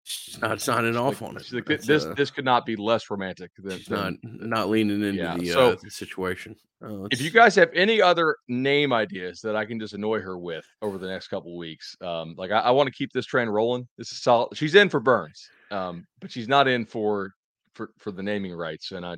She's 0.05 0.41
not 0.41 0.61
signing 0.61 0.97
off 0.97 1.21
like, 1.21 1.31
on 1.31 1.37
it. 1.37 1.53
Like, 1.53 1.81
this 1.81 2.05
uh, 2.05 2.15
this 2.15 2.31
could 2.31 2.45
not 2.45 2.67
be 2.67 2.75
less 2.75 3.09
romantic 3.09 3.53
than, 3.57 3.81
than 3.89 4.19
not 4.23 4.49
not 4.49 4.69
leaning 4.69 5.03
into 5.03 5.23
yeah. 5.23 5.37
the, 5.37 5.49
so, 5.51 5.71
uh, 5.71 5.77
the 5.81 5.91
situation. 5.91 6.57
Oh, 6.83 7.07
if 7.13 7.21
you 7.21 7.31
guys 7.31 7.55
have 7.55 7.71
any 7.73 8.03
other 8.03 8.37
name 8.49 8.93
ideas 8.93 9.41
that 9.43 9.55
I 9.55 9.65
can 9.65 9.79
just 9.79 9.95
annoy 9.95 10.21
her 10.21 10.37
with 10.37 10.65
over 10.83 10.99
the 10.99 11.07
next 11.07 11.29
couple 11.29 11.57
weeks, 11.57 11.97
um, 12.01 12.35
like 12.37 12.51
I, 12.51 12.59
I 12.59 12.71
want 12.73 12.89
to 12.89 12.93
keep 12.93 13.13
this 13.13 13.27
train 13.27 13.49
rolling. 13.49 13.87
This 13.97 14.11
is 14.11 14.21
solid. 14.21 14.57
She's 14.57 14.75
in 14.75 14.89
for 14.89 14.99
Burns, 14.99 15.49
um, 15.71 16.05
but 16.21 16.33
she's 16.33 16.49
not 16.49 16.67
in 16.67 16.85
for 16.85 17.31
for 17.75 17.91
for 17.99 18.11
the 18.11 18.25
naming 18.25 18.55
rights, 18.55 18.91
and 18.91 19.07
I 19.07 19.17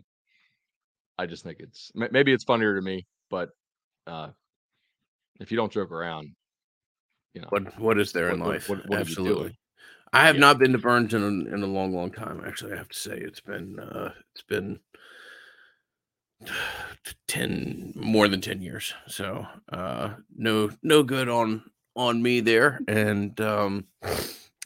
I 1.17 1.25
just 1.25 1.45
think 1.45 1.61
it's 1.61 1.91
maybe 1.95 2.31
it's 2.31 2.45
funnier 2.45 2.75
to 2.75 2.83
me, 2.83 3.07
but 3.31 3.49
uh, 4.07 4.29
if 5.41 5.51
you 5.51 5.57
don't 5.57 5.73
joke 5.73 5.93
around, 5.93 6.35
you 7.35 7.41
know 7.41 7.49
what 7.51 7.79
what 7.79 8.01
is 8.01 8.13
there 8.13 8.27
what, 8.27 8.35
in 8.35 8.41
life? 8.41 8.69
What, 8.69 8.89
what, 8.89 9.01
Absolutely. 9.01 9.59
I 10.13 10.27
have 10.27 10.37
yeah. 10.37 10.43
not 10.43 10.59
been 10.61 10.73
to 10.73 10.79
Burns 10.79 11.13
in 11.13 11.23
a, 11.23 11.55
in 11.55 11.63
a 11.63 11.67
long, 11.67 11.93
long 11.93 12.13
time. 12.13 12.43
Actually, 12.47 12.75
I 12.75 12.77
have 12.77 12.89
to 12.89 12.99
say 12.99 13.19
it's 13.19 13.41
been 13.41 13.81
uh, 13.81 14.13
it's 14.33 14.45
been 14.45 14.79
ten 17.29 17.93
more 17.97 18.29
than 18.29 18.41
ten 18.41 18.63
years. 18.63 18.95
So 19.09 19.47
uh, 19.73 20.15
no 20.37 20.71
no 20.83 21.03
good 21.03 21.29
on 21.29 21.65
on 21.97 22.23
me 22.23 22.41
there, 22.41 22.81
and 22.87 23.39
um, 23.41 23.87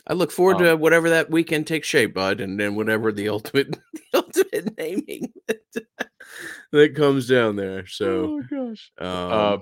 I 0.06 0.12
look 0.12 0.30
forward 0.30 0.56
oh. 0.60 0.64
to 0.64 0.76
whatever 0.76 1.10
that 1.10 1.30
weekend 1.30 1.66
takes 1.66 1.88
shape, 1.88 2.14
bud, 2.14 2.40
and 2.40 2.60
then 2.60 2.74
whatever 2.74 3.12
the 3.12 3.28
ultimate 3.28 3.78
the 3.92 4.02
ultimate 4.14 4.76
naming 4.76 5.32
that 6.72 6.94
comes 6.94 7.28
down 7.28 7.56
there. 7.56 7.86
So, 7.86 8.06
oh 8.06 8.42
gosh, 8.50 8.92
um, 8.98 9.06
uh, 9.08 9.58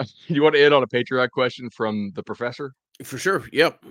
you 0.26 0.42
want 0.42 0.54
to 0.54 0.62
end 0.62 0.74
on 0.74 0.82
a 0.82 0.86
Patreon 0.86 1.30
question 1.30 1.70
from 1.70 2.12
the 2.14 2.22
professor? 2.22 2.72
For 3.02 3.18
sure. 3.18 3.44
Yep. 3.52 3.84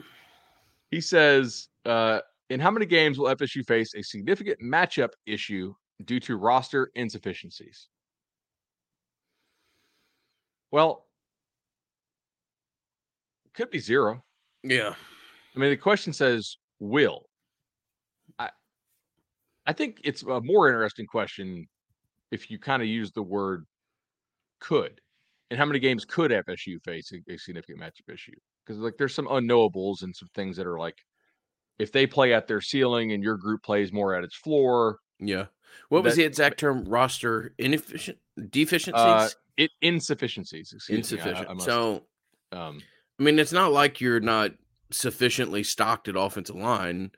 He 0.91 1.01
says, 1.01 1.69
uh, 1.85 2.19
in 2.49 2.59
how 2.59 2.71
many 2.71 2.85
games 2.85 3.17
will 3.17 3.33
FSU 3.35 3.65
face 3.65 3.93
a 3.95 4.03
significant 4.03 4.59
matchup 4.61 5.09
issue 5.25 5.73
due 6.05 6.19
to 6.21 6.37
roster 6.37 6.91
insufficiencies? 6.95 7.87
Well, 10.71 11.05
could 13.53 13.69
be 13.69 13.79
zero. 13.79 14.23
Yeah. 14.63 14.95
I 15.55 15.59
mean, 15.59 15.69
the 15.69 15.77
question 15.77 16.13
says 16.13 16.57
will. 16.79 17.25
I 18.39 18.49
I 19.65 19.73
think 19.73 20.01
it's 20.03 20.23
a 20.23 20.41
more 20.41 20.67
interesting 20.67 21.05
question 21.05 21.67
if 22.31 22.49
you 22.49 22.57
kind 22.57 22.81
of 22.81 22.87
use 22.87 23.11
the 23.11 23.21
word 23.21 23.65
could. 24.59 24.99
And 25.49 25.59
how 25.59 25.65
many 25.65 25.79
games 25.79 26.05
could 26.05 26.31
FSU 26.31 26.81
face 26.83 27.11
a, 27.11 27.31
a 27.31 27.37
significant 27.37 27.79
matchup 27.79 28.13
issue? 28.13 28.33
because 28.65 28.79
like 28.79 28.97
there's 28.97 29.13
some 29.13 29.27
unknowables 29.27 30.03
and 30.03 30.15
some 30.15 30.29
things 30.33 30.57
that 30.57 30.67
are 30.67 30.79
like 30.79 30.97
if 31.79 31.91
they 31.91 32.05
play 32.05 32.33
at 32.33 32.47
their 32.47 32.61
ceiling 32.61 33.11
and 33.11 33.23
your 33.23 33.37
group 33.37 33.63
plays 33.63 33.91
more 33.91 34.15
at 34.15 34.23
its 34.23 34.35
floor. 34.35 34.99
Yeah. 35.19 35.45
What 35.89 36.03
that, 36.03 36.09
was 36.09 36.15
the 36.15 36.23
exact 36.23 36.59
term? 36.59 36.85
Roster 36.85 37.53
inefficient 37.57 38.19
deficiencies? 38.49 39.01
Uh, 39.01 39.29
it 39.57 39.71
insufficiencies. 39.81 40.73
Insufficient. 40.87 41.49
Me, 41.49 41.55
I, 41.55 41.61
I 41.61 41.65
so, 41.65 42.03
um, 42.51 42.79
I 43.19 43.23
mean, 43.23 43.39
it's 43.39 43.51
not 43.51 43.71
like 43.71 43.99
you're 43.99 44.19
not 44.19 44.51
sufficiently 44.91 45.63
stocked 45.63 46.07
at 46.07 46.15
offensive 46.15 46.55
line. 46.55 47.11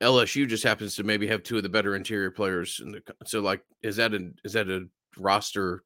LSU 0.00 0.48
just 0.48 0.64
happens 0.64 0.94
to 0.96 1.02
maybe 1.02 1.26
have 1.26 1.42
two 1.42 1.58
of 1.58 1.62
the 1.62 1.68
better 1.68 1.94
interior 1.94 2.30
players 2.30 2.80
in 2.82 2.92
the. 2.92 3.02
So, 3.26 3.40
like, 3.40 3.62
is 3.82 3.96
that 3.96 4.14
a 4.14 4.30
is 4.42 4.54
that 4.54 4.70
a 4.70 4.86
roster 5.18 5.82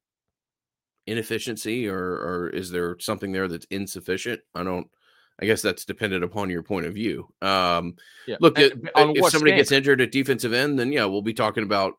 inefficiency, 1.07 1.87
or 1.87 1.99
or 1.99 2.49
is 2.49 2.71
there 2.71 2.97
something 2.99 3.31
there 3.31 3.47
that's 3.47 3.67
insufficient? 3.69 4.41
I 4.55 4.63
don't. 4.63 4.87
I 5.41 5.45
guess 5.45 5.63
that's 5.63 5.83
dependent 5.83 6.23
upon 6.23 6.51
your 6.51 6.61
point 6.61 6.85
of 6.85 6.93
view. 6.93 7.27
Um, 7.41 7.95
yeah. 8.27 8.35
Look, 8.39 8.59
at, 8.59 8.73
if 8.73 8.91
somebody 8.93 9.31
standard? 9.31 9.55
gets 9.55 9.71
injured 9.71 10.01
at 10.01 10.11
defensive 10.11 10.53
end, 10.53 10.77
then 10.77 10.91
yeah, 10.91 11.05
we'll 11.05 11.23
be 11.23 11.33
talking 11.33 11.63
about 11.63 11.95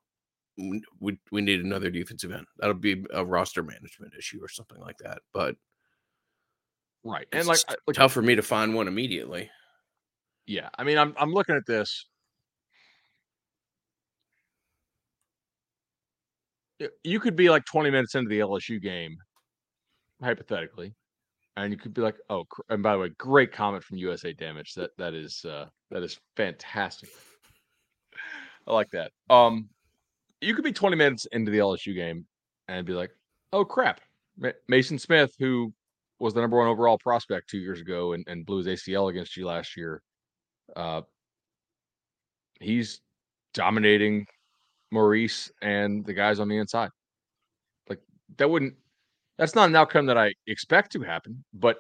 we 0.57 1.19
we 1.33 1.43
need 1.43 1.61
another 1.61 1.91
defensive 1.91 2.33
end. 2.33 2.47
That'll 2.59 2.75
be 2.75 3.05
a 3.13 3.25
roster 3.25 3.63
management 3.63 4.13
issue 4.17 4.39
or 4.43 4.49
something 4.49 4.79
like 4.79 4.99
that. 4.99 5.19
But 5.33 5.57
right, 7.03 7.27
and 7.33 7.47
like, 7.47 7.59
like 7.87 7.97
tough 7.97 8.13
for 8.13 8.23
me 8.23 8.37
to 8.37 8.43
find 8.43 8.75
one 8.75 8.89
immediately. 8.89 9.51
Yeah, 10.47 10.69
I 10.79 10.85
mean, 10.85 10.99
I'm 10.99 11.15
I'm 11.19 11.33
looking 11.33 11.57
at 11.57 11.67
this. 11.67 12.07
You 17.03 17.21
could 17.21 17.37
be 17.37 17.51
like 17.51 17.65
20 17.65 17.91
minutes 17.91 18.15
into 18.15 18.29
the 18.29 18.41
LSU 18.41 18.81
game, 18.81 19.17
hypothetically, 20.23 20.95
and 21.57 21.73
you 21.73 21.79
could 21.79 21.95
be 21.95 22.03
like, 22.03 22.17
"Oh," 22.31 22.45
and 22.69 22.83
by 22.83 22.93
the 22.93 22.99
way, 22.99 23.09
great 23.19 23.53
comment 23.53 23.85
from 23.85 23.99
USA 23.99 24.33
Damage. 24.33 24.75
That 24.75 24.91
that 24.99 25.15
is 25.15 25.45
uh, 25.45 25.67
that 25.91 26.03
is 26.03 26.19
fantastic. 26.37 27.11
I 28.67 28.73
like 28.73 28.91
that. 28.91 29.13
Um, 29.29 29.69
you 30.41 30.55
could 30.55 30.65
be 30.65 30.73
20 30.73 30.97
minutes 30.97 31.27
into 31.33 31.51
the 31.51 31.59
LSU 31.59 31.95
game 31.95 32.27
and 32.69 32.87
be 32.87 32.93
like, 32.93 33.11
"Oh 33.53 33.65
crap, 33.65 34.01
Maason 34.71 35.01
Smith, 35.01 35.35
who 35.39 35.73
was 36.19 36.35
the 36.35 36.41
number 36.41 36.57
one 36.57 36.69
overall 36.69 36.99
prospect 36.99 37.51
two 37.51 37.59
years 37.59 37.81
ago 37.81 38.13
and, 38.13 38.25
and 38.27 38.47
blew 38.47 38.63
his 38.63 38.67
ACL 38.67 39.11
against 39.11 39.37
you 39.37 39.47
last 39.47 39.77
year, 39.77 40.03
uh, 40.77 41.03
he's 42.61 43.01
dominating 43.53 44.27
Maurice 44.91 45.51
and 45.63 46.05
the 46.05 46.15
guys 46.15 46.41
on 46.41 46.49
the 46.49 46.59
inside. 46.59 46.91
Like 47.89 48.01
that 48.37 48.49
wouldn't 48.49 48.75
that's 49.39 49.55
not 49.55 49.69
an 49.69 49.77
outcome 49.77 50.07
that 50.07 50.19
I 50.19 50.33
expect 50.47 50.93
to 50.93 51.03
happen, 51.03 51.45
but 51.53 51.79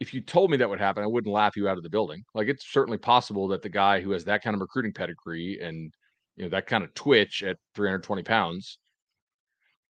if 0.00 0.14
you 0.14 0.20
told 0.20 0.50
me 0.50 0.56
that 0.56 0.68
would 0.68 0.78
happen, 0.78 1.02
I 1.02 1.08
wouldn't 1.08 1.32
laugh 1.32 1.56
you 1.56 1.68
out 1.68 1.76
of 1.76 1.82
the 1.82 1.90
building. 1.90 2.24
Like 2.34 2.48
it's 2.48 2.72
certainly 2.72 2.98
possible 2.98 3.48
that 3.48 3.62
the 3.62 3.68
guy 3.68 4.00
who 4.00 4.12
has 4.12 4.24
that 4.24 4.42
kind 4.42 4.54
of 4.54 4.60
recruiting 4.60 4.92
pedigree 4.92 5.58
and 5.60 5.92
you 6.36 6.44
know 6.44 6.50
that 6.50 6.66
kind 6.66 6.84
of 6.84 6.94
twitch 6.94 7.42
at 7.42 7.56
320 7.74 8.22
pounds, 8.22 8.78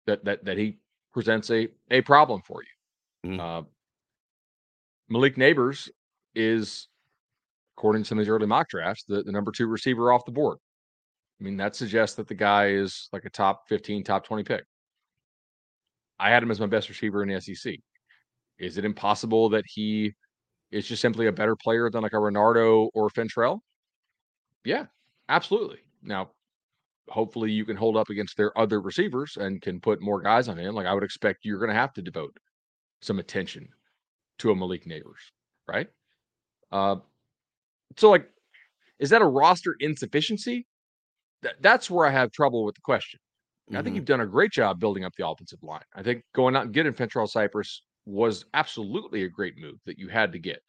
that 0.07 0.25
that 0.25 0.45
that 0.45 0.57
he 0.57 0.79
presents 1.13 1.51
a 1.51 1.69
a 1.91 2.01
problem 2.01 2.41
for 2.47 2.63
you. 2.63 3.31
Mm. 3.33 3.41
Uh, 3.41 3.63
Malik 5.09 5.37
Nabers 5.37 5.91
is, 6.35 6.89
according 7.77 8.03
to 8.03 8.09
some 8.09 8.19
of 8.19 8.25
these 8.25 8.31
early 8.31 8.47
mock 8.47 8.69
drafts, 8.69 9.05
the, 9.07 9.23
the 9.23 9.33
number 9.33 9.53
two 9.53 9.67
receiver 9.67 10.13
off 10.13 10.25
the 10.25 10.33
board. 10.33 10.59
I 11.41 11.45
mean, 11.45 11.57
that 11.57 11.75
suggests 11.75 12.17
that 12.17 12.29
the 12.29 12.35
guy 12.35 12.69
is 12.69 13.09
like 13.13 13.25
a 13.25 13.31
top 13.31 13.69
15, 13.69 14.05
top 14.05 14.27
20 14.27 14.43
pick. 14.45 14.65
I 16.19 16.29
had 16.29 16.43
him 16.43 16.51
as 16.51 16.61
my 16.61 16.67
best 16.67 16.89
receiver 16.91 17.23
in 17.23 17.31
the 17.31 17.41
SEC. 17.41 17.77
Is 18.59 18.77
it 18.77 18.85
impossible 18.85 19.49
that 19.51 19.65
he 19.67 20.13
is 20.71 20.87
just 20.87 21.01
simply 21.01 21.29
a 21.29 21.33
better 21.33 21.57
player 21.57 21.89
than 21.89 22.03
like 22.03 22.13
a 22.13 22.17
Renardo 22.17 22.91
or 22.93 23.09
Fentrell? 23.09 23.61
Yeah, 24.65 24.87
absolutely. 25.31 25.79
Now, 26.03 26.33
hopefully 27.09 27.51
you 27.51 27.65
can 27.65 27.77
hold 27.77 27.97
up 27.97 28.11
against 28.11 28.37
their 28.37 28.57
other 28.59 28.81
receivers 28.81 29.39
and 29.39 29.63
can 29.63 29.81
put 29.81 30.03
more 30.03 30.21
guys 30.21 30.47
on 30.47 30.59
him. 30.59 30.75
Like 30.75 30.87
I 30.87 30.93
would 30.93 31.03
expect 31.03 31.45
you're 31.45 31.59
going 31.59 31.71
to 31.71 31.75
have 31.75 31.95
to 31.95 32.03
devote 32.03 32.37
some 33.01 33.19
attention 33.19 33.69
to 34.41 34.51
a 34.51 34.55
Malik 34.55 34.85
Nabers, 34.85 35.33
right? 35.67 35.89
Uh, 36.71 36.97
so 37.97 38.11
like, 38.11 38.29
is 38.99 39.09
that 39.11 39.23
a 39.23 39.27
roster 39.27 39.75
insufficiency? 39.81 40.67
Th- 41.43 41.57
that's 41.61 41.91
where 41.91 42.07
I 42.07 42.11
have 42.11 42.33
trouble 42.33 42.65
with 42.65 42.75
the 42.75 42.81
question. 42.83 43.21
Mm-hmm. 43.69 43.77
I 43.77 43.79
think 43.79 43.89
mm-hmm. 43.89 43.97
you've 43.97 44.05
done 44.05 44.21
a 44.21 44.27
great 44.27 44.53
job 44.53 44.81
building 44.81 45.05
up 45.05 45.15
the 45.17 45.27
offensive 45.27 45.63
line. 45.63 45.83
I 45.95 46.03
think 46.03 46.23
going 46.35 46.57
out 46.57 46.65
and 46.65 46.75
getting 46.75 46.93
Fentrell 46.93 47.29
Cypress 47.29 47.83
was 48.07 48.45
absolutely 48.55 49.25
a 49.25 49.29
great 49.29 49.59
move 49.59 49.77
that 49.87 49.99
you 49.99 50.09
had 50.09 50.33
to 50.33 50.39
get, 50.39 50.61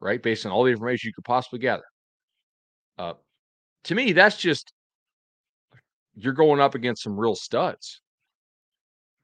right? 0.00 0.22
Based 0.22 0.46
on 0.46 0.52
all 0.52 0.64
the 0.64 0.70
information 0.70 1.08
you 1.08 1.14
could 1.14 1.24
possibly 1.24 1.58
gather. 1.58 1.84
Uh, 2.98 3.14
to 3.84 3.94
me, 3.94 4.12
that's 4.12 4.36
just 4.36 4.72
you're 6.14 6.32
going 6.32 6.60
up 6.60 6.74
against 6.74 7.02
some 7.02 7.18
real 7.18 7.34
studs, 7.34 8.00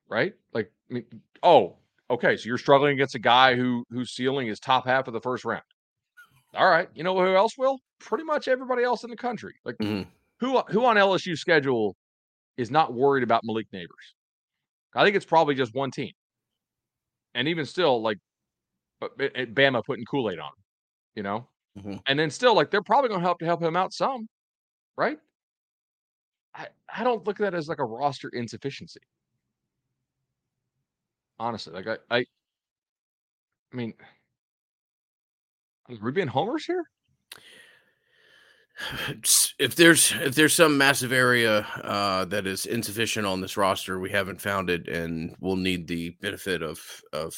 right? 0.09 0.33
Like, 0.53 0.71
I 0.91 0.95
mean, 0.95 1.05
oh, 1.43 1.77
okay, 2.11 2.37
so 2.37 2.47
you're 2.47 2.59
struggling 2.59 2.93
against 2.93 3.15
a 3.15 3.21
guy 3.21 3.57
who 3.57 3.85
whose 3.91 4.13
ceiling 4.13 4.49
is 4.49 4.61
top 4.61 4.87
half 4.87 5.09
of 5.09 5.15
the 5.15 5.21
first 5.21 5.45
round. 5.45 5.63
All 6.55 6.69
right, 6.69 6.89
you 6.95 7.03
know 7.03 7.19
who 7.19 7.35
else 7.35 7.59
will? 7.59 7.79
Pretty 7.99 8.25
much 8.25 8.47
everybody 8.47 8.85
else 8.85 9.03
in 9.03 9.11
the 9.11 9.17
country. 9.17 9.55
Like, 9.65 9.77
Mhm. 9.79 10.07
Who 10.45 10.59
who 10.69 10.85
on 10.85 10.97
LSU 10.97 11.39
schedule 11.39 11.97
is 12.59 12.71
not 12.71 12.93
worried 12.95 13.25
about 13.25 13.43
Malik 13.45 13.69
Nabers? 13.73 14.15
I 14.95 15.05
think 15.05 15.17
it's 15.17 15.25
probably 15.27 15.55
just 15.55 15.75
one 15.75 15.91
team, 15.91 16.13
and 17.35 17.49
even 17.49 17.67
still, 17.67 18.01
like, 18.03 18.19
but 19.01 19.13
it- 19.21 19.37
it- 19.37 19.55
Bama 19.55 19.85
putting 19.85 20.05
Kool 20.07 20.31
Aid 20.31 20.39
on 20.39 20.49
him, 20.51 20.65
you 21.17 21.23
know, 21.25 21.51
Mhm. 21.79 22.03
and 22.07 22.19
then 22.19 22.31
still, 22.31 22.55
like, 22.55 22.71
they're 22.71 22.83
probably 22.83 23.09
going 23.09 23.21
to 23.21 23.27
help 23.27 23.39
to 23.41 23.47
help 23.47 23.63
him 23.63 23.77
out 23.77 23.93
some, 23.95 24.29
right? 24.97 25.21
I 26.55 26.69
I 26.89 27.05
don't 27.05 27.25
look 27.27 27.39
at 27.41 27.45
that 27.45 27.55
as 27.55 27.69
like 27.69 27.79
a 27.79 27.85
roster 27.85 28.29
insufficiency. 28.29 29.01
Honestly, 31.39 31.73
like 31.73 31.87
I 31.87 31.99
I, 32.19 32.25
I 33.73 33.77
mean, 33.77 33.95
are 35.89 35.97
we 35.97 36.13
being 36.13 36.29
homers 36.29 36.67
here? 36.67 36.85
If 39.59 39.77
there's 39.77 40.13
if 40.21 40.35
there's 40.35 40.55
some 40.55 40.77
massive 40.77 41.13
area 41.13 41.61
uh, 41.85 42.25
that 42.27 42.47
is 42.47 42.67
insufficient 42.67 43.25
on 43.25 43.41
this 43.41 43.57
roster, 43.57 44.01
we 44.01 44.11
haven't 44.11 44.41
found 44.41 44.69
it, 44.69 44.89
and 44.89 45.37
we'll 45.39 45.57
need 45.57 45.87
the 45.87 46.11
benefit 46.21 46.63
of 46.63 46.81
of 47.13 47.37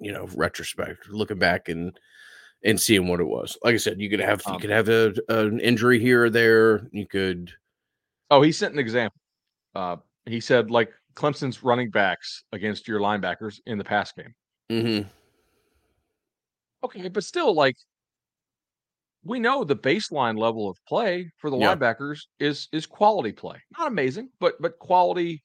you 0.00 0.12
know 0.12 0.28
retrospect, 0.34 1.08
looking 1.08 1.38
back 1.38 1.68
and 1.68 1.98
and 2.64 2.80
seeing 2.80 3.06
what 3.06 3.20
it 3.20 3.24
was. 3.24 3.56
Like 3.62 3.74
I 3.74 3.78
said, 3.78 4.00
you 4.00 4.10
could 4.10 4.20
have 4.20 4.42
you 4.46 4.54
Um, 4.54 4.60
could 4.60 4.70
have 4.70 4.88
a, 4.88 5.14
an 5.28 5.60
injury 5.60 6.00
here 6.00 6.24
or 6.24 6.30
there. 6.30 6.88
You 6.90 7.06
could 7.06 7.52
Oh, 8.30 8.42
he 8.42 8.50
sent 8.50 8.72
an 8.72 8.80
example. 8.80 9.20
Uh, 9.74 9.96
he 10.26 10.40
said 10.40 10.70
like 10.70 10.92
Clemson's 11.14 11.62
running 11.62 11.90
backs 11.90 12.42
against 12.52 12.88
your 12.88 12.98
linebackers 12.98 13.60
in 13.66 13.78
the 13.78 13.84
pass 13.84 14.10
game. 14.12 14.34
Mm-hmm. 14.70 15.08
Okay, 16.84 17.08
but 17.08 17.24
still, 17.24 17.54
like 17.54 17.76
we 19.24 19.38
know 19.40 19.64
the 19.64 19.76
baseline 19.76 20.38
level 20.38 20.68
of 20.68 20.76
play 20.86 21.30
for 21.38 21.50
the 21.50 21.56
Yeah. 21.56 21.74
linebackers 21.74 22.20
is 22.38 22.68
is 22.72 22.86
quality 22.86 23.32
play. 23.32 23.58
Not 23.78 23.88
amazing, 23.88 24.30
but 24.40 24.60
but 24.60 24.78
quality, 24.78 25.42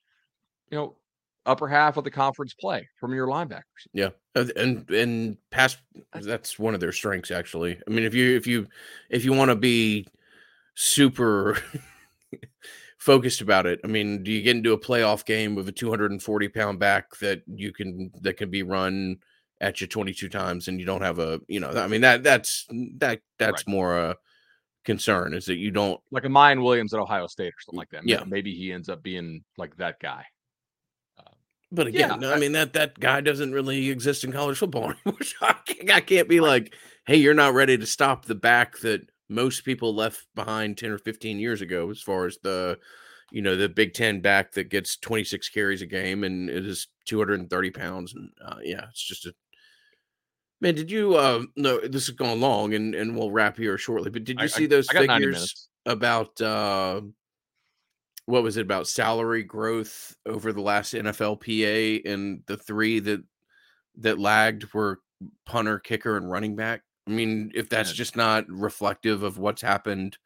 you 0.70 0.78
know, 0.78 0.98
upper 1.46 1.68
half 1.68 1.98
of 1.98 2.04
the 2.04 2.12
conference 2.12 2.54
play 2.54 2.88
from 3.00 3.14
your 3.14 3.28
linebackers. 3.28 3.88
yeah, 3.94 4.10
Uh, 4.36 4.46
and 4.56 4.90
and 4.92 5.38
pass. 5.50 5.78
That's 6.14 6.60
one 6.60 6.74
of 6.74 6.80
their 6.80 6.92
strengths, 6.92 7.32
actually. 7.32 7.80
I 7.88 7.90
mean, 7.92 8.04
if 8.04 8.14
you 8.14 8.36
if 8.36 8.46
you 8.46 8.68
if 9.10 9.26
you 9.26 9.34
want 9.34 9.50
to 9.50 9.56
be 9.56 10.08
super 10.76 11.58
focused 12.98 13.42
about 13.42 13.66
it. 13.66 13.80
I 13.84 13.88
mean, 13.88 14.24
do 14.24 14.32
you 14.32 14.42
get 14.42 14.56
into 14.58 14.74
a 14.74 14.80
playoff 14.80 15.26
game 15.26 15.56
with 15.56 15.68
a 15.68 15.72
240 15.72 16.50
pound 16.50 16.80
back 16.80 17.18
that 17.20 17.42
you 17.48 17.72
can 17.72 18.12
that 18.22 18.38
can 18.38 18.50
be 18.50 18.64
run 18.64 19.18
at 19.62 19.82
you 19.82 19.88
22 19.88 20.30
times 20.30 20.68
and 20.68 20.80
you 20.80 20.86
don't 20.86 21.02
have 21.02 21.20
a 21.20 21.40
you 21.48 21.60
know 21.60 21.70
I 21.72 21.88
mean 21.88 22.02
that 22.02 22.24
that's 22.24 22.66
that 22.98 23.22
that's 23.38 23.66
Right. 23.68 23.72
more 23.72 23.98
a 24.00 24.16
concern 24.86 25.34
is 25.34 25.46
that 25.46 25.58
you 25.58 25.70
don't 25.72 26.00
Like 26.12 26.24
a 26.26 26.30
Mayan 26.30 26.62
Williams 26.64 26.94
at 26.94 27.00
Ohio 27.00 27.28
State 27.28 27.50
or 27.50 27.60
something 27.60 27.78
like 27.78 27.90
that. 27.90 28.08
Yeah. 28.08 28.24
Maybe 28.26 28.54
he 28.56 28.72
ends 28.72 28.88
up 28.90 29.04
being 29.04 29.44
like 29.58 29.76
that 29.78 30.00
guy. 30.00 30.26
but 31.72 31.88
again 31.88 32.10
Yeah, 32.10 32.16
no, 32.16 32.32
I, 32.32 32.36
I- 32.36 32.40
mean 32.40 32.54
that 32.54 32.74
that 32.74 33.00
guy 33.00 33.22
doesn't 33.22 33.52
really 33.52 33.90
exist 33.90 34.24
in 34.24 34.32
college 34.32 34.58
football 34.58 34.94
anymore. 35.06 35.20
I 35.42 35.54
can't, 35.66 35.92
I 35.92 36.00
can't 36.02 36.30
be 36.30 36.40
like 36.40 36.74
hey 37.06 37.18
you're 37.18 37.34
not 37.34 37.54
ready 37.54 37.78
to 37.78 37.86
stop 37.86 38.26
the 38.26 38.36
back 38.36 38.80
that 38.80 39.02
most 39.30 39.64
people 39.66 39.94
left 39.94 40.26
behind 40.36 40.78
10 40.78 40.90
or 40.92 40.98
15 40.98 41.38
years 41.40 41.62
ago 41.62 41.90
as 41.92 42.02
far 42.02 42.26
as 42.26 42.38
the 42.42 42.80
you 43.32 43.44
know 43.44 43.56
the 43.56 43.70
Big 43.70 43.94
Ten 43.94 44.22
back 44.22 44.54
that 44.54 44.70
gets 44.70 44.98
26 44.98 45.50
carries 45.50 45.84
a 45.84 45.86
game 45.86 46.24
and 46.24 46.50
it 46.50 46.66
is 46.66 46.88
230 47.06 47.70
pounds 47.72 48.16
and 48.16 48.30
uh, 48.44 48.56
yeah 48.64 48.86
it's 48.90 49.04
just 49.06 49.28
a 49.28 49.34
man 50.62 50.76
did 50.76 50.92
you 50.92 51.16
uh 51.16 51.44
no 51.56 51.80
this 51.80 52.08
has 52.08 52.16
gone 52.16 52.40
long 52.40 52.74
and 52.74 52.94
and 52.96 53.16
we'll 53.16 53.32
wrap 53.32 53.58
here 53.58 53.78
shortly 53.78 54.10
but 54.10 54.24
did 54.24 54.40
you 54.40 54.46
I- 54.46 54.48
see 54.48 54.66
those 54.66 54.90
I 54.90 55.06
90 55.06 55.26
figures 55.26 55.70
about 55.86 56.40
uh 56.42 57.02
what 58.30 58.44
was 58.44 58.58
it 58.58 58.62
about 58.62 58.88
salary 58.88 59.42
growth 59.42 60.16
over 60.28 60.54
the 60.54 60.62
last 60.62 60.94
NFLPA 60.94 62.06
and 62.06 62.44
the 62.46 62.58
three 62.58 63.00
that 63.00 63.24
that 63.98 64.20
lagged 64.20 64.72
were 64.72 65.00
punter, 65.46 65.80
kicker, 65.80 66.16
and 66.16 66.30
running 66.30 66.56
back. 66.56 66.84
I 67.08 67.12
mean, 67.12 67.52
if 67.56 67.70
that's 67.70 67.92
just 67.92 68.16
not 68.16 68.46
reflective 68.48 69.24
of 69.24 69.40
what's 69.40 69.64
happened 69.64 70.18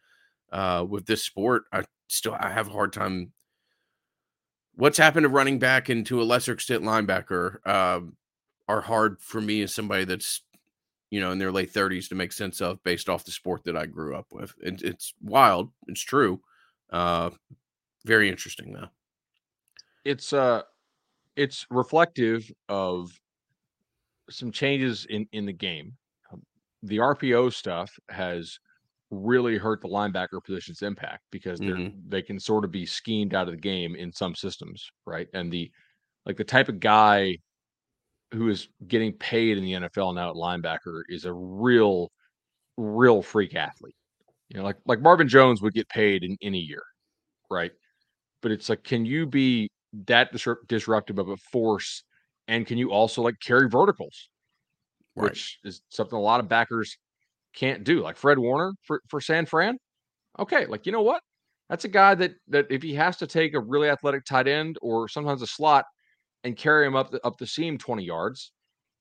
uh, 0.51 0.85
with 0.87 1.05
this 1.05 1.23
sport, 1.23 1.63
I 1.71 1.83
still 2.09 2.35
I 2.37 2.49
have 2.49 2.67
a 2.67 2.71
hard 2.71 2.91
time. 2.91 3.31
What's 4.75 4.97
happened 4.97 5.23
to 5.23 5.29
running 5.29 5.59
back 5.59 5.87
and 5.87 6.05
to 6.07 6.21
a 6.21 6.23
lesser 6.23 6.51
extent 6.51 6.83
linebacker 6.83 7.57
uh, 7.65 8.01
are 8.67 8.81
hard 8.81 9.21
for 9.21 9.41
me 9.41 9.61
as 9.61 9.73
somebody 9.73 10.05
that's 10.05 10.41
you 11.11 11.19
know 11.19 11.31
in 11.31 11.39
their 11.39 11.51
late 11.51 11.71
thirties 11.71 12.09
to 12.09 12.15
make 12.15 12.33
sense 12.33 12.61
of 12.61 12.83
based 12.83 13.09
off 13.09 13.25
the 13.25 13.31
sport 13.31 13.63
that 13.65 13.77
I 13.77 13.85
grew 13.87 14.15
up 14.15 14.27
with. 14.31 14.53
It, 14.61 14.81
it's 14.83 15.13
wild. 15.21 15.71
It's 15.87 16.01
true. 16.01 16.41
Uh, 16.91 17.31
very 18.05 18.29
interesting 18.29 18.73
though. 18.73 18.89
It's 20.05 20.33
uh 20.33 20.63
it's 21.35 21.67
reflective 21.71 22.51
of 22.69 23.11
some 24.29 24.51
changes 24.51 25.05
in 25.05 25.27
in 25.31 25.45
the 25.45 25.53
game. 25.53 25.97
Um, 26.31 26.43
the 26.81 26.99
RPO 26.99 27.49
stuff 27.49 27.91
has 28.09 28.57
really 29.11 29.57
hurt 29.57 29.81
the 29.81 29.87
linebacker 29.87 30.43
position's 30.43 30.81
impact 30.81 31.23
because 31.31 31.61
they're 31.61 31.79
Mhm. 31.79 32.09
they 32.09 32.21
can 32.21 32.39
sort 32.39 32.65
of 32.65 32.71
be 32.71 32.85
schemed 32.85 33.33
out 33.33 33.47
of 33.47 33.53
the 33.53 33.59
game 33.61 33.95
in 33.95 34.11
some 34.11 34.35
systems, 34.35 34.89
right? 35.05 35.27
And 35.33 35.51
the 35.51 35.71
like 36.25 36.37
the 36.37 36.43
type 36.45 36.69
of 36.69 36.79
guy 36.79 37.37
who 38.33 38.49
is 38.49 38.67
getting 38.87 39.13
paid 39.13 39.57
in 39.57 39.63
the 39.63 39.73
NFL 39.73 40.15
now 40.15 40.29
at 40.29 40.35
linebacker 40.35 41.03
is 41.07 41.25
a 41.25 41.33
real, 41.33 42.11
real 42.77 43.21
freak 43.21 43.55
athlete. 43.55 43.95
You 44.49 44.57
know, 44.57 44.63
like 44.63 44.77
like 44.85 45.01
Marvin 45.01 45.27
Jones 45.27 45.61
would 45.61 45.73
get 45.73 45.87
paid 45.89 46.23
in, 46.23 46.37
any 46.41 46.59
year, 46.59 46.83
right? 47.49 47.71
But 48.41 48.51
it's 48.51 48.69
like, 48.69 48.83
can 48.83 49.05
you 49.05 49.25
be 49.25 49.69
that 50.07 50.33
disrup- 50.33 50.67
disruptive 50.67 51.19
of 51.19 51.29
a 51.29 51.37
force, 51.37 52.03
and 52.47 52.65
can 52.65 52.77
you 52.77 52.91
also 52.91 53.21
like 53.21 53.39
carry 53.39 53.69
verticals, 53.69 54.29
Right. 55.15 55.29
which 55.29 55.59
is 55.63 55.81
something 55.89 56.17
a 56.17 56.21
lot 56.21 56.39
of 56.39 56.49
backers 56.49 56.97
can't 57.53 57.83
do. 57.83 58.01
Like 58.01 58.17
Fred 58.17 58.39
Warner 58.39 58.73
for 58.83 59.01
for 59.07 59.21
San 59.21 59.45
Fran, 59.45 59.77
okay, 60.39 60.65
like 60.65 60.85
you 60.85 60.91
know 60.91 61.03
what? 61.03 61.21
That's 61.69 61.85
a 61.85 61.89
guy 61.89 62.15
that 62.15 62.33
that 62.49 62.67
if 62.69 62.81
he 62.81 62.93
has 62.95 63.17
to 63.17 63.27
take 63.27 63.53
a 63.53 63.59
really 63.59 63.89
athletic 63.89 64.25
tight 64.25 64.47
end 64.47 64.77
or 64.81 65.07
sometimes 65.07 65.41
a 65.41 65.47
slot 65.47 65.85
and 66.43 66.57
carry 66.57 66.85
him 66.85 66.95
up 66.95 67.11
the 67.11 67.25
up 67.25 67.37
the 67.37 67.47
seam 67.47 67.77
20 67.77 68.03
yards, 68.03 68.51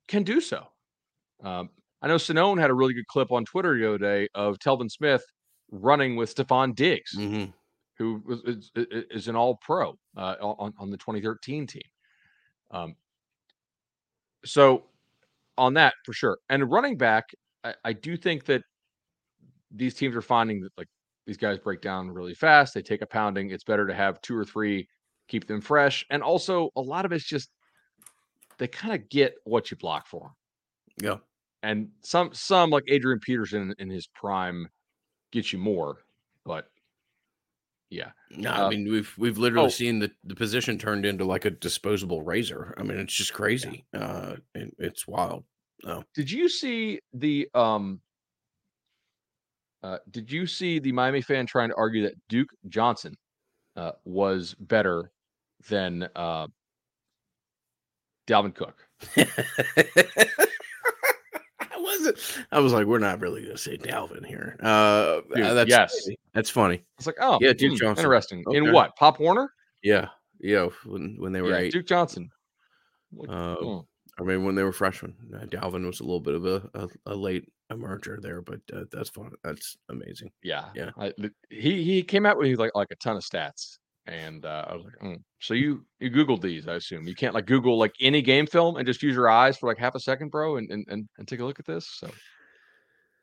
can 0.09 0.23
do 0.23 0.41
so. 0.41 0.67
Um, 1.43 1.71
I 2.01 2.09
know 2.09 2.17
Sinone 2.17 2.61
had 2.61 2.71
a 2.71 2.75
really 2.75 2.95
good 2.95 3.07
clip 3.07 3.31
on 3.33 3.45
Twitter 3.45 3.77
the 3.77 3.89
other 3.89 3.99
day 3.99 4.29
of 4.35 4.59
Telvin 4.59 4.91
Smith 4.91 5.25
running 5.71 6.17
with 6.17 6.35
Stefon 6.35 6.75
Diggs, 6.75 7.13
hmm 7.15 7.45
who 7.99 8.23
was, 8.25 8.41
is, 8.45 8.71
is 8.75 9.05
is 9.11 9.29
an 9.29 9.37
All 9.37 9.57
Pro 9.61 9.97
uh, 10.17 10.37
on 10.41 10.73
on 10.79 10.91
the 10.91 10.97
2013 10.97 11.67
team. 11.67 11.83
Um, 12.71 12.97
so 14.45 14.85
on 15.59 15.75
that 15.75 15.95
for 16.05 16.13
sure, 16.13 16.39
and 16.49 16.71
running 16.71 16.97
back, 16.97 17.25
I, 17.65 17.75
I 17.85 17.93
do 17.93 18.17
think 18.17 18.45
that 18.47 18.63
these 19.71 19.95
teams 19.95 20.17
are 20.17 20.23
finding 20.23 20.61
that 20.61 20.73
like 20.77 20.89
these 21.27 21.37
guys 21.37 21.59
break 21.59 21.81
down 21.81 22.11
really 22.11 22.35
fast. 22.35 22.75
They 22.75 22.83
take 22.83 23.03
a 23.03 23.07
pounding. 23.07 23.51
It's 23.51 23.65
better 23.65 23.87
to 23.87 23.95
have 23.95 24.21
two 24.23 24.37
or 24.37 24.45
three, 24.45 24.89
keep 25.29 25.47
them 25.47 25.61
fresh, 25.61 26.05
and 26.11 26.23
also 26.23 26.71
a 26.77 26.81
lot 26.81 27.05
of 27.05 27.13
it's 27.13 27.25
just 27.25 27.51
they 28.59 28.69
kind 28.69 28.95
of 28.95 29.09
get 29.09 29.35
what 29.45 29.71
you 29.71 29.77
block 29.77 30.07
for. 30.07 30.33
Yeah. 31.01 31.19
and 31.63 31.91
some 32.03 32.33
some 32.35 32.71
like 32.71 32.85
Adrian 32.89 33.21
Peterson 33.21 33.75
in 33.79 33.91
his 33.91 34.07
prime 34.07 34.69
gets 35.33 35.53
you 35.53 35.59
more, 35.59 35.99
but 36.45 36.69
yeah, 37.91 38.13
No, 38.31 38.51
I 38.51 38.63
Uh, 38.63 38.69
mean 38.71 38.91
we've 38.91 39.13
we've 39.19 39.37
literally 39.39 39.67
oh. 39.67 39.71
seen 39.71 39.99
the, 39.99 40.11
the 40.25 40.35
position 40.35 40.79
turned 40.79 41.05
into 41.05 41.25
like 41.27 41.45
a 41.45 41.51
disposable 41.51 42.23
razor. 42.23 42.75
I 42.79 42.83
mean, 42.85 42.99
it's 42.99 43.15
just 43.15 43.35
crazy. 43.35 43.85
Uh, 43.93 44.37
it, 44.55 44.75
it's 44.79 45.07
wild. 45.07 45.45
Oh. 45.85 46.05
Did 46.15 46.31
you 46.31 46.49
see 46.49 47.01
the 47.13 47.49
um 47.55 48.01
uh 49.83 49.99
did 50.11 50.31
you 50.31 50.47
see 50.47 50.79
the 50.79 50.93
Miami 50.93 51.21
fan 51.23 51.45
trying 51.47 51.69
to 51.71 51.75
argue 51.77 52.03
that 52.03 52.15
Duke 52.29 52.49
Johnson 52.69 53.17
uh 53.77 53.93
was 54.05 54.55
better 54.55 55.11
than 55.69 56.09
uh 56.15 56.47
Dalvin 58.27 58.55
Cook? 58.55 58.77
I 61.61 61.79
wasn't. 61.79 62.19
I 62.53 62.61
was 62.61 62.73
like, 62.73 62.87
we're 62.87 62.99
not 62.99 63.21
really 63.21 63.43
gonna 63.43 63.57
say 63.57 63.77
Dalvin 63.77 64.25
here. 64.25 64.57
Uh, 64.63 65.21
Dude, 65.35 65.57
that's 65.57 65.69
yes. 65.71 66.01
funny. 66.05 66.19
that's 66.35 66.51
funny. 66.51 66.85
It's 66.99 67.07
like, 67.07 67.17
oh, 67.21 67.39
Yeah, 67.41 67.53
Duke 67.53 67.73
hmm, 67.73 67.77
Johnson. 67.77 68.05
interesting. 68.05 68.45
Okay. 68.47 68.59
In 68.59 68.73
what? 68.73 68.95
Pop 68.97 69.19
Warner? 69.19 69.53
Yeah, 69.83 70.09
yeah. 70.41 70.69
When 70.85 71.17
when 71.19 71.33
they 71.33 71.43
were 71.43 71.51
Yeah, 71.51 71.59
eight, 71.59 71.73
Duke 71.73 71.87
Johnson. 71.87 72.31
Like, 73.13 73.29
uh, 73.29 73.57
oh, 73.61 73.87
I 74.19 74.23
mean, 74.23 74.45
when 74.45 74.55
they 74.55 74.63
were 74.63 74.73
freshmen, 74.73 75.15
uh, 75.35 75.47
Dalvin 75.47 75.87
was 75.87 76.01
a 76.01 76.05
little 76.05 76.21
bit 76.21 76.35
of 76.35 76.47
a, 76.47 76.71
a, 76.75 76.89
a 77.07 77.15
late 77.15 77.51
emerger 77.73 78.21
there, 78.21 78.43
but 78.43 78.61
uh, 78.73 78.85
that's 78.91 79.11
fun. 79.11 79.31
That's 79.43 79.77
amazing. 79.89 80.31
yeah, 80.43 80.69
yeah. 80.75 80.91
I, 80.99 81.13
he 81.51 81.83
he 81.83 82.03
came 82.03 82.27
out 82.27 82.39
with 82.39 82.59
like 82.59 82.73
like 82.75 82.89
a 82.91 82.97
ton 82.97 83.17
of 83.17 83.23
stats 83.23 83.79
And 84.07 84.45
uh, 84.45 84.67
I 84.69 84.75
was 84.75 84.85
like, 84.85 84.99
mm. 85.03 85.23
so 85.41 85.55
you 85.55 85.85
you 86.01 86.11
googled 86.11 86.43
these, 86.43 86.69
I 86.69 86.75
assume. 86.75 87.07
You 87.07 87.15
can't 87.15 87.35
like 87.35 87.47
Google 87.47 87.79
like 87.79 87.95
any 88.01 88.23
game 88.23 88.47
film 88.47 88.77
and 88.77 88.87
just 88.87 89.03
use 89.03 89.15
your 89.15 89.31
eyes 89.31 89.57
for 89.57 89.69
like 89.69 89.79
half 89.79 89.95
a 89.95 90.01
second, 90.01 90.31
bro, 90.31 90.57
and 90.57 90.71
and 90.71 90.87
and, 90.89 91.09
and 91.19 91.29
take 91.29 91.41
a 91.41 91.45
look 91.45 91.61
at 91.61 91.67
this. 91.67 91.89
So 91.89 92.11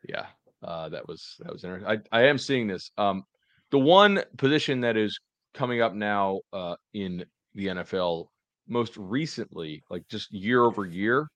yeah, 0.07 0.27
uh, 0.63 0.89
that 0.89 1.07
was 1.07 1.35
that 1.39 1.51
was 1.51 1.63
interesting. 1.63 1.89
I 1.89 2.17
I 2.17 2.23
am 2.23 2.37
seeing 2.37 2.67
this. 2.67 2.91
Um, 2.97 3.23
the 3.71 3.79
one 3.79 4.23
position 4.37 4.81
that 4.81 4.97
is 4.97 5.19
coming 5.53 5.81
up 5.81 5.93
now 5.93 6.41
uh, 6.53 6.75
in 6.93 7.25
the 7.55 7.67
NFL 7.67 8.27
most 8.67 8.95
recently, 8.97 9.83
like 9.89 10.07
just 10.07 10.31
year 10.31 10.63
over 10.63 10.85
year, 10.85 11.27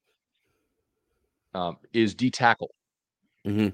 um, 1.54 1.78
is 1.94 2.16
D 2.16 2.30
tackle. 2.30 2.72
Mhm. 3.46 3.74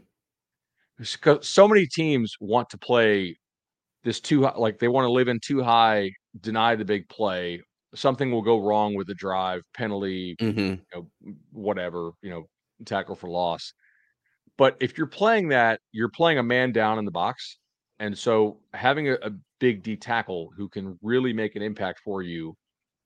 So 1.41 1.67
many 1.67 1.88
teams 1.88 2.36
want 2.41 2.70
to 2.72 2.78
play 2.78 3.38
this 4.03 4.20
two 4.22 4.43
high, 4.43 4.55
like 4.57 4.80
they 4.80 4.89
want 4.89 5.05
to 5.05 5.11
live 5.11 5.28
in 5.30 5.39
two 5.43 5.63
high, 5.63 6.11
deny 6.41 6.76
the 6.76 6.86
big 6.86 7.09
play. 7.09 7.61
Something 7.95 8.32
will 8.32 8.41
go 8.43 8.59
wrong 8.61 8.95
with 8.95 9.07
the 9.07 9.15
drive, 9.15 9.61
penalty, 9.74 10.38
Mhm. 10.41 10.82
you 10.93 11.09
know, 11.26 11.36
whatever, 11.51 12.11
you 12.22 12.30
know, 12.32 12.45
tackle 12.86 13.15
for 13.15 13.30
loss. 13.30 13.74
But 14.57 14.78
if 14.82 14.97
you're 14.97 15.07
playing 15.07 15.49
that, 15.49 15.82
you're 15.91 16.09
playing 16.09 16.39
a 16.39 16.43
man 16.43 16.72
down 16.74 16.99
in 16.99 17.05
the 17.05 17.11
box. 17.11 17.59
And 17.99 18.17
so 18.17 18.61
having 18.74 19.09
a, 19.09 19.15
a 19.24 19.32
big 19.59 19.84
D 19.84 19.97
tackle 19.97 20.51
who 20.57 20.70
can 20.70 20.99
really 21.01 21.34
make 21.34 21.55
an 21.55 21.61
impact 21.63 22.01
for 22.03 22.22
you 22.24 22.55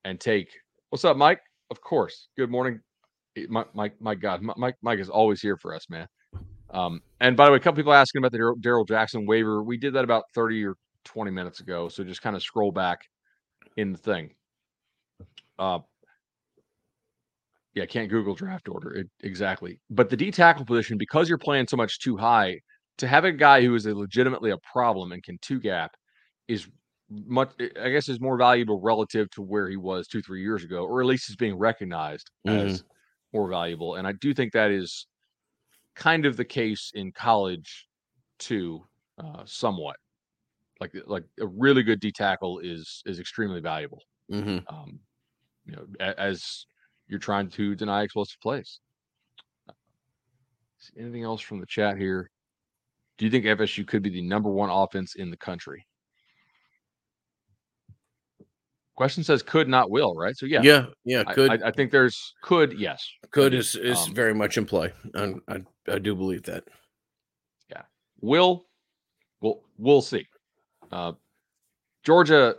and 0.06 0.20
take 0.20 0.52
what's 0.90 1.06
up, 1.06 1.18
Mike? 1.18 1.42
Of 1.72 1.82
course. 1.82 2.30
Good 2.38 2.52
morning. 2.52 2.82
Eh, 3.38 3.46
My 3.50 3.66
my 3.74 3.92
my 4.00 4.16
God, 4.16 4.42
Mi- 4.44 4.54
Mike 4.58 4.78
Mike 4.82 5.00
is 5.00 5.10
always 5.10 5.42
here 5.42 5.58
for 5.58 5.76
us, 5.76 5.90
man. 5.90 6.08
Um, 6.74 7.02
and 7.20 7.38
by 7.38 7.46
the 7.46 7.52
way, 7.52 7.58
a 7.58 7.60
couple 7.60 7.78
people 7.78 7.94
asking 7.94 8.20
about 8.20 8.32
the 8.32 8.56
Darrell- 8.60 8.86
Jackson 8.86 9.26
waiver. 9.26 9.64
We 9.64 9.78
did 9.78 9.94
that 9.94 10.04
about 10.04 10.24
30 10.34 10.66
or 10.66 10.76
20 11.06 11.32
minutes 11.32 11.60
ago. 11.60 11.88
So 11.88 12.04
just 12.04 12.22
kind 12.22 12.36
of 12.36 12.42
scroll 12.42 12.72
back 12.72 13.02
in 13.78 13.92
the 13.92 13.98
thing. 13.98 14.32
Uh 15.60 15.80
yeah, 17.76 17.86
can't 17.86 18.10
Google 18.10 18.36
draft 18.36 18.70
order. 18.70 18.94
It, 18.94 19.08
exactly. 19.22 19.80
But 19.90 20.10
the 20.10 20.18
D 20.18 20.30
tackle 20.32 20.66
position, 20.66 20.98
because 20.98 21.28
you're 21.28 21.40
playing 21.40 21.68
so 21.68 21.78
much 21.78 22.00
two 22.00 22.16
high, 22.18 22.60
to 23.00 23.08
have 23.08 23.26
a 23.26 23.32
guy 23.32 23.62
who 23.62 23.74
is 23.74 23.86
a 23.88 23.96
legitimately 23.96 24.52
a 24.52 24.58
problem 24.72 25.12
and 25.12 25.24
can 25.24 25.40
two 25.42 25.60
gap 25.60 25.92
is 26.48 26.68
much 27.10 27.52
I 27.82 27.90
guess 27.90 28.10
is 28.10 28.20
more 28.20 28.38
valuable 28.38 28.80
relative 28.80 29.30
to 29.32 29.42
where 29.42 29.70
he 29.70 29.78
was 29.78 30.08
two, 30.08 30.22
three 30.22 30.42
years 30.42 30.64
ago, 30.64 30.86
or 30.86 31.02
at 31.02 31.08
least 31.08 31.30
is 31.30 31.36
being 31.36 31.56
recognized 31.56 32.30
as 32.46 32.84
more 33.34 33.48
valuable. 33.50 33.96
And 33.96 34.08
I 34.08 34.14
do 34.14 34.34
think 34.34 34.54
that 34.54 34.72
is 34.72 35.08
kind 35.96 36.26
of 36.26 36.38
the 36.38 36.46
case 36.46 36.92
in 36.94 37.12
college 37.12 37.88
too, 38.40 38.86
uh, 39.18 39.44
somewhat. 39.46 39.98
Like 40.80 40.94
like 41.08 41.26
a 41.40 41.48
really 41.48 41.84
good 41.84 42.00
D 42.02 42.12
tackle 42.12 42.60
is 42.60 43.02
is 43.06 43.20
extremely 43.20 43.62
valuable. 43.62 44.02
Mhm. 44.32 44.68
Um, 44.68 45.02
you 45.66 45.76
know, 45.76 45.88
a- 46.00 46.20
as 46.20 46.66
you're 47.08 47.20
trying 47.20 47.50
to 47.52 47.76
deny 47.76 48.04
explosive 48.04 48.40
plays. 48.42 48.80
Anything 50.98 51.24
else 51.24 51.42
from 51.42 51.60
the 51.60 51.66
chat 51.66 51.98
here? 51.98 52.30
Do 53.18 53.26
you 53.26 53.32
think 53.32 53.46
FSU 53.46 53.86
could 53.86 54.04
be 54.04 54.10
the 54.12 54.22
number 54.22 54.50
one 54.52 54.70
offense 54.72 55.16
in 55.16 55.32
the 55.32 55.38
country? 55.38 55.88
Question 58.96 59.24
says 59.24 59.42
could 59.42 59.68
not 59.68 59.90
will, 59.90 60.14
right? 60.16 60.38
So 60.38 60.46
yeah, 60.46 60.62
Yeah, 60.62 60.86
yeah, 61.04 61.24
could 61.24 61.64
I, 61.64 61.70
I 61.70 61.72
think 61.72 61.92
there's 61.92 62.36
could 62.44 62.78
yes. 62.80 63.04
could 63.32 63.54
is 63.54 63.76
is 63.76 63.98
um, 63.98 64.14
very 64.14 64.36
much 64.36 64.58
in 64.58 64.66
play. 64.66 64.92
I, 65.16 65.34
I 65.48 65.62
I 65.92 65.98
do 65.98 66.14
believe 66.16 66.44
that. 66.44 66.66
Yeah, 67.70 67.82
will, 68.22 68.68
we'll 69.42 69.62
we'll 69.80 70.04
see. 70.04 70.28
Uh, 70.92 71.14
Georgia, 72.04 72.56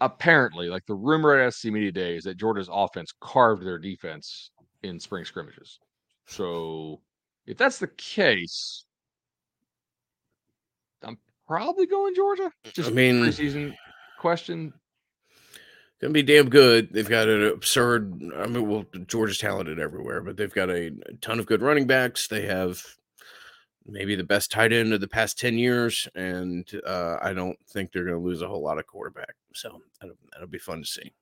apparently, 0.00 0.68
like 0.68 0.84
the 0.86 0.94
rumor 0.94 1.38
at 1.38 1.54
SC 1.54 1.66
Media 1.66 1.92
Day 1.92 2.16
is 2.16 2.24
that 2.24 2.36
Georgia's 2.36 2.68
offense 2.72 3.12
carved 3.20 3.64
their 3.64 3.78
defense 3.78 4.50
in 4.82 4.98
spring 4.98 5.24
scrimmages. 5.24 5.78
So, 6.26 7.00
if 7.46 7.56
that's 7.56 7.78
the 7.78 7.88
case, 7.96 8.86
I'm 11.04 11.18
probably 11.46 11.86
going 11.86 12.16
Georgia. 12.16 12.50
Just 12.72 12.90
I 12.90 12.92
mean- 12.92 13.22
preseason 13.22 13.72
question. 14.18 14.72
Gonna 16.02 16.12
be 16.12 16.24
damn 16.24 16.50
good. 16.50 16.92
They've 16.92 17.08
got 17.08 17.28
an 17.28 17.44
absurd. 17.44 18.32
I 18.36 18.48
mean, 18.48 18.68
well, 18.68 18.84
Georgia's 19.06 19.38
talented 19.38 19.78
everywhere, 19.78 20.20
but 20.20 20.36
they've 20.36 20.52
got 20.52 20.68
a, 20.68 20.90
ton 21.20 21.38
of 21.38 21.46
good 21.46 21.62
running 21.62 21.86
backs. 21.86 22.26
They 22.26 22.42
have 22.42 22.82
maybe 23.86 24.16
the 24.16 24.24
best 24.24 24.50
tight 24.50 24.72
end 24.72 24.92
of 24.92 25.00
the 25.00 25.06
past 25.06 25.38
ten 25.38 25.56
years, 25.56 26.08
and 26.16 26.68
uh, 26.84 27.18
I 27.22 27.32
don't 27.32 27.56
think 27.68 27.92
they're 27.92 28.04
gonna 28.04 28.18
lose 28.18 28.42
a 28.42 28.48
whole 28.48 28.64
lot 28.64 28.78
of 28.78 28.86
quarterback. 28.88 29.36
So 29.54 29.80
that'll, 30.00 30.16
that'll 30.32 30.48
be 30.48 30.58
fun 30.58 30.80
to 30.80 30.86
see. 30.86 31.12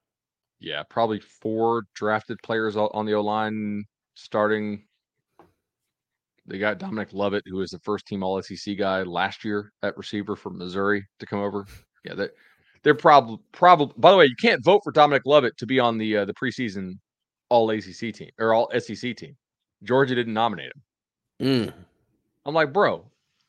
Yeah, 0.61 0.83
probably 0.89 1.21
four 1.21 1.85
drafted 1.93 2.39
players 2.43 2.75
on 2.75 3.05
the 3.05 3.13
O 3.13 3.21
line 3.21 3.85
starting. 4.15 4.85
They 6.47 6.59
got 6.59 6.79
Dominic 6.79 7.13
Lovett, 7.13 7.45
who 7.47 7.59
was 7.59 7.71
the 7.71 7.79
first 7.81 8.07
team 8.07 8.23
All 8.23 8.41
SEC 8.41 8.79
guy 8.79 9.03
last 9.03 9.45
year 9.45 9.75
at 9.83 9.99
receiver 9.99 10.37
from 10.37 10.57
Missouri 10.57 11.07
to 11.19 11.27
come 11.27 11.41
over. 11.41 11.67
Yeah, 12.03 12.15
they're 12.15 12.33
they're 12.83 12.95
probably 12.95 13.39
probably. 13.53 13.95
By 13.99 14.11
the 14.11 14.17
way, 14.17 14.27
you 14.27 14.37
can't 14.41 14.65
vote 14.65 14.81
for 14.85 14.93
Dominic 14.93 15.23
Lovett 15.27 15.57
to 15.59 15.67
be 15.67 15.79
on 15.79 15.99
the 15.99 16.19
uh, 16.19 16.25
the 16.25 16.35
preseason 16.35 16.99
All 17.49 17.71
ACC 17.71 18.13
team 18.15 18.31
or 18.39 18.55
All 18.55 18.71
SEC 18.79 19.17
team. 19.17 19.37
Georgia 19.83 20.15
didn't 20.15 20.35
nominate 20.35 20.73
him. 21.41 21.47
Mm. 21.69 21.73
I'm 22.47 22.55
like, 22.55 22.73
bro, 22.73 23.05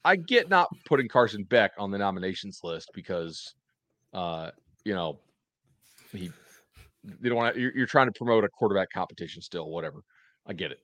I 0.05 0.15
get 0.15 0.49
not 0.49 0.67
putting 0.85 1.07
Carson 1.07 1.43
Beck 1.43 1.71
on 1.77 1.91
the 1.91 1.97
nominations 1.97 2.59
list 2.63 2.89
because, 2.93 3.53
uh, 4.13 4.51
you 4.85 4.93
know, 4.93 5.19
he 6.11 6.29
they 7.03 7.29
don't 7.29 7.37
want 7.37 7.55
to. 7.55 7.61
You're, 7.61 7.75
you're 7.75 7.87
trying 7.87 8.07
to 8.07 8.13
promote 8.13 8.43
a 8.43 8.49
quarterback 8.49 8.89
competition 8.93 9.41
still, 9.41 9.69
whatever. 9.69 10.01
I 10.47 10.53
get 10.53 10.71
it. 10.71 10.79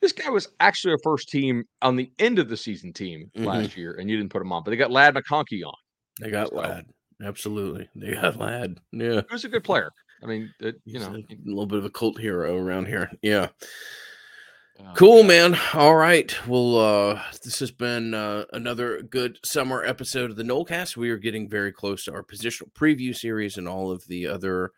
This 0.00 0.12
guy 0.12 0.28
was 0.30 0.48
actually 0.60 0.94
a 0.94 0.98
first 1.02 1.28
team 1.28 1.64
on 1.82 1.96
the 1.96 2.10
end 2.18 2.38
of 2.38 2.48
the 2.48 2.56
season 2.56 2.92
team 2.92 3.30
Mhm. 3.36 3.44
last 3.44 3.76
year, 3.76 3.92
and 3.98 4.08
you 4.10 4.16
didn't 4.16 4.30
put 4.30 4.42
him 4.42 4.52
on. 4.52 4.62
But 4.64 4.70
they 4.70 4.76
got 4.76 4.90
Ladd 4.90 5.14
McConkey 5.14 5.64
on. 5.64 5.74
They 6.20 6.30
got 6.30 6.48
So- 6.48 6.56
Ladd. 6.56 6.86
Absolutely, 7.22 7.88
they 7.94 8.12
got 8.12 8.36
Ladd. 8.36 8.78
Yeah, 8.92 9.22
He 9.28 9.32
was 9.32 9.44
a 9.44 9.48
good 9.48 9.64
player. 9.64 9.90
I 10.22 10.26
mean, 10.26 10.52
it, 10.60 10.80
you 10.84 10.98
know, 10.98 11.14
a 11.14 11.24
little 11.44 11.66
bit 11.66 11.78
of 11.78 11.84
a 11.84 11.90
cult 11.90 12.18
hero 12.18 12.56
around 12.56 12.86
here. 12.86 13.10
Yeah. 13.22 13.48
uh, 14.84 14.94
Cool, 14.94 15.22
man. 15.22 15.56
All 15.74 15.94
right. 15.94 16.34
Well, 16.46 16.76
uh, 16.76 17.22
this 17.44 17.60
has 17.60 17.70
been 17.70 18.14
uh, 18.14 18.44
another 18.52 19.02
good 19.02 19.38
summer 19.44 19.84
episode 19.84 20.30
of 20.30 20.36
the 20.36 20.42
Nolecast. 20.42 20.96
We 20.96 21.10
are 21.10 21.18
getting 21.18 21.48
very 21.48 21.72
close 21.72 22.04
to 22.04 22.12
our 22.12 22.24
positional 22.24 22.72
preview 22.72 23.14
series 23.14 23.58
and 23.58 23.68
all 23.68 23.92
of 23.92 24.04
the 24.08 24.26
other 24.26 24.72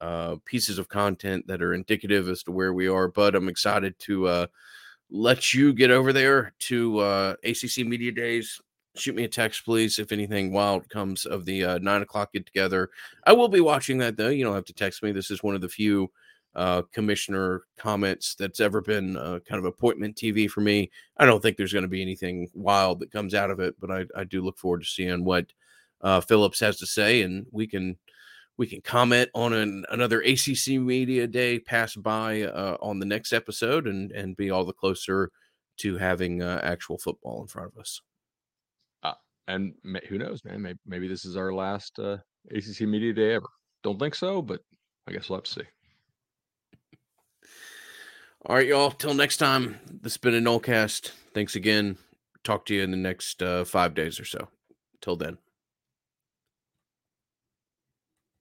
uh, 0.00 0.36
pieces 0.44 0.78
of 0.78 0.88
content 0.88 1.46
that 1.48 1.62
are 1.62 1.74
indicative 1.74 2.28
as 2.28 2.42
to 2.44 2.52
where 2.52 2.72
we 2.72 2.88
are. 2.88 3.08
But 3.08 3.34
I'm 3.34 3.48
excited 3.48 3.98
to 4.00 4.26
uh, 4.26 4.46
let 5.10 5.52
you 5.52 5.72
get 5.74 5.90
over 5.90 6.12
there 6.12 6.54
to 6.60 6.98
uh, 7.00 7.34
ACC 7.44 7.78
Media 7.86 8.12
Days. 8.12 8.60
Shoot 8.98 9.14
me 9.14 9.24
a 9.24 9.28
text, 9.28 9.64
please, 9.64 9.98
if 9.98 10.12
anything 10.12 10.52
wild 10.52 10.88
comes 10.88 11.24
of 11.24 11.44
the 11.44 11.64
uh, 11.64 11.78
nine 11.78 12.02
o'clock 12.02 12.32
get 12.32 12.46
together. 12.46 12.90
I 13.24 13.32
will 13.32 13.48
be 13.48 13.60
watching 13.60 13.98
that, 13.98 14.16
though. 14.16 14.28
You 14.28 14.44
don't 14.44 14.54
have 14.54 14.64
to 14.66 14.72
text 14.72 15.02
me. 15.02 15.12
This 15.12 15.30
is 15.30 15.42
one 15.42 15.54
of 15.54 15.60
the 15.60 15.68
few 15.68 16.10
uh, 16.54 16.82
commissioner 16.92 17.62
comments 17.76 18.34
that's 18.34 18.58
ever 18.58 18.80
been 18.80 19.16
uh, 19.16 19.38
kind 19.48 19.60
of 19.60 19.64
appointment 19.64 20.16
TV 20.16 20.50
for 20.50 20.60
me. 20.60 20.90
I 21.16 21.26
don't 21.26 21.40
think 21.40 21.56
there's 21.56 21.72
going 21.72 21.82
to 21.82 21.88
be 21.88 22.02
anything 22.02 22.48
wild 22.54 22.98
that 23.00 23.12
comes 23.12 23.34
out 23.34 23.50
of 23.50 23.60
it, 23.60 23.76
but 23.80 23.90
I, 23.90 24.06
I 24.16 24.24
do 24.24 24.42
look 24.42 24.58
forward 24.58 24.80
to 24.82 24.86
seeing 24.86 25.24
what 25.24 25.46
uh, 26.00 26.20
Phillips 26.20 26.60
has 26.60 26.78
to 26.78 26.86
say, 26.86 27.22
and 27.22 27.46
we 27.52 27.66
can 27.66 27.96
we 28.56 28.66
can 28.66 28.80
comment 28.80 29.30
on 29.34 29.52
an, 29.52 29.84
another 29.90 30.20
ACC 30.20 30.80
Media 30.80 31.28
Day 31.28 31.60
pass 31.60 31.94
by 31.94 32.42
uh, 32.42 32.76
on 32.80 32.98
the 32.98 33.06
next 33.06 33.32
episode, 33.32 33.86
and 33.86 34.10
and 34.12 34.36
be 34.36 34.50
all 34.50 34.64
the 34.64 34.72
closer 34.72 35.30
to 35.78 35.96
having 35.96 36.42
uh, 36.42 36.60
actual 36.64 36.98
football 36.98 37.40
in 37.40 37.46
front 37.46 37.70
of 37.72 37.78
us. 37.78 38.00
And 39.48 39.72
who 40.08 40.18
knows, 40.18 40.44
man? 40.44 40.60
Maybe, 40.60 40.78
maybe 40.86 41.08
this 41.08 41.24
is 41.24 41.36
our 41.36 41.52
last 41.52 41.98
uh, 41.98 42.18
ACC 42.54 42.82
media 42.82 43.14
day 43.14 43.34
ever. 43.34 43.48
Don't 43.82 43.98
think 43.98 44.14
so, 44.14 44.42
but 44.42 44.60
I 45.08 45.12
guess 45.12 45.28
we'll 45.28 45.38
have 45.38 45.44
to 45.44 45.50
see. 45.50 45.62
All 48.44 48.56
right, 48.56 48.66
y'all. 48.66 48.90
Till 48.90 49.14
next 49.14 49.38
time, 49.38 49.80
this 49.86 50.12
has 50.12 50.18
been 50.18 50.34
a 50.34 50.40
Nolecast. 50.40 51.12
Thanks 51.32 51.56
again. 51.56 51.96
Talk 52.44 52.66
to 52.66 52.74
you 52.74 52.82
in 52.82 52.90
the 52.90 52.96
next 52.98 53.42
uh, 53.42 53.64
five 53.64 53.94
days 53.94 54.20
or 54.20 54.26
so. 54.26 54.48
Till 55.00 55.16
then. 55.16 55.38